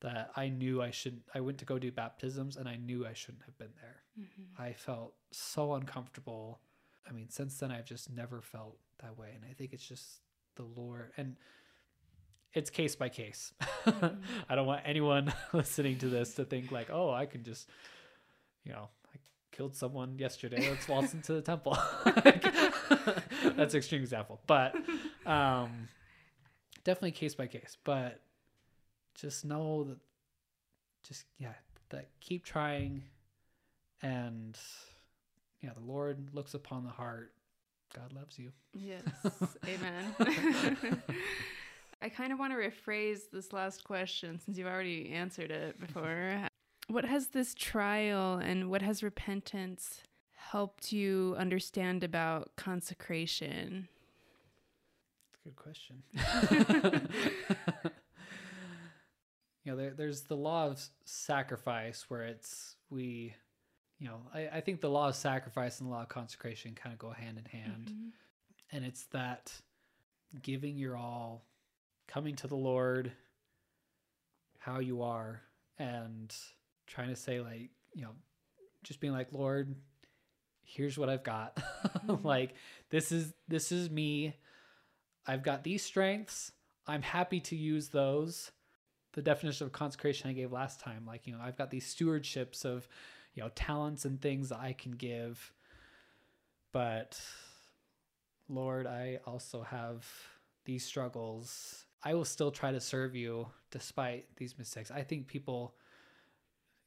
that 0.00 0.30
I 0.36 0.48
knew 0.48 0.82
I 0.82 0.90
shouldn't 0.90 1.22
I 1.34 1.40
went 1.40 1.58
to 1.58 1.64
go 1.64 1.78
do 1.78 1.90
baptisms 1.90 2.56
and 2.56 2.68
I 2.68 2.76
knew 2.76 3.06
I 3.06 3.12
shouldn't 3.12 3.44
have 3.44 3.56
been 3.58 3.72
there. 3.80 4.02
Mm-hmm. 4.18 4.62
I 4.62 4.72
felt 4.72 5.14
so 5.32 5.74
uncomfortable. 5.74 6.60
I 7.08 7.12
mean, 7.12 7.28
since 7.30 7.58
then, 7.58 7.70
I've 7.70 7.84
just 7.84 8.10
never 8.10 8.40
felt 8.40 8.78
that 9.02 9.16
way. 9.16 9.28
And 9.34 9.44
I 9.48 9.52
think 9.54 9.72
it's 9.72 9.86
just 9.86 10.20
the 10.56 10.64
Lord. 10.64 11.12
And 11.16 11.36
it's 12.52 12.70
case 12.70 12.96
by 12.96 13.08
case. 13.08 13.52
Mhm. 13.84 14.18
I 14.48 14.54
don't 14.54 14.66
want 14.66 14.82
anyone 14.84 15.32
listening 15.52 15.98
to 15.98 16.08
this 16.08 16.34
to 16.34 16.44
think, 16.44 16.72
like, 16.72 16.88
oh, 16.90 17.10
I 17.10 17.26
can 17.26 17.44
just, 17.44 17.68
you 18.64 18.72
know, 18.72 18.88
I 19.14 19.18
killed 19.52 19.76
someone 19.76 20.18
yesterday. 20.18 20.68
Let's 20.68 20.88
waltz 20.88 21.14
into 21.14 21.34
the 21.34 21.42
temple. 21.42 21.78
That's 22.04 23.74
an 23.74 23.78
extreme 23.78 24.02
example. 24.02 24.40
But 24.46 24.74
um, 25.26 25.88
definitely 26.86 27.10
case 27.12 27.34
by 27.34 27.46
case. 27.46 27.76
But 27.84 28.20
just 29.14 29.44
know 29.44 29.84
that, 29.84 29.98
just, 31.02 31.24
yeah, 31.38 31.52
that 31.90 32.08
keep 32.20 32.44
trying 32.44 33.02
and 34.02 34.58
yeah 35.62 35.70
the 35.74 35.80
lord 35.80 36.28
looks 36.34 36.52
upon 36.52 36.84
the 36.84 36.90
heart 36.90 37.32
god 37.94 38.12
loves 38.12 38.38
you 38.38 38.52
Yes. 38.78 39.02
Amen. 39.66 40.14
I 42.02 42.08
kind 42.10 42.32
of 42.32 42.38
want 42.38 42.52
to 42.52 42.58
rephrase 42.58 43.30
this 43.32 43.52
last 43.52 43.84
question 43.84 44.38
since 44.38 44.58
you've 44.58 44.66
already 44.66 45.10
answered 45.12 45.50
it 45.50 45.80
before. 45.80 46.48
What 46.88 47.04
has 47.04 47.28
this 47.28 47.54
trial 47.54 48.34
and 48.34 48.70
what 48.70 48.82
has 48.82 49.02
repentance 49.02 50.02
helped 50.36 50.92
you 50.92 51.34
understand 51.38 52.04
about 52.04 52.54
consecration? 52.56 53.88
Good 55.46 55.56
question. 55.56 56.02
You 59.64 59.72
know 59.72 59.78
there, 59.78 59.94
there's 59.96 60.22
the 60.22 60.36
law 60.36 60.66
of 60.68 60.80
sacrifice 61.04 62.04
where 62.06 62.22
it's 62.22 62.76
we 62.88 63.34
you 63.98 64.06
know 64.06 64.18
I, 64.32 64.48
I 64.58 64.60
think 64.60 64.80
the 64.80 64.88
law 64.88 65.08
of 65.08 65.16
sacrifice 65.16 65.80
and 65.80 65.88
the 65.88 65.92
law 65.92 66.02
of 66.02 66.08
consecration 66.08 66.76
kind 66.80 66.92
of 66.92 67.00
go 67.00 67.10
hand 67.10 67.36
in 67.38 67.44
hand. 67.46 67.90
Mhm. 67.90 68.10
and 68.70 68.84
it's 68.84 69.06
that 69.06 69.52
giving 70.40 70.76
your 70.78 70.96
all 70.96 71.46
coming 72.06 72.36
to 72.36 72.46
the 72.46 72.54
lord 72.54 73.10
how 74.60 74.78
you 74.78 75.02
are 75.02 75.42
and 75.80 76.32
trying 76.86 77.08
to 77.08 77.16
say 77.16 77.40
like 77.40 77.70
you 77.92 78.02
know 78.02 78.12
just 78.84 79.00
being 79.00 79.12
like 79.12 79.32
lord 79.32 79.74
here's 80.62 80.96
what 80.96 81.08
i've 81.08 81.24
got. 81.24 81.58
Like 82.22 82.54
this 82.90 83.10
is 83.10 83.34
this 83.48 83.72
is 83.72 83.90
me 83.90 84.36
i've 85.26 85.42
got 85.42 85.64
these 85.64 85.82
strengths. 85.84 86.52
I'm 86.86 87.02
happy 87.02 87.40
to 87.40 87.56
use 87.56 87.88
those. 87.88 88.52
The 89.14 89.22
definition 89.22 89.66
of 89.66 89.72
consecration 89.72 90.30
i 90.30 90.32
gave 90.34 90.52
last 90.52 90.78
time 90.78 91.04
like 91.06 91.26
you 91.26 91.32
know 91.32 91.40
i've 91.42 91.56
got 91.56 91.70
these 91.70 91.92
stewardships 91.92 92.64
of 92.64 92.86
you 93.34 93.42
know 93.42 93.48
talents 93.54 94.04
and 94.04 94.20
things 94.20 94.50
that 94.50 94.58
i 94.60 94.72
can 94.72 94.92
give. 94.92 95.52
But 96.72 97.20
lord 98.48 98.86
i 98.86 99.18
also 99.26 99.62
have 99.62 100.06
these 100.64 100.84
struggles. 100.84 101.84
I 102.02 102.14
will 102.14 102.24
still 102.24 102.50
try 102.50 102.72
to 102.72 102.80
serve 102.80 103.14
you 103.16 103.48
despite 103.70 104.26
these 104.36 104.58
mistakes. 104.58 104.90
I 104.90 105.02
think 105.02 105.26
people 105.28 105.74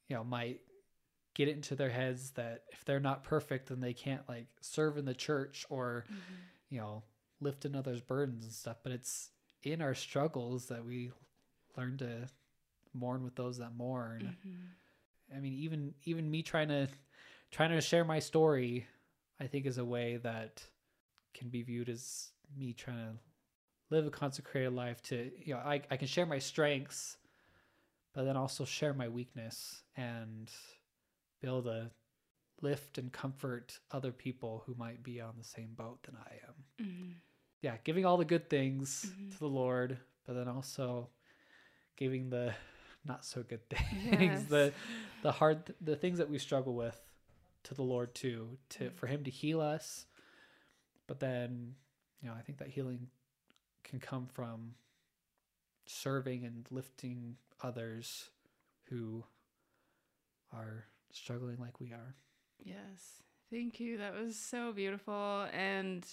you 0.08 0.16
know 0.16 0.24
might 0.24 0.60
get 1.34 1.48
it 1.48 1.52
into 1.56 1.74
their 1.76 1.90
heads 1.90 2.30
that 2.32 2.64
if 2.72 2.84
they're 2.84 3.00
not 3.00 3.22
perfect 3.24 3.68
then 3.68 3.80
they 3.80 3.92
can't 3.94 4.26
like 4.28 4.46
serve 4.60 4.96
in 4.98 5.04
the 5.04 5.14
church 5.14 5.64
or 5.70 6.04
Mhm. 6.10 6.16
you 6.70 6.78
know 6.80 7.02
lift 7.40 7.64
another's 7.64 8.00
burdens 8.00 8.44
and 8.44 8.52
stuff 8.52 8.76
but 8.82 8.92
it's 8.92 9.30
in 9.62 9.80
our 9.82 9.94
struggles 9.94 10.66
that 10.66 10.84
we 10.84 11.10
learn 11.76 11.96
to 11.98 12.28
mourn 12.92 13.22
with 13.22 13.34
those 13.36 13.58
that 13.58 13.74
mourn 13.76 14.36
Mhm. 14.46 15.36
i 15.36 15.40
mean 15.40 15.52
even 15.54 15.94
even 16.04 16.30
me 16.30 16.42
trying 16.42 16.68
to 16.68 16.88
trying 17.50 17.70
to 17.70 17.80
share 17.80 18.04
my 18.04 18.18
story 18.18 18.86
i 19.40 19.46
think 19.46 19.66
is 19.66 19.78
a 19.78 19.84
way 19.84 20.16
that 20.18 20.62
can 21.34 21.48
be 21.48 21.62
viewed 21.62 21.88
as 21.88 22.32
me 22.56 22.72
trying 22.72 22.96
to 23.14 23.18
live 23.90 24.06
a 24.06 24.10
consecrated 24.10 24.72
life 24.72 25.00
to 25.02 25.30
you 25.38 25.54
know 25.54 25.60
i, 25.60 25.80
I 25.90 25.96
can 25.96 26.08
share 26.08 26.26
my 26.26 26.38
strengths 26.38 27.16
but 28.12 28.24
then 28.24 28.36
also 28.36 28.64
share 28.64 28.92
my 28.92 29.08
weakness 29.08 29.82
and 29.96 30.50
be 31.40 31.46
able 31.46 31.62
to 31.62 31.90
lift 32.60 32.98
and 32.98 33.12
comfort 33.12 33.78
other 33.92 34.10
people 34.12 34.62
who 34.66 34.74
might 34.74 35.02
be 35.02 35.20
on 35.20 35.34
the 35.38 35.44
same 35.44 35.74
boat 35.74 36.02
than 36.02 36.16
I 36.16 36.32
am. 36.46 36.84
Mhm. 36.86 37.14
Yeah, 37.62 37.76
giving 37.84 38.04
all 38.06 38.16
the 38.16 38.24
good 38.24 38.48
things 38.48 39.04
Mhm. 39.06 39.32
to 39.32 39.38
the 39.38 39.48
Lord, 39.48 39.98
but 40.26 40.34
then 40.34 40.48
also 40.48 41.10
giving 41.96 42.30
the 42.30 42.54
not 43.04 43.24
so 43.24 43.42
good 43.42 43.68
things, 43.70 44.42
Yes. 44.42 44.44
the 44.48 44.74
the 45.22 45.32
hard 45.32 45.74
the 45.80 45.96
things 45.96 46.18
that 46.18 46.30
we 46.30 46.38
struggle 46.38 46.74
with 46.74 46.98
to 47.64 47.74
the 47.74 47.82
Lord 47.82 48.14
too, 48.14 48.58
to 48.70 48.90
Mm. 48.90 48.94
for 48.94 49.06
him 49.06 49.24
to 49.24 49.30
heal 49.30 49.60
us. 49.60 50.06
But 51.06 51.20
then, 51.20 51.76
you 52.22 52.28
know, 52.28 52.34
I 52.34 52.40
think 52.42 52.58
that 52.58 52.68
healing 52.68 53.10
can 53.82 54.00
come 54.00 54.26
from 54.28 54.74
serving 55.86 56.44
and 56.44 56.66
lifting 56.70 57.36
others 57.60 58.30
who 58.84 59.24
are 60.52 60.86
struggling 61.12 61.58
like 61.58 61.80
we 61.80 61.92
are. 61.92 62.14
Yes. 62.62 63.22
Thank 63.50 63.80
you. 63.80 63.98
That 63.98 64.14
was 64.14 64.36
so 64.38 64.72
beautiful. 64.72 65.48
And 65.52 66.06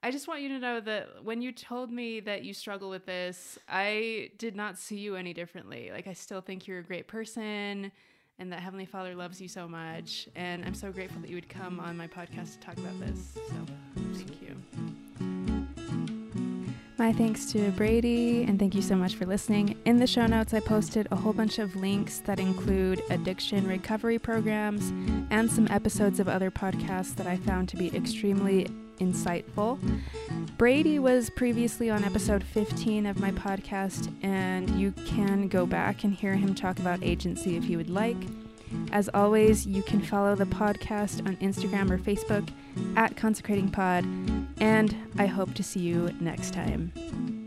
I 0.00 0.12
just 0.12 0.28
want 0.28 0.42
you 0.42 0.48
to 0.50 0.60
know 0.60 0.80
that 0.80 1.24
when 1.24 1.42
you 1.42 1.50
told 1.50 1.90
me 1.90 2.20
that 2.20 2.44
you 2.44 2.54
struggle 2.54 2.88
with 2.88 3.04
this, 3.04 3.58
I 3.68 4.30
did 4.38 4.54
not 4.54 4.78
see 4.78 4.96
you 4.96 5.16
any 5.16 5.34
differently. 5.34 5.90
Like, 5.92 6.06
I 6.06 6.12
still 6.12 6.40
think 6.40 6.68
you're 6.68 6.78
a 6.78 6.84
great 6.84 7.08
person 7.08 7.90
and 8.38 8.52
that 8.52 8.60
Heavenly 8.60 8.86
Father 8.86 9.16
loves 9.16 9.40
you 9.40 9.48
so 9.48 9.66
much. 9.66 10.28
And 10.36 10.64
I'm 10.64 10.74
so 10.74 10.92
grateful 10.92 11.20
that 11.22 11.28
you 11.28 11.34
would 11.34 11.48
come 11.48 11.80
on 11.80 11.96
my 11.96 12.06
podcast 12.06 12.52
to 12.52 12.58
talk 12.60 12.78
about 12.78 13.00
this. 13.00 13.34
So, 13.34 13.66
thank 14.14 14.40
you. 14.40 14.56
My 16.96 17.12
thanks 17.12 17.50
to 17.52 17.70
Brady, 17.72 18.44
and 18.44 18.58
thank 18.58 18.76
you 18.76 18.82
so 18.82 18.94
much 18.94 19.16
for 19.16 19.26
listening. 19.26 19.76
In 19.84 19.98
the 19.98 20.06
show 20.06 20.26
notes, 20.26 20.54
I 20.54 20.60
posted 20.60 21.08
a 21.10 21.16
whole 21.16 21.32
bunch 21.32 21.58
of 21.58 21.74
links 21.74 22.20
that 22.20 22.38
include 22.38 23.02
addiction 23.10 23.66
recovery 23.66 24.20
programs 24.20 24.90
and 25.30 25.50
some 25.50 25.66
episodes 25.70 26.20
of 26.20 26.28
other 26.28 26.52
podcasts 26.52 27.16
that 27.16 27.26
I 27.26 27.36
found 27.36 27.68
to 27.70 27.76
be 27.76 27.94
extremely 27.96 28.68
insightful. 28.98 29.78
Brady 30.56 30.98
was 30.98 31.30
previously 31.30 31.90
on 31.90 32.04
episode 32.04 32.42
15 32.42 33.06
of 33.06 33.18
my 33.20 33.30
podcast, 33.30 34.12
and 34.22 34.68
you 34.70 34.92
can 35.06 35.48
go 35.48 35.66
back 35.66 36.04
and 36.04 36.12
hear 36.12 36.34
him 36.34 36.54
talk 36.54 36.78
about 36.78 37.02
agency 37.02 37.56
if 37.56 37.64
you 37.64 37.76
would 37.76 37.90
like. 37.90 38.16
As 38.92 39.08
always, 39.14 39.66
you 39.66 39.82
can 39.82 40.00
follow 40.00 40.34
the 40.34 40.44
podcast 40.44 41.26
on 41.26 41.36
Instagram 41.36 41.90
or 41.90 41.98
Facebook 41.98 42.48
at 42.96 43.16
Consecrating 43.16 43.70
Pod, 43.70 44.04
and 44.60 44.94
I 45.18 45.26
hope 45.26 45.54
to 45.54 45.62
see 45.62 45.80
you 45.80 46.10
next 46.20 46.52
time. 46.52 47.37